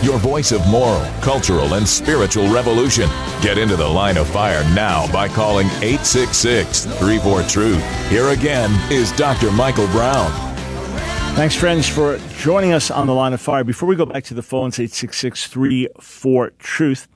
your 0.05 0.19
voice 0.19 0.53
of 0.53 0.61
moral, 0.69 1.03
cultural, 1.23 1.73
and 1.75 1.89
spiritual 1.89 2.47
revolution. 2.53 3.09
Get 3.41 3.57
into 3.57 3.75
the 3.75 3.89
line 3.89 4.19
of 4.19 4.29
fire 4.29 4.63
now 4.75 5.11
by 5.11 5.29
calling 5.29 5.67
866 5.81 6.85
34 6.85 7.43
Truth. 7.45 8.11
Here 8.11 8.29
again 8.29 8.71
is 8.93 9.11
Dr. 9.13 9.51
Michael 9.51 9.87
Brown. 9.87 10.31
Thanks, 11.37 11.55
friends, 11.55 11.89
for 11.89 12.19
joining 12.37 12.75
us 12.75 12.91
on 12.91 13.07
the 13.07 13.15
line 13.15 13.33
of 13.33 13.41
fire. 13.41 13.65
Before 13.65 13.89
we 13.89 13.97
go 13.97 14.05
back 14.05 14.25
to 14.25 14.35
the 14.35 14.43
phones, 14.43 14.79
866 14.79 15.47
34 15.47 16.51
Truth, 16.59 17.09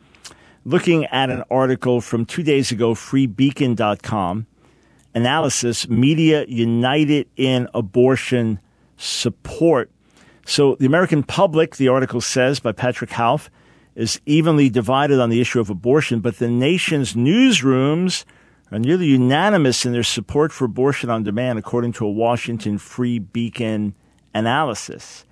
looking 0.64 1.04
at 1.06 1.30
an 1.30 1.44
article 1.50 2.00
from 2.00 2.24
two 2.24 2.42
days 2.42 2.70
ago, 2.72 2.94
freebeacon.com 2.94 4.46
analysis 5.14 5.88
Media 5.88 6.44
United 6.46 7.28
in 7.36 7.68
Abortion 7.74 8.60
Support. 8.96 9.90
So 10.46 10.76
the 10.76 10.86
American 10.86 11.22
public, 11.22 11.76
the 11.76 11.88
article 11.88 12.20
says 12.20 12.60
by 12.60 12.72
Patrick 12.72 13.10
Hauf, 13.10 13.48
is 13.94 14.20
evenly 14.26 14.70
divided 14.70 15.20
on 15.20 15.28
the 15.28 15.40
issue 15.40 15.60
of 15.60 15.70
abortion, 15.70 16.20
but 16.20 16.38
the 16.38 16.48
nation's 16.48 17.14
newsrooms 17.14 18.24
are 18.70 18.78
nearly 18.78 19.06
unanimous 19.06 19.84
in 19.84 19.92
their 19.92 20.02
support 20.02 20.52
for 20.52 20.66
abortion 20.66 21.10
on 21.10 21.24
demand, 21.24 21.58
according 21.58 21.92
to 21.92 22.06
a 22.06 22.10
Washington 22.10 22.78
Free 22.78 23.18
Beacon 23.18 23.94
analysis. 24.34 25.24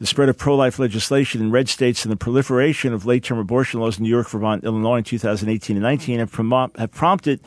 The 0.00 0.06
spread 0.06 0.30
of 0.30 0.38
pro 0.38 0.56
life 0.56 0.78
legislation 0.78 1.42
in 1.42 1.50
red 1.50 1.68
states 1.68 2.06
and 2.06 2.10
the 2.10 2.16
proliferation 2.16 2.94
of 2.94 3.04
late 3.04 3.22
term 3.22 3.38
abortion 3.38 3.80
laws 3.80 3.98
in 3.98 4.04
New 4.04 4.08
York, 4.08 4.30
Vermont, 4.30 4.64
Illinois 4.64 4.96
in 4.96 5.04
2018 5.04 5.76
and 5.76 5.82
19 5.82 6.20
have, 6.20 6.32
prom- 6.32 6.72
have 6.78 6.90
prompted 6.90 7.38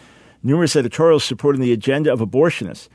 numerous 0.44 0.76
editorials 0.76 1.24
supporting 1.24 1.62
the 1.62 1.74
agenda 1.74 2.14
of 2.14 2.20
abortionists. 2.20 2.90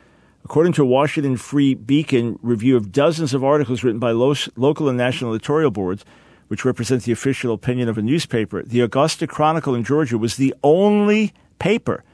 According 0.45 0.75
to 0.75 0.85
a 0.85 0.87
Washington 0.87 1.37
Free 1.37 1.75
Beacon 1.75 2.39
review 2.41 2.77
of 2.77 2.93
dozens 2.93 3.35
of 3.35 3.43
articles 3.43 3.83
written 3.83 3.99
by 3.99 4.13
lo- 4.13 4.37
local 4.55 4.89
and 4.89 4.97
national 4.97 5.35
editorial 5.35 5.73
boards, 5.73 6.05
which 6.47 6.65
represent 6.65 7.03
the 7.03 7.11
official 7.11 7.53
opinion 7.53 7.89
of 7.89 7.99
a 7.99 8.03
newspaper, 8.03 8.63
the 8.63 8.81
Augusta 8.81 9.27
Chronicle 9.27 9.75
in 9.75 9.83
Georgia 9.83 10.19
was 10.19 10.37
the 10.37 10.55
only 10.63 11.33
paper 11.59 12.05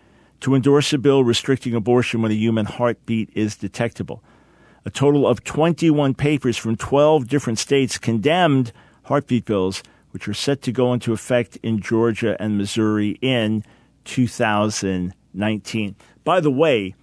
to 0.41 0.55
endorse 0.55 0.95
a 0.95 0.99
bill 0.99 1.23
restricting 1.23 1.75
abortion 1.75 2.23
when 2.23 2.33
a 2.33 2.35
human 2.35 2.65
heartbeat 2.65 3.29
is 3.35 3.55
detectable. 3.55 4.23
A 4.87 4.91
total 4.91 5.27
of 5.27 5.43
21 5.45 6.13
papers 6.15 6.59
from 6.59 6.77
12 6.77 7.27
different 7.27 7.59
states 7.59 7.97
condemned 7.97 8.71
heartbeat 9.05 9.47
bills, 9.47 9.83
which 10.11 10.29
are 10.29 10.35
set 10.35 10.61
to 10.63 10.73
go 10.73 10.93
into 10.93 11.15
effect 11.15 11.57
in 11.63 11.81
Georgia 11.81 12.37
and 12.39 12.59
Missouri 12.59 13.19
in 13.23 13.65
2019. 14.05 15.97
By 16.23 16.41
the 16.41 16.51
way, 16.51 16.95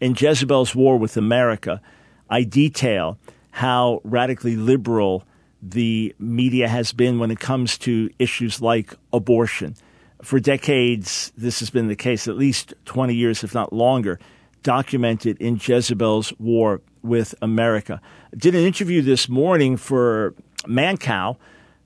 in 0.00 0.16
Jezebel's 0.18 0.74
War 0.74 0.96
with 0.98 1.16
America, 1.16 1.80
I 2.28 2.42
detail 2.42 3.18
how 3.52 4.00
radically 4.02 4.56
liberal 4.56 5.22
the 5.62 6.14
media 6.18 6.68
has 6.68 6.92
been 6.92 7.20
when 7.20 7.30
it 7.30 7.38
comes 7.38 7.78
to 7.78 8.10
issues 8.18 8.60
like 8.60 8.94
abortion. 9.12 9.76
For 10.22 10.40
decades, 10.40 11.32
this 11.36 11.60
has 11.60 11.70
been 11.70 11.86
the 11.86 11.96
case, 11.96 12.26
at 12.26 12.36
least 12.36 12.74
20 12.84 13.14
years, 13.14 13.44
if 13.44 13.54
not 13.54 13.72
longer, 13.72 14.18
documented 14.62 15.36
in 15.38 15.60
Jezebel's 15.62 16.32
war 16.38 16.80
with 17.02 17.34
America. 17.42 18.00
Did 18.36 18.54
an 18.54 18.64
interview 18.64 19.02
this 19.02 19.28
morning 19.28 19.76
for 19.76 20.34
Mancow. 20.66 21.36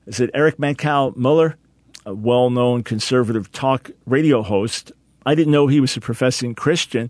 Is 0.05 0.19
it 0.19 0.29
Erich 0.33 0.57
Mancow 0.57 1.15
Muller, 1.15 1.57
a 2.05 2.13
well 2.13 2.49
known 2.49 2.83
conservative 2.83 3.51
talk 3.51 3.91
radio 4.05 4.41
host? 4.41 4.91
I 5.25 5.35
didn't 5.35 5.53
know 5.53 5.67
he 5.67 5.79
was 5.79 5.95
a 5.95 6.01
professing 6.01 6.55
Christian. 6.55 7.09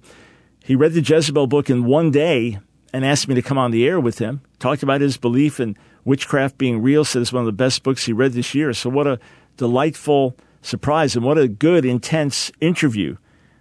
He 0.63 0.75
read 0.75 0.93
the 0.93 1.01
Jezebel 1.01 1.47
book 1.47 1.69
in 1.69 1.85
one 1.85 2.11
day 2.11 2.59
and 2.93 3.03
asked 3.05 3.27
me 3.27 3.35
to 3.35 3.41
come 3.41 3.57
on 3.57 3.71
the 3.71 3.87
air 3.87 3.99
with 3.99 4.19
him. 4.19 4.41
Talked 4.59 4.83
about 4.83 5.01
his 5.01 5.17
belief 5.17 5.59
in 5.59 5.75
witchcraft 6.05 6.57
being 6.57 6.81
real. 6.81 7.03
Said 7.03 7.21
it's 7.21 7.33
one 7.33 7.41
of 7.41 7.47
the 7.47 7.51
best 7.51 7.83
books 7.83 8.05
he 8.05 8.13
read 8.13 8.33
this 8.33 8.53
year. 8.53 8.71
So 8.73 8.89
what 8.89 9.07
a 9.07 9.19
delightful 9.57 10.37
surprise 10.61 11.15
and 11.15 11.25
what 11.25 11.37
a 11.37 11.47
good, 11.47 11.85
intense 11.85 12.51
interview 12.61 13.17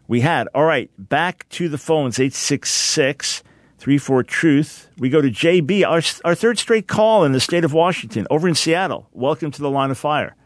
we 0.07 0.21
had. 0.21 0.49
All 0.55 0.65
right, 0.65 0.91
back 0.99 1.49
to 1.51 1.69
the 1.69 1.79
phones 1.79 2.19
866 2.19 3.43
34 3.83 4.23
Truth. 4.23 4.91
We 4.97 5.09
go 5.09 5.21
to 5.21 5.29
JB, 5.29 5.85
our, 5.85 6.01
our 6.25 6.37
third 6.37 6.57
straight 6.57 6.87
call 6.87 7.25
in 7.25 7.33
the 7.33 7.41
state 7.41 7.65
of 7.65 7.73
Washington, 7.73 8.29
over 8.31 8.47
in 8.47 8.55
Seattle. 8.55 9.09
Welcome 9.11 9.51
to 9.51 9.61
the 9.61 9.69
line 9.69 9.91
of 9.91 9.99
fire. 9.99 10.37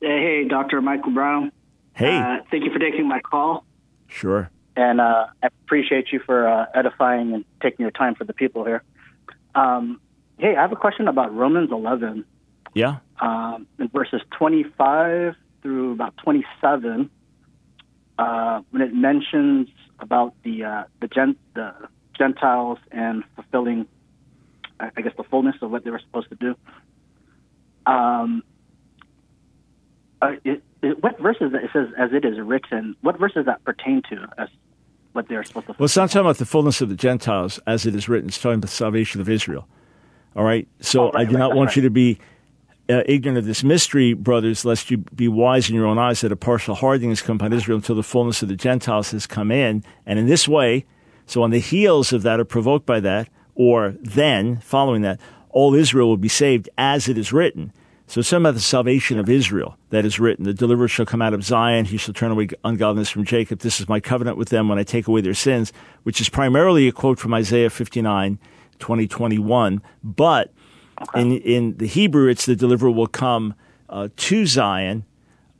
Hey, 0.00 0.48
Dr. 0.48 0.80
Michael 0.80 1.12
Brown. 1.12 1.52
Hey. 1.92 2.16
Uh, 2.16 2.38
thank 2.50 2.64
you 2.64 2.72
for 2.72 2.78
taking 2.78 3.06
my 3.06 3.20
call. 3.20 3.66
Sure. 4.08 4.50
And 4.74 5.02
uh, 5.02 5.26
I 5.42 5.48
appreciate 5.66 6.12
you 6.12 6.20
for 6.24 6.48
uh, 6.48 6.64
edifying 6.74 7.34
and 7.34 7.44
taking 7.60 7.84
your 7.84 7.90
time 7.90 8.14
for 8.14 8.24
the 8.24 8.32
people 8.32 8.64
here. 8.64 8.82
Um, 9.54 10.00
hey, 10.38 10.56
I 10.56 10.62
have 10.62 10.72
a 10.72 10.76
question 10.76 11.08
about 11.08 11.34
Romans 11.34 11.70
11. 11.72 12.24
Yeah. 12.72 13.00
Um, 13.20 13.66
in 13.78 13.88
verses 13.88 14.22
25 14.38 15.34
through 15.60 15.92
about 15.92 16.16
27, 16.24 17.10
uh, 18.18 18.62
when 18.70 18.80
it 18.80 18.94
mentions 18.94 19.68
about 19.98 20.32
the 20.42 20.64
uh, 20.64 20.84
the, 21.00 21.08
gen- 21.08 21.36
the 21.54 21.74
Gentiles 22.16 22.78
and 22.90 23.24
fulfilling, 23.34 23.86
I 24.80 24.90
guess, 25.00 25.12
the 25.16 25.24
fullness 25.24 25.56
of 25.62 25.70
what 25.70 25.84
they 25.84 25.90
were 25.90 26.00
supposed 26.00 26.28
to 26.30 26.36
do. 26.36 26.56
Um, 27.86 28.42
uh, 30.22 30.32
it, 30.44 30.62
it, 30.82 31.02
what 31.02 31.18
verses 31.20 31.52
it 31.54 31.70
says 31.72 31.88
as 31.98 32.12
it 32.12 32.24
is 32.24 32.38
written? 32.38 32.96
What 33.02 33.18
verses 33.18 33.46
that 33.46 33.62
pertain 33.64 34.02
to 34.10 34.26
as 34.38 34.48
what 35.12 35.28
they're 35.28 35.44
supposed 35.44 35.66
to? 35.66 35.72
Do 35.72 35.76
well, 35.78 35.84
it's 35.84 35.96
not 35.96 36.10
talking 36.10 36.22
about 36.22 36.38
the 36.38 36.46
fullness 36.46 36.80
of 36.80 36.88
the 36.88 36.94
Gentiles 36.96 37.60
as 37.66 37.84
it 37.86 37.94
is 37.94 38.08
written. 38.08 38.28
It's 38.28 38.38
talking 38.38 38.54
about 38.54 38.62
the 38.70 38.76
salvation 38.76 39.20
of 39.20 39.28
Israel. 39.28 39.68
All 40.36 40.44
right. 40.44 40.66
So 40.80 41.08
Oh, 41.08 41.10
right, 41.10 41.20
I 41.20 41.24
do 41.24 41.34
right, 41.34 41.40
not 41.40 41.54
want 41.54 41.68
right. 41.68 41.76
you 41.76 41.82
to 41.82 41.90
be 41.90 42.18
uh, 42.88 43.02
ignorant 43.06 43.38
of 43.38 43.44
this 43.44 43.62
mystery, 43.62 44.12
brothers, 44.14 44.64
lest 44.64 44.90
you 44.90 44.98
be 44.98 45.28
wise 45.28 45.68
in 45.68 45.74
your 45.74 45.86
own 45.86 45.98
eyes 45.98 46.20
that 46.22 46.32
a 46.32 46.36
partial 46.36 46.74
hardening 46.74 47.10
has 47.10 47.22
come 47.22 47.36
upon 47.36 47.52
Israel 47.52 47.76
until 47.76 47.94
the 47.96 48.02
fullness 48.02 48.42
of 48.42 48.48
the 48.48 48.56
Gentiles 48.56 49.10
has 49.12 49.26
come 49.26 49.50
in. 49.50 49.84
And 50.06 50.18
in 50.18 50.26
this 50.26 50.48
way, 50.48 50.84
so 51.26 51.42
on 51.42 51.50
the 51.50 51.58
heels 51.58 52.12
of 52.12 52.22
that 52.22 52.40
or 52.40 52.44
provoked 52.44 52.86
by 52.86 53.00
that, 53.00 53.28
or 53.54 53.94
then 54.00 54.58
following 54.58 55.02
that, 55.02 55.20
all 55.50 55.74
Israel 55.74 56.08
will 56.08 56.16
be 56.16 56.28
saved 56.28 56.68
as 56.76 57.08
it 57.08 57.16
is 57.16 57.32
written. 57.32 57.72
So 58.06 58.20
some 58.20 58.44
about 58.44 58.54
the 58.54 58.60
salvation 58.60 59.18
of 59.18 59.30
Israel 59.30 59.78
that 59.90 60.04
is 60.04 60.20
written. 60.20 60.44
The 60.44 60.52
deliverer 60.52 60.88
shall 60.88 61.06
come 61.06 61.22
out 61.22 61.32
of 61.32 61.42
Zion. 61.42 61.86
He 61.86 61.96
shall 61.96 62.12
turn 62.12 62.30
away 62.30 62.48
ungodliness 62.62 63.08
from 63.08 63.24
Jacob. 63.24 63.60
This 63.60 63.80
is 63.80 63.88
my 63.88 63.98
covenant 63.98 64.36
with 64.36 64.50
them 64.50 64.68
when 64.68 64.78
I 64.78 64.82
take 64.82 65.08
away 65.08 65.22
their 65.22 65.34
sins, 65.34 65.72
which 66.02 66.20
is 66.20 66.28
primarily 66.28 66.86
a 66.86 66.92
quote 66.92 67.18
from 67.18 67.32
Isaiah 67.32 67.70
59, 67.70 68.38
20, 68.78 69.06
21. 69.06 69.82
But 70.02 70.52
in, 71.14 71.38
in 71.38 71.76
the 71.78 71.86
Hebrew, 71.86 72.28
it's 72.28 72.44
the 72.44 72.54
deliverer 72.54 72.90
will 72.90 73.06
come 73.06 73.54
uh, 73.88 74.08
to 74.14 74.46
Zion. 74.46 75.04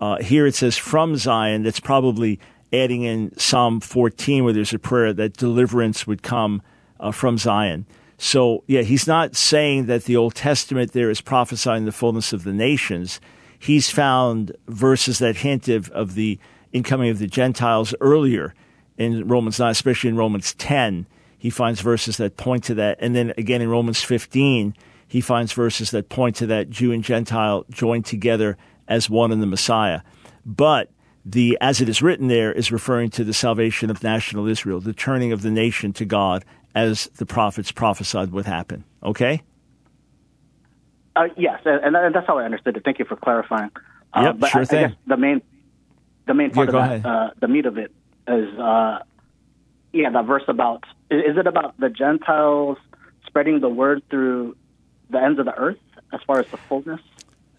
Uh, 0.00 0.18
here 0.18 0.46
it 0.46 0.54
says 0.54 0.76
from 0.76 1.16
Zion. 1.16 1.62
That's 1.62 1.80
probably 1.80 2.38
adding 2.83 3.03
in 3.03 3.37
Psalm 3.39 3.81
14, 3.81 4.45
where 4.45 4.53
there's 4.53 4.75
a 4.75 4.79
prayer 4.79 5.12
that 5.12 5.37
deliverance 5.37 6.07
would 6.07 6.22
come 6.22 6.62
uh, 7.01 7.12
from 7.12 7.39
Zion. 7.39 7.87
So, 8.18 8.64
yeah, 8.66 8.83
he's 8.83 9.07
not 9.07 9.37
saying 9.37 9.87
that 9.87 10.05
the 10.05 10.16
Old 10.16 10.35
Testament 10.35 10.93
there 10.93 11.11
is 11.11 11.20
prophesying 11.20 11.85
the 11.85 11.93
fullness 11.93 12.33
of 12.33 12.45
the 12.45 12.53
nations. 12.53 13.20
He's 13.59 13.91
found 13.91 14.53
verses 14.68 15.18
that 15.18 15.37
hint 15.37 15.68
of, 15.68 15.91
of 15.91 16.14
the 16.14 16.39
incoming 16.72 17.11
of 17.11 17.18
the 17.18 17.27
Gentiles 17.27 17.95
earlier 18.01 18.55
in 18.97 19.27
Romans 19.27 19.59
9, 19.59 19.70
especially 19.70 20.11
in 20.11 20.16
Romans 20.16 20.55
10. 20.55 21.07
He 21.39 21.51
finds 21.51 21.81
verses 21.81 22.16
that 22.16 22.37
point 22.37 22.64
to 22.64 22.75
that. 22.75 22.99
And 23.01 23.14
then 23.14 23.33
again 23.37 23.61
in 23.61 23.68
Romans 23.68 24.03
15, 24.03 24.75
he 25.07 25.20
finds 25.20 25.53
verses 25.53 25.91
that 25.91 26.09
point 26.09 26.37
to 26.37 26.47
that 26.47 26.70
Jew 26.70 26.93
and 26.93 27.05
Gentile 27.05 27.64
joined 27.70 28.07
together 28.07 28.57
as 28.89 29.11
one 29.11 29.33
in 29.33 29.41
the 29.41 29.47
Messiah. 29.47 30.01
But 30.45 30.91
the 31.25 31.57
as 31.61 31.81
it 31.81 31.89
is 31.89 32.03
written 32.03 32.29
there 32.29 32.53
is 32.53 32.70
referring 32.70 33.11
to 33.11 33.25
the 33.25 33.33
salvation 33.33 33.91
of 33.91 34.03
national 34.03 34.47
Israel, 34.47 34.81
the 34.81 34.93
turning 34.93 35.33
of 35.33 35.43
the 35.43 35.51
nation 35.51 35.93
to 35.95 36.05
God 36.05 36.45
as 36.75 37.07
the 37.16 37.27
prophets 37.27 37.72
prophesied 37.72 38.31
would 38.33 38.47
happen. 38.47 38.85
Okay? 39.03 39.43
Uh, 41.16 41.29
yes, 41.37 41.61
and, 41.64 41.95
and 41.97 42.14
that's 42.14 42.27
how 42.27 42.39
I 42.39 42.45
understood 42.45 42.77
it. 42.77 42.85
Thank 42.85 42.99
you 42.99 43.05
for 43.05 43.16
clarifying. 43.16 43.70
Uh, 44.12 44.22
Yep, 44.25 44.37
but 44.41 44.51
sure 44.51 44.61
I, 44.61 44.62
I 44.62 44.66
thing. 44.66 44.89
guess 44.89 44.97
the 45.07 45.16
main, 45.16 45.43
the 46.27 46.35
main 46.35 46.51
part 46.51 46.72
Yeah, 46.72 46.95
of 46.95 47.03
that, 47.03 47.09
uh, 47.09 47.31
the 47.41 47.49
meat 47.49 47.66
of 47.66 47.79
it 47.79 47.93
is, 48.27 48.59
uh, 48.59 48.99
yeah, 49.93 50.11
the 50.11 50.22
verse 50.22 50.43
about 50.49 50.85
is 51.11 51.37
it 51.37 51.47
about 51.47 51.79
the 51.79 51.89
Gentiles 51.89 52.79
spreading 53.27 53.61
the 53.61 53.68
word 53.68 54.03
through 54.11 54.57
the 55.11 55.22
ends 55.22 55.39
of 55.39 55.45
the 55.45 55.55
earth 55.57 55.79
as 56.12 56.20
far 56.27 56.41
as 56.41 56.47
the 56.51 56.57
fullness? 56.68 57.01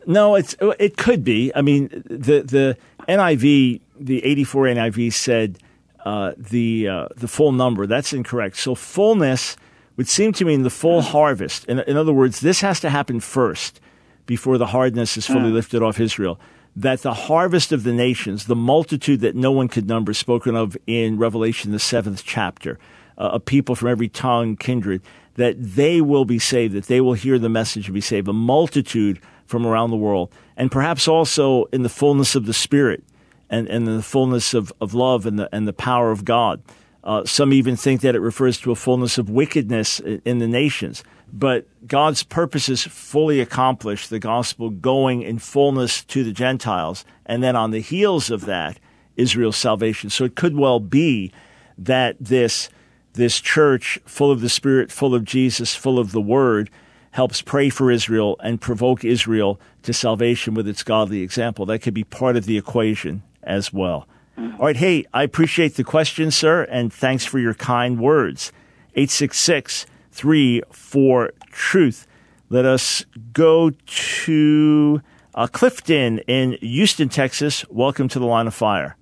No, 0.08 0.36
it's 0.36 0.56
it 0.80 0.98
could 0.98 1.24
be. 1.24 1.52
I 1.56 1.62
mean, 1.62 1.88
the 2.06 2.42
the 2.42 2.78
NIV, 3.08 3.82
the 4.00 4.24
84 4.26 4.66
NIV 4.66 5.14
said 5.14 5.60
uh, 6.06 6.34
the 6.38 6.88
uh, 6.88 7.08
the 7.16 7.28
full 7.28 7.52
number. 7.52 7.88
That's 7.88 8.14
incorrect. 8.14 8.58
So 8.58 8.76
fullness 8.76 9.58
would 9.98 10.08
seem 10.08 10.34
to 10.34 10.46
mean 10.46 10.64
the 10.64 10.70
full 10.70 11.02
harvest. 11.02 11.66
In, 11.66 11.80
in 11.80 11.98
other 11.98 12.14
words, 12.14 12.42
this 12.42 12.62
has 12.62 12.80
to 12.82 12.90
happen 12.90 13.20
first 13.20 13.80
before 14.26 14.58
the 14.58 14.68
hardness 14.68 15.18
is 15.18 15.26
fully 15.26 15.52
lifted 15.52 15.82
off 15.82 16.00
Israel. 16.00 16.40
That 16.76 17.02
the 17.02 17.14
harvest 17.14 17.72
of 17.72 17.84
the 17.84 17.94
nations, 17.94 18.46
the 18.46 18.56
multitude 18.56 19.22
that 19.22 19.36
no 19.36 19.52
one 19.52 19.68
could 19.68 19.88
number, 19.88 20.14
spoken 20.14 20.56
of 20.56 20.76
in 20.86 21.18
Revelation, 21.18 21.72
the 21.72 21.80
seventh 21.80 22.24
chapter, 22.26 22.78
uh, 23.18 23.32
a 23.34 23.40
people 23.40 23.76
from 23.76 23.88
every 23.88 24.10
tongue, 24.10 24.58
kindred, 24.58 25.02
that 25.36 25.56
they 25.58 26.02
will 26.02 26.26
be 26.26 26.40
saved, 26.40 26.74
that 26.74 26.88
they 26.88 27.00
will 27.00 27.14
hear 27.14 27.40
the 27.40 27.50
message 27.50 27.88
and 27.88 27.94
be 27.94 28.02
saved, 28.02 28.28
a 28.28 28.34
multitude 28.34 29.22
from 29.46 29.66
around 29.66 29.92
the 29.92 29.98
world, 29.98 30.32
and 30.58 30.72
perhaps 30.72 31.08
also 31.08 31.66
in 31.66 31.84
the 31.84 31.90
fullness 31.90 32.36
of 32.36 32.46
the 32.46 32.54
Spirit 32.54 33.04
and, 33.50 33.68
and 33.68 33.88
the 33.88 34.02
fullness 34.02 34.54
of, 34.54 34.74
of 34.82 34.94
love 34.94 35.26
and 35.26 35.40
the, 35.40 35.50
and 35.54 35.68
the 35.68 35.74
power 35.74 36.12
of 36.12 36.26
God. 36.26 36.62
Uh, 37.04 37.24
some 37.24 37.54
even 37.54 37.76
think 37.76 38.02
that 38.02 38.16
it 38.16 38.20
refers 38.20 38.60
to 38.60 38.72
a 38.72 38.76
fullness 38.76 39.20
of 39.20 39.30
wickedness 39.30 40.00
in 40.00 40.40
the 40.40 40.48
nations. 40.48 41.04
But 41.32 41.68
God's 41.88 42.24
purpose 42.24 42.68
is 42.68 42.84
fully 42.84 43.40
accomplished, 43.40 44.10
the 44.10 44.20
gospel 44.20 44.72
going 44.72 45.22
in 45.22 45.38
fullness 45.38 46.04
to 46.06 46.24
the 46.24 46.32
Gentiles. 46.32 47.06
And 47.26 47.44
then 47.44 47.56
on 47.56 47.72
the 47.72 47.80
heels 47.80 48.32
of 48.32 48.46
that, 48.46 48.80
Israel's 49.16 49.58
salvation. 49.58 50.10
So 50.10 50.26
it 50.26 50.36
could 50.36 50.56
well 50.56 50.80
be 50.80 51.32
that 51.78 52.16
this, 52.20 52.70
this 53.14 53.40
church, 53.40 54.00
full 54.06 54.32
of 54.32 54.42
the 54.42 54.50
Spirit, 54.50 54.92
full 54.92 55.14
of 55.14 55.24
Jesus, 55.24 55.76
full 55.76 56.00
of 56.00 56.12
the 56.12 56.22
Word, 56.22 56.72
helps 57.16 57.42
pray 57.42 57.70
for 57.70 57.90
Israel 57.90 58.36
and 58.44 58.60
provoke 58.60 59.06
Israel 59.06 59.58
to 59.84 59.94
salvation 59.94 60.54
with 60.54 60.68
its 60.68 60.84
godly 60.84 61.22
example. 61.22 61.66
That 61.66 61.80
could 61.80 61.94
be 61.94 62.04
part 62.04 62.36
of 62.36 62.46
the 62.46 62.58
equation 62.58 63.24
as 63.42 63.72
well. 63.72 64.06
All 64.38 64.66
right. 64.66 64.76
Hey, 64.76 65.06
I 65.14 65.24
appreciate 65.24 65.76
the 65.76 65.86
question, 65.86 66.30
sir, 66.30 66.64
and 66.64 66.92
thanks 66.92 67.24
for 67.24 67.40
your 67.40 67.54
kind 67.54 68.02
words. 68.02 68.52
866 68.96 69.86
34 70.12 71.32
Truth. 71.52 72.06
Let 72.50 72.66
us 72.66 73.06
go 73.32 73.70
to 73.70 75.02
uh, 75.34 75.48
Clifton 75.48 76.20
in 76.28 76.58
Houston, 76.60 77.08
Texas. 77.08 77.66
Welcome 77.70 78.10
to 78.10 78.20
the 78.20 78.26
line 78.26 78.48
of 78.48 78.54
fire. 78.54 78.98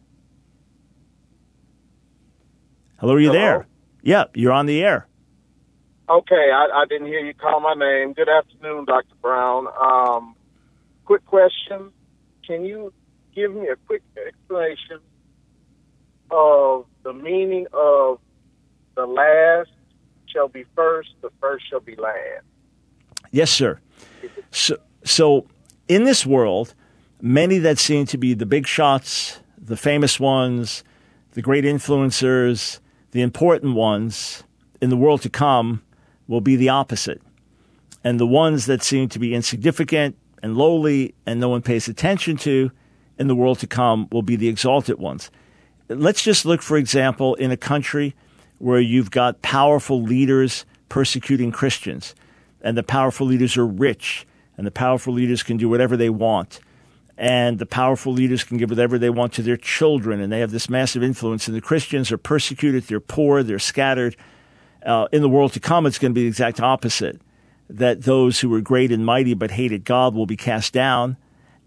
Hello, 2.98 3.16
are 3.16 3.20
you 3.20 3.30
Hello? 3.30 3.40
there? 3.40 3.68
Yeah, 4.04 4.26
you're 4.36 4.54
on 4.54 4.68
the 4.68 4.84
air. 4.84 5.08
Okay, 6.10 6.52
I, 6.54 6.82
I 6.82 6.86
didn't 6.90 7.08
hear 7.08 7.20
you 7.20 7.34
call 7.34 7.62
my 7.62 7.76
name. 7.76 8.12
Good 8.12 8.28
afternoon, 8.28 8.84
Dr. 8.86 9.16
Brown. 9.22 9.68
Um, 9.80 10.36
quick 11.06 11.26
question. 11.26 11.92
Can 12.46 12.66
you 12.66 12.92
give 13.34 13.54
me 13.54 13.70
a 13.70 13.78
quick 13.88 14.02
explanation 14.18 15.00
of 16.30 16.88
the 17.04 17.14
meaning 17.14 17.68
of 17.72 18.20
the 18.96 19.06
last 19.06 19.70
shall 20.26 20.50
be 20.50 20.66
first, 20.76 21.10
the 21.22 21.30
first 21.40 21.64
shall 21.70 21.80
be 21.80 21.96
last? 21.96 22.44
Yes, 23.32 23.50
sir. 23.50 23.80
So, 24.52 24.78
so 25.06 25.48
in 25.88 26.04
this 26.04 26.26
world, 26.26 26.76
many 27.22 27.60
that 27.60 27.80
seem 27.80 28.06
to 28.08 28.18
be 28.18 28.34
the 28.34 28.46
big 28.46 28.68
shots, 28.68 29.40
the 29.58 29.78
famous 29.78 30.20
ones, 30.20 30.84
the 31.32 31.42
great 31.42 31.64
influencers, 31.64 32.80
the 33.12 33.22
important 33.22 33.76
ones 33.76 34.44
in 34.82 34.90
the 34.90 34.98
world 34.98 35.22
to 35.22 35.30
come 35.30 35.82
will 36.28 36.42
be 36.42 36.56
the 36.56 36.70
opposite. 36.70 37.22
and 38.04 38.20
the 38.20 38.28
ones 38.28 38.66
that 38.66 38.84
seem 38.84 39.08
to 39.10 39.20
be 39.20 39.34
insignificant 39.34 40.16
and 40.42 40.58
lowly 40.58 41.16
and 41.26 41.40
no 41.40 41.50
one 41.50 41.62
pays 41.62 41.88
attention 41.88 42.36
to 42.38 42.72
in 43.18 43.28
the 43.28 43.36
world 43.36 43.60
to 43.60 43.68
come 43.68 44.08
will 44.12 44.22
be 44.22 44.36
the 44.36 44.48
exalted 44.48 45.00
ones. 45.00 45.32
Let's 45.88 46.24
just 46.24 46.46
look, 46.46 46.62
for 46.62 46.78
example, 46.78 47.36
in 47.36 47.52
a 47.52 47.58
country 47.58 48.16
where 48.58 48.80
you've 48.80 49.12
got 49.12 49.42
powerful 49.42 50.02
leaders 50.02 50.66
persecuting 50.90 51.52
Christians, 51.52 52.14
and 52.62 52.78
the 52.78 52.84
powerful 52.84 53.28
leaders 53.28 53.58
are 53.58 53.66
rich, 53.66 54.26
and 54.58 54.66
the 54.66 54.72
powerful 54.72 55.14
leaders 55.14 55.44
can 55.44 55.58
do 55.58 55.68
whatever 55.68 55.98
they 55.98 56.10
want, 56.10 56.60
and 57.18 57.60
the 57.60 57.66
powerful 57.66 58.14
leaders 58.14 58.44
can 58.44 58.58
give 58.58 58.70
whatever 58.70 58.98
they 58.98 59.10
want 59.10 59.34
to 59.34 59.42
their 59.42 59.58
children, 59.58 60.22
and 60.22 60.32
they 60.32 60.40
have 60.40 60.52
this 60.52 60.70
massive 60.70 61.04
influence, 61.04 61.48
and 61.48 61.56
the 61.58 61.62
Christians 61.62 62.12
are 62.12 62.18
persecuted, 62.18 62.84
they're 62.84 63.00
poor, 63.00 63.44
they're 63.44 63.60
scattered. 63.60 64.16
Uh, 64.86 65.08
in 65.12 65.22
the 65.22 65.30
world 65.30 65.54
to 65.54 65.60
come, 65.60 65.86
it's 65.86 65.98
going 65.98 66.12
to 66.12 66.16
be 66.16 66.24
the 66.24 66.28
exact 66.28 66.60
opposite 66.60 67.22
that 67.70 68.04
those 68.04 68.40
who 68.40 68.50
were 68.50 68.62
great 68.62 68.92
and 68.92 69.06
mighty 69.06 69.34
but 69.34 69.52
hated 69.52 69.86
God 69.86 70.14
will 70.14 70.26
be 70.26 70.36
cast 70.36 70.74
down, 70.74 71.18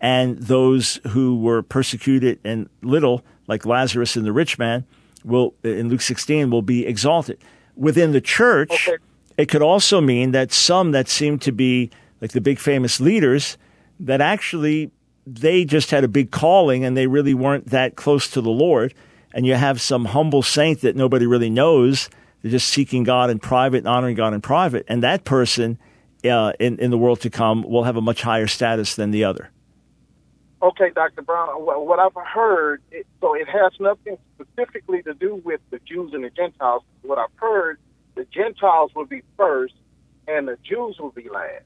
and 0.00 0.38
those 0.38 1.00
who 1.08 1.38
were 1.38 1.62
persecuted 1.62 2.38
and 2.44 2.68
little, 2.82 3.24
like 3.46 3.64
Lazarus 3.64 4.16
and 4.16 4.24
the 4.26 4.32
rich 4.32 4.58
man, 4.58 4.84
will 5.24 5.54
in 5.62 5.88
Luke 5.88 6.02
16 6.02 6.50
will 6.50 6.62
be 6.62 6.86
exalted. 6.86 7.38
Within 7.74 8.12
the 8.12 8.20
church, 8.20 8.88
okay. 8.88 9.02
it 9.36 9.46
could 9.46 9.62
also 9.62 10.00
mean 10.00 10.30
that 10.30 10.52
some 10.52 10.92
that 10.92 11.08
seem 11.08 11.38
to 11.40 11.52
be 11.52 11.90
like 12.20 12.32
the 12.32 12.40
big 12.40 12.58
famous 12.58 13.00
leaders 13.00 13.58
that 14.00 14.20
actually 14.20 14.90
they 15.26 15.64
just 15.64 15.90
had 15.90 16.04
a 16.04 16.08
big 16.08 16.30
calling 16.30 16.84
and 16.84 16.96
they 16.96 17.06
really 17.06 17.34
weren't 17.34 17.70
that 17.70 17.96
close 17.96 18.30
to 18.30 18.40
the 18.40 18.50
Lord. 18.50 18.94
And 19.34 19.44
you 19.44 19.54
have 19.54 19.80
some 19.80 20.06
humble 20.06 20.42
saint 20.42 20.80
that 20.82 20.96
nobody 20.96 21.26
really 21.26 21.50
knows. 21.50 22.08
They're 22.46 22.52
just 22.52 22.68
seeking 22.68 23.02
God 23.02 23.28
in 23.28 23.40
private 23.40 23.78
and 23.78 23.88
honoring 23.88 24.14
God 24.14 24.32
in 24.32 24.40
private. 24.40 24.84
And 24.86 25.02
that 25.02 25.24
person 25.24 25.80
uh, 26.24 26.52
in, 26.60 26.78
in 26.78 26.92
the 26.92 26.96
world 26.96 27.20
to 27.22 27.30
come 27.30 27.64
will 27.64 27.82
have 27.82 27.96
a 27.96 28.00
much 28.00 28.22
higher 28.22 28.46
status 28.46 28.94
than 28.94 29.10
the 29.10 29.24
other. 29.24 29.50
Okay, 30.62 30.90
Dr. 30.94 31.22
Brown, 31.22 31.48
what 31.56 31.98
I've 31.98 32.14
heard, 32.24 32.82
it, 32.92 33.04
so 33.20 33.34
it 33.34 33.48
has 33.48 33.72
nothing 33.80 34.16
specifically 34.36 35.02
to 35.02 35.14
do 35.14 35.42
with 35.44 35.60
the 35.70 35.80
Jews 35.80 36.12
and 36.14 36.22
the 36.22 36.30
Gentiles. 36.30 36.84
What 37.02 37.18
I've 37.18 37.34
heard, 37.34 37.80
the 38.14 38.24
Gentiles 38.32 38.92
will 38.94 39.06
be 39.06 39.22
first 39.36 39.74
and 40.28 40.46
the 40.46 40.56
Jews 40.62 40.98
will 41.00 41.10
be 41.10 41.28
last. 41.28 41.64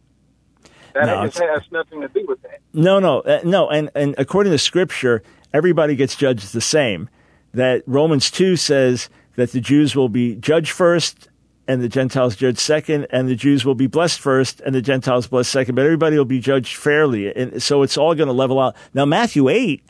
That 0.95 1.05
no, 1.05 1.21
has 1.25 1.63
nothing 1.71 2.01
to 2.01 2.09
do 2.09 2.25
with 2.27 2.41
that. 2.41 2.61
No, 2.73 3.01
no, 3.01 3.21
uh, 3.21 3.41
no. 3.45 3.69
And, 3.69 3.91
and 3.95 4.15
according 4.17 4.53
to 4.53 4.59
Scripture, 4.59 5.23
everybody 5.53 5.95
gets 5.95 6.17
judged 6.17 6.55
the 6.55 6.63
same. 6.63 7.11
That 7.53 7.83
Romans 7.87 8.31
2 8.31 8.57
says 8.57 9.11
that 9.37 9.53
the 9.53 9.61
Jews 9.61 9.95
will 9.95 10.09
be 10.09 10.37
judged 10.37 10.71
first 10.71 11.29
and 11.71 11.81
the 11.81 11.89
Gentiles 11.89 12.35
judged 12.35 12.59
second, 12.59 13.07
and 13.11 13.29
the 13.29 13.37
Jews 13.37 13.65
will 13.65 13.77
be 13.77 13.87
blessed 13.87 14.19
first, 14.19 14.61
and 14.63 14.75
the 14.75 14.83
Gentiles 14.83 15.29
blessed 15.29 15.53
second. 15.53 15.77
But 15.77 15.85
everybody 15.85 16.19
will 16.19 16.25
be 16.25 16.41
judged 16.41 16.75
fairly. 16.75 17.33
And 17.33 17.63
so 17.63 17.85
it's 17.85 17.97
all 17.97 18.17
going 18.17 18.27
to 18.27 18.33
level 18.33 18.59
out. 18.59 18.75
Now, 18.93 19.05
Matthew 19.05 19.49
8 19.49 19.81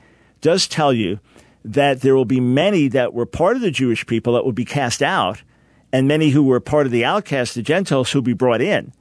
does 0.42 0.68
tell 0.68 0.92
you 0.92 1.20
that 1.64 2.02
there 2.02 2.14
will 2.14 2.26
be 2.26 2.38
many 2.38 2.88
that 2.88 3.14
were 3.14 3.24
part 3.24 3.56
of 3.56 3.62
the 3.62 3.70
Jewish 3.70 4.06
people 4.06 4.34
that 4.34 4.44
will 4.44 4.52
be 4.52 4.66
cast 4.66 5.02
out, 5.02 5.42
and 5.90 6.06
many 6.06 6.28
who 6.28 6.42
were 6.42 6.60
part 6.60 6.84
of 6.84 6.92
the 6.92 7.02
outcast, 7.04 7.54
the 7.54 7.62
Gentiles, 7.62 8.12
who 8.12 8.18
will 8.18 8.24
be 8.24 8.34
brought 8.34 8.60
in. 8.60 8.92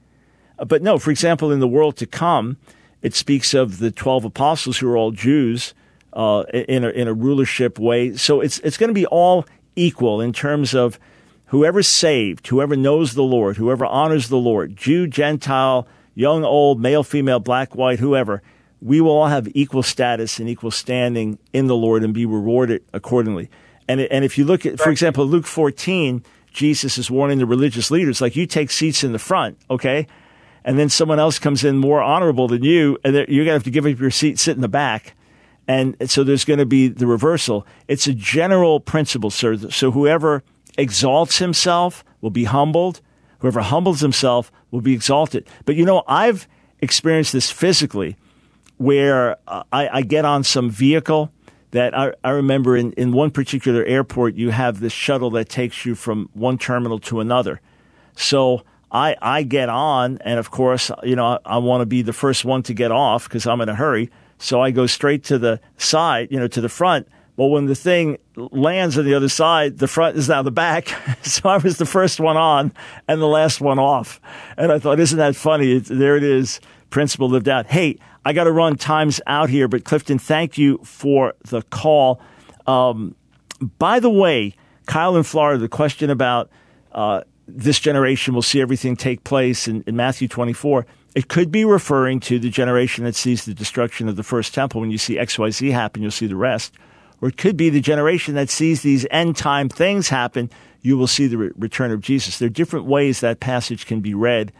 But 0.56 0.82
no, 0.82 0.98
for 0.98 1.10
example, 1.10 1.52
in 1.52 1.60
the 1.60 1.68
world 1.68 1.98
to 1.98 2.06
come, 2.06 2.56
it 3.02 3.14
speaks 3.14 3.52
of 3.52 3.78
the 3.78 3.90
12 3.90 4.24
apostles 4.24 4.78
who 4.78 4.88
are 4.88 4.96
all 4.96 5.10
Jews 5.10 5.74
uh, 6.14 6.44
in, 6.54 6.84
a, 6.84 6.88
in 6.88 7.08
a 7.08 7.12
rulership 7.12 7.78
way. 7.78 8.16
So 8.16 8.40
it's, 8.40 8.58
it's 8.60 8.78
going 8.78 8.88
to 8.88 8.94
be 8.94 9.06
all 9.06 9.44
equal 9.80 10.20
in 10.20 10.32
terms 10.32 10.74
of 10.74 10.98
whoever's 11.46 11.88
saved, 11.88 12.46
whoever 12.48 12.76
knows 12.76 13.14
the 13.14 13.22
Lord, 13.22 13.56
whoever 13.56 13.84
honors 13.84 14.28
the 14.28 14.36
Lord, 14.36 14.76
Jew, 14.76 15.06
Gentile, 15.06 15.88
young, 16.14 16.44
old, 16.44 16.80
male, 16.80 17.02
female, 17.02 17.40
black, 17.40 17.74
white, 17.74 17.98
whoever, 17.98 18.42
we 18.82 19.00
will 19.00 19.10
all 19.10 19.28
have 19.28 19.48
equal 19.54 19.82
status 19.82 20.38
and 20.38 20.48
equal 20.48 20.70
standing 20.70 21.38
in 21.52 21.66
the 21.66 21.76
Lord 21.76 22.02
and 22.02 22.14
be 22.14 22.26
rewarded 22.26 22.82
accordingly. 22.92 23.50
And, 23.88 24.00
and 24.00 24.24
if 24.24 24.38
you 24.38 24.44
look 24.44 24.64
at, 24.64 24.78
for 24.78 24.90
example, 24.90 25.26
Luke 25.26 25.46
14, 25.46 26.22
Jesus 26.52 26.98
is 26.98 27.10
warning 27.10 27.38
the 27.38 27.46
religious 27.46 27.90
leaders, 27.90 28.20
like 28.20 28.36
you 28.36 28.46
take 28.46 28.70
seats 28.70 29.04
in 29.04 29.12
the 29.12 29.18
front, 29.18 29.58
okay? 29.68 30.06
And 30.64 30.78
then 30.78 30.88
someone 30.88 31.18
else 31.18 31.38
comes 31.38 31.64
in 31.64 31.78
more 31.78 32.00
honorable 32.00 32.48
than 32.48 32.62
you, 32.62 32.98
and 33.04 33.14
you're 33.14 33.44
going 33.44 33.46
to 33.46 33.52
have 33.52 33.64
to 33.64 33.70
give 33.70 33.86
up 33.86 33.98
your 33.98 34.10
seat, 34.10 34.38
sit 34.38 34.54
in 34.54 34.62
the 34.62 34.68
back. 34.68 35.14
And 35.68 35.96
so 36.10 36.24
there's 36.24 36.44
going 36.44 36.58
to 36.58 36.66
be 36.66 36.88
the 36.88 37.06
reversal. 37.06 37.66
It's 37.86 38.06
a 38.06 38.14
general 38.14 38.80
principle, 38.80 39.30
sir. 39.30 39.56
So 39.70 39.92
whoever 39.92 40.42
exalts 40.76 41.38
himself 41.38 42.04
will 42.20 42.30
be 42.30 42.44
humbled. 42.44 43.00
Whoever 43.38 43.60
humbles 43.60 44.00
himself 44.00 44.50
will 44.70 44.80
be 44.80 44.92
exalted. 44.92 45.46
But 45.64 45.76
you 45.76 45.84
know, 45.84 46.02
I've 46.06 46.48
experienced 46.80 47.32
this 47.32 47.50
physically 47.50 48.16
where 48.78 49.36
uh, 49.46 49.62
I, 49.72 49.88
I, 49.98 50.02
get 50.02 50.24
on 50.24 50.42
some 50.42 50.70
vehicle 50.70 51.30
that 51.72 51.96
I, 51.96 52.14
I 52.24 52.30
remember 52.30 52.76
in, 52.76 52.92
in 52.92 53.12
one 53.12 53.30
particular 53.30 53.84
airport, 53.84 54.34
you 54.36 54.50
have 54.50 54.80
this 54.80 54.92
shuttle 54.92 55.30
that 55.32 55.50
takes 55.50 55.84
you 55.84 55.94
from 55.94 56.30
one 56.32 56.56
terminal 56.56 56.98
to 57.00 57.20
another. 57.20 57.60
So 58.16 58.62
I, 58.90 59.16
I 59.20 59.42
get 59.42 59.68
on, 59.68 60.18
and 60.22 60.38
of 60.38 60.50
course, 60.50 60.90
you 61.02 61.14
know, 61.14 61.26
I, 61.26 61.38
I 61.44 61.58
want 61.58 61.82
to 61.82 61.86
be 61.86 62.02
the 62.02 62.14
first 62.14 62.44
one 62.44 62.62
to 62.64 62.74
get 62.74 62.90
off 62.90 63.28
because 63.28 63.46
I'm 63.46 63.60
in 63.60 63.68
a 63.68 63.74
hurry. 63.74 64.10
So 64.40 64.60
I 64.60 64.72
go 64.72 64.86
straight 64.86 65.22
to 65.24 65.38
the 65.38 65.60
side, 65.76 66.28
you 66.32 66.40
know, 66.40 66.48
to 66.48 66.60
the 66.60 66.68
front 66.68 67.06
well, 67.40 67.48
when 67.48 67.64
the 67.64 67.74
thing 67.74 68.18
lands 68.36 68.98
on 68.98 69.06
the 69.06 69.14
other 69.14 69.30
side, 69.30 69.78
the 69.78 69.88
front 69.88 70.18
is 70.18 70.28
now 70.28 70.42
the 70.42 70.50
back. 70.50 70.94
so 71.22 71.48
I 71.48 71.56
was 71.56 71.78
the 71.78 71.86
first 71.86 72.20
one 72.20 72.36
on 72.36 72.70
and 73.08 73.18
the 73.18 73.26
last 73.26 73.62
one 73.62 73.78
off. 73.78 74.20
And 74.58 74.70
I 74.70 74.78
thought, 74.78 75.00
isn't 75.00 75.16
that 75.16 75.34
funny? 75.34 75.78
There 75.78 76.18
it 76.18 76.22
is. 76.22 76.60
Principle 76.90 77.30
lived 77.30 77.48
out. 77.48 77.64
Hey, 77.64 77.98
I 78.26 78.34
got 78.34 78.44
to 78.44 78.52
run. 78.52 78.76
Time's 78.76 79.22
out 79.26 79.48
here. 79.48 79.68
But 79.68 79.84
Clifton, 79.84 80.18
thank 80.18 80.58
you 80.58 80.80
for 80.84 81.32
the 81.48 81.62
call. 81.62 82.20
Um, 82.66 83.16
by 83.78 84.00
the 84.00 84.10
way, 84.10 84.54
Kyle 84.84 85.16
in 85.16 85.22
Florida, 85.22 85.58
the 85.58 85.66
question 85.66 86.10
about 86.10 86.50
uh, 86.92 87.22
this 87.48 87.80
generation 87.80 88.34
will 88.34 88.42
see 88.42 88.60
everything 88.60 88.96
take 88.96 89.24
place 89.24 89.66
in, 89.66 89.82
in 89.86 89.96
Matthew 89.96 90.28
24 90.28 90.84
it 91.14 91.28
could 91.28 91.50
be 91.50 91.64
referring 91.64 92.20
to 92.20 92.38
the 92.38 92.50
generation 92.50 93.04
that 93.04 93.14
sees 93.14 93.44
the 93.44 93.54
destruction 93.54 94.08
of 94.08 94.16
the 94.16 94.22
first 94.22 94.54
temple. 94.54 94.80
When 94.80 94.90
you 94.90 94.98
see 94.98 95.16
XYZ 95.16 95.72
happen, 95.72 96.02
you'll 96.02 96.10
see 96.10 96.26
the 96.26 96.36
rest 96.36 96.74
or 97.20 97.28
it 97.28 97.36
could 97.36 97.56
be 97.56 97.70
the 97.70 97.80
generation 97.80 98.34
that 98.34 98.50
sees 98.50 98.82
these 98.82 99.06
end 99.10 99.36
time 99.36 99.68
things 99.68 100.08
happen. 100.08 100.50
You 100.80 100.96
will 100.96 101.06
see 101.06 101.26
the 101.26 101.38
re- 101.38 101.50
return 101.56 101.90
of 101.90 102.00
Jesus. 102.00 102.38
There 102.38 102.46
are 102.46 102.50
different 102.50 102.86
ways 102.86 103.20
that 103.20 103.40
passage 103.40 103.86
can 103.86 104.00
be 104.00 104.14
read 104.14 104.52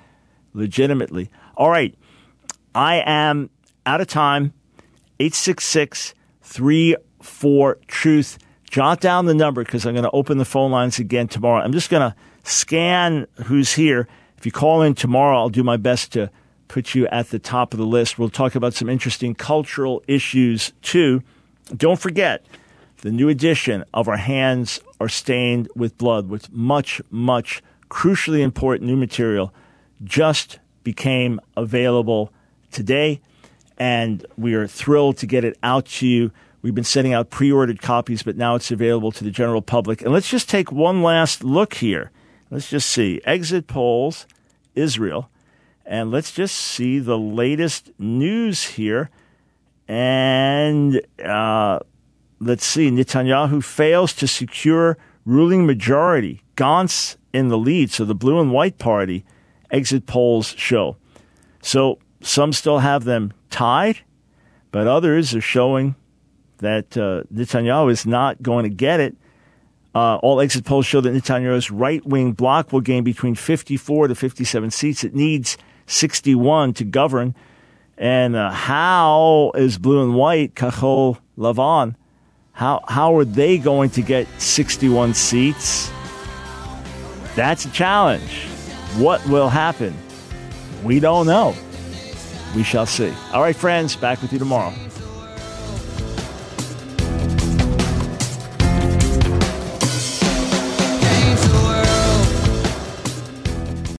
legitimately. 0.53 1.31
All 1.57 1.71
right. 1.71 1.95
I 2.75 3.03
am 3.07 3.51
out 3.87 4.01
of 4.01 4.09
time. 4.09 4.53
866 5.19 6.15
34 6.43 7.79
Truth. 7.87 8.39
Jot 8.71 9.01
down 9.01 9.27
the 9.27 9.35
number 9.35 9.65
because 9.65 9.85
I'm 9.85 9.95
going 9.95 10.05
to 10.05 10.11
open 10.11 10.39
the 10.39 10.45
phone 10.45 10.71
lines 10.71 10.99
again 10.99 11.29
tomorrow. 11.29 11.63
I'm 11.63 11.73
just 11.73 11.91
going 11.91 12.09
to 12.09 12.17
scan 12.45 13.27
who's 13.47 13.73
here. 13.73 14.07
If 14.39 14.47
you 14.47 14.53
call 14.53 14.83
in 14.83 14.95
tomorrow, 14.95 15.37
I'll 15.37 15.49
do 15.49 15.65
my 15.65 15.77
best 15.77 16.13
to 16.13 16.31
put 16.71 16.95
you 16.95 17.09
at 17.09 17.31
the 17.31 17.39
top 17.41 17.75
of 17.75 17.79
the 17.79 17.87
list. 17.87 18.17
We'll 18.17 18.31
talk 18.31 18.55
about 18.55 18.75
some 18.75 18.89
interesting 18.89 19.35
cultural 19.35 20.05
issues 20.07 20.73
too. 20.83 21.23
Don't 21.77 21.99
forget 21.99 22.47
the 22.99 23.11
new 23.11 23.29
edition 23.29 23.85
of 23.93 24.07
Our 24.07 24.17
Hands 24.17 24.81
Are 25.01 25.09
Stained 25.09 25.69
with 25.75 25.99
Blood, 25.99 26.29
with 26.29 26.53
much, 26.53 27.03
much 27.11 27.61
crucially 27.89 28.41
important 28.41 28.89
new 28.89 28.97
material, 28.97 29.53
just 30.05 30.61
became 30.85 31.41
available 31.57 32.33
today. 32.71 33.21
And 33.77 34.25
we 34.37 34.55
are 34.55 34.69
thrilled 34.69 35.17
to 35.19 35.27
get 35.27 35.45
it 35.45 35.59
out 35.65 35.87
to 35.87 36.07
you. 36.07 36.31
We've 36.63 36.75
been 36.75 36.85
sending 36.85 37.15
out 37.15 37.31
pre 37.31 37.51
ordered 37.51 37.83
copies, 37.83 38.23
but 38.23 38.37
now 38.37 38.55
it's 38.55 38.71
available 38.71 39.11
to 39.13 39.25
the 39.25 39.31
general 39.33 39.63
public. 39.63 40.03
And 40.03 40.13
let's 40.13 40.31
just 40.31 40.49
take 40.49 40.71
one 40.71 41.03
last 41.03 41.43
look 41.43 41.75
here. 41.75 42.13
Let's 42.49 42.71
just 42.71 42.91
see. 42.91 43.21
Exit 43.25 43.67
polls, 43.67 44.27
Israel. 44.77 45.30
And 45.91 46.13
let's 46.13 46.31
just 46.31 46.55
see 46.55 47.01
the 47.01 47.19
latest 47.19 47.91
news 47.99 48.63
here. 48.63 49.11
And 49.89 51.03
uh, 51.19 51.81
let's 52.39 52.65
see, 52.65 52.93
Netanyahu 52.93 53.65
fails 53.65 54.13
to 54.15 54.29
secure 54.29 54.97
ruling 55.27 55.67
majority. 55.67 56.43
Gantz 56.57 57.17
in 57.33 57.49
the 57.49 57.59
lead, 57.59 57.91
so 57.91 58.05
the 58.05 58.15
blue 58.15 58.39
and 58.41 58.53
white 58.53 58.79
party 58.79 59.25
exit 59.73 60.07
polls 60.07 60.55
show. 60.57 60.97
So 61.61 61.99
some 62.21 62.53
still 62.53 62.79
have 62.79 63.03
them 63.03 63.33
tied, 63.51 63.99
but 64.71 64.87
others 64.87 65.35
are 65.35 65.41
showing 65.41 65.97
that 66.59 66.97
uh, 66.97 67.25
Netanyahu 67.35 67.91
is 67.91 68.07
not 68.07 68.41
going 68.41 68.63
to 68.63 68.71
get 68.71 69.01
it. 69.01 69.17
Uh, 69.93 70.19
all 70.19 70.41
exit 70.41 70.65
polls 70.65 70.87
show 70.87 71.01
that 71.01 71.13
Netanyahu's 71.13 71.73
right 71.73 72.07
wing 72.07 72.31
bloc 72.31 72.73
will 72.73 72.81
gain 72.81 73.03
between 73.03 73.35
54 73.35 74.07
to 74.07 74.15
57 74.15 74.71
seats. 74.71 75.03
It 75.03 75.17
needs 75.17 75.59
61 75.91 76.75
to 76.75 76.85
govern. 76.85 77.35
And 77.99 78.35
uh, 78.35 78.51
how 78.51 79.53
is 79.55 79.77
blue 79.77 80.03
and 80.03 80.15
white, 80.15 80.55
Kahol 80.55 81.19
Lavan, 81.37 81.97
how, 82.53 82.83
how 82.89 83.17
are 83.17 83.25
they 83.25 83.59
going 83.59 83.91
to 83.91 84.03
get 84.03 84.27
61 84.41 85.15
seats? 85.15 85.91
That's 87.35 87.65
a 87.65 87.71
challenge. 87.71 88.47
What 88.97 89.25
will 89.27 89.49
happen? 89.49 89.95
We 90.83 91.01
don't 91.01 91.27
know. 91.27 91.55
We 92.57 92.63
shall 92.63 92.87
see. 92.87 93.13
All 93.33 93.43
right, 93.43 93.55
friends, 93.55 93.97
back 93.97 94.21
with 94.23 94.33
you 94.33 94.39
tomorrow. 94.39 94.75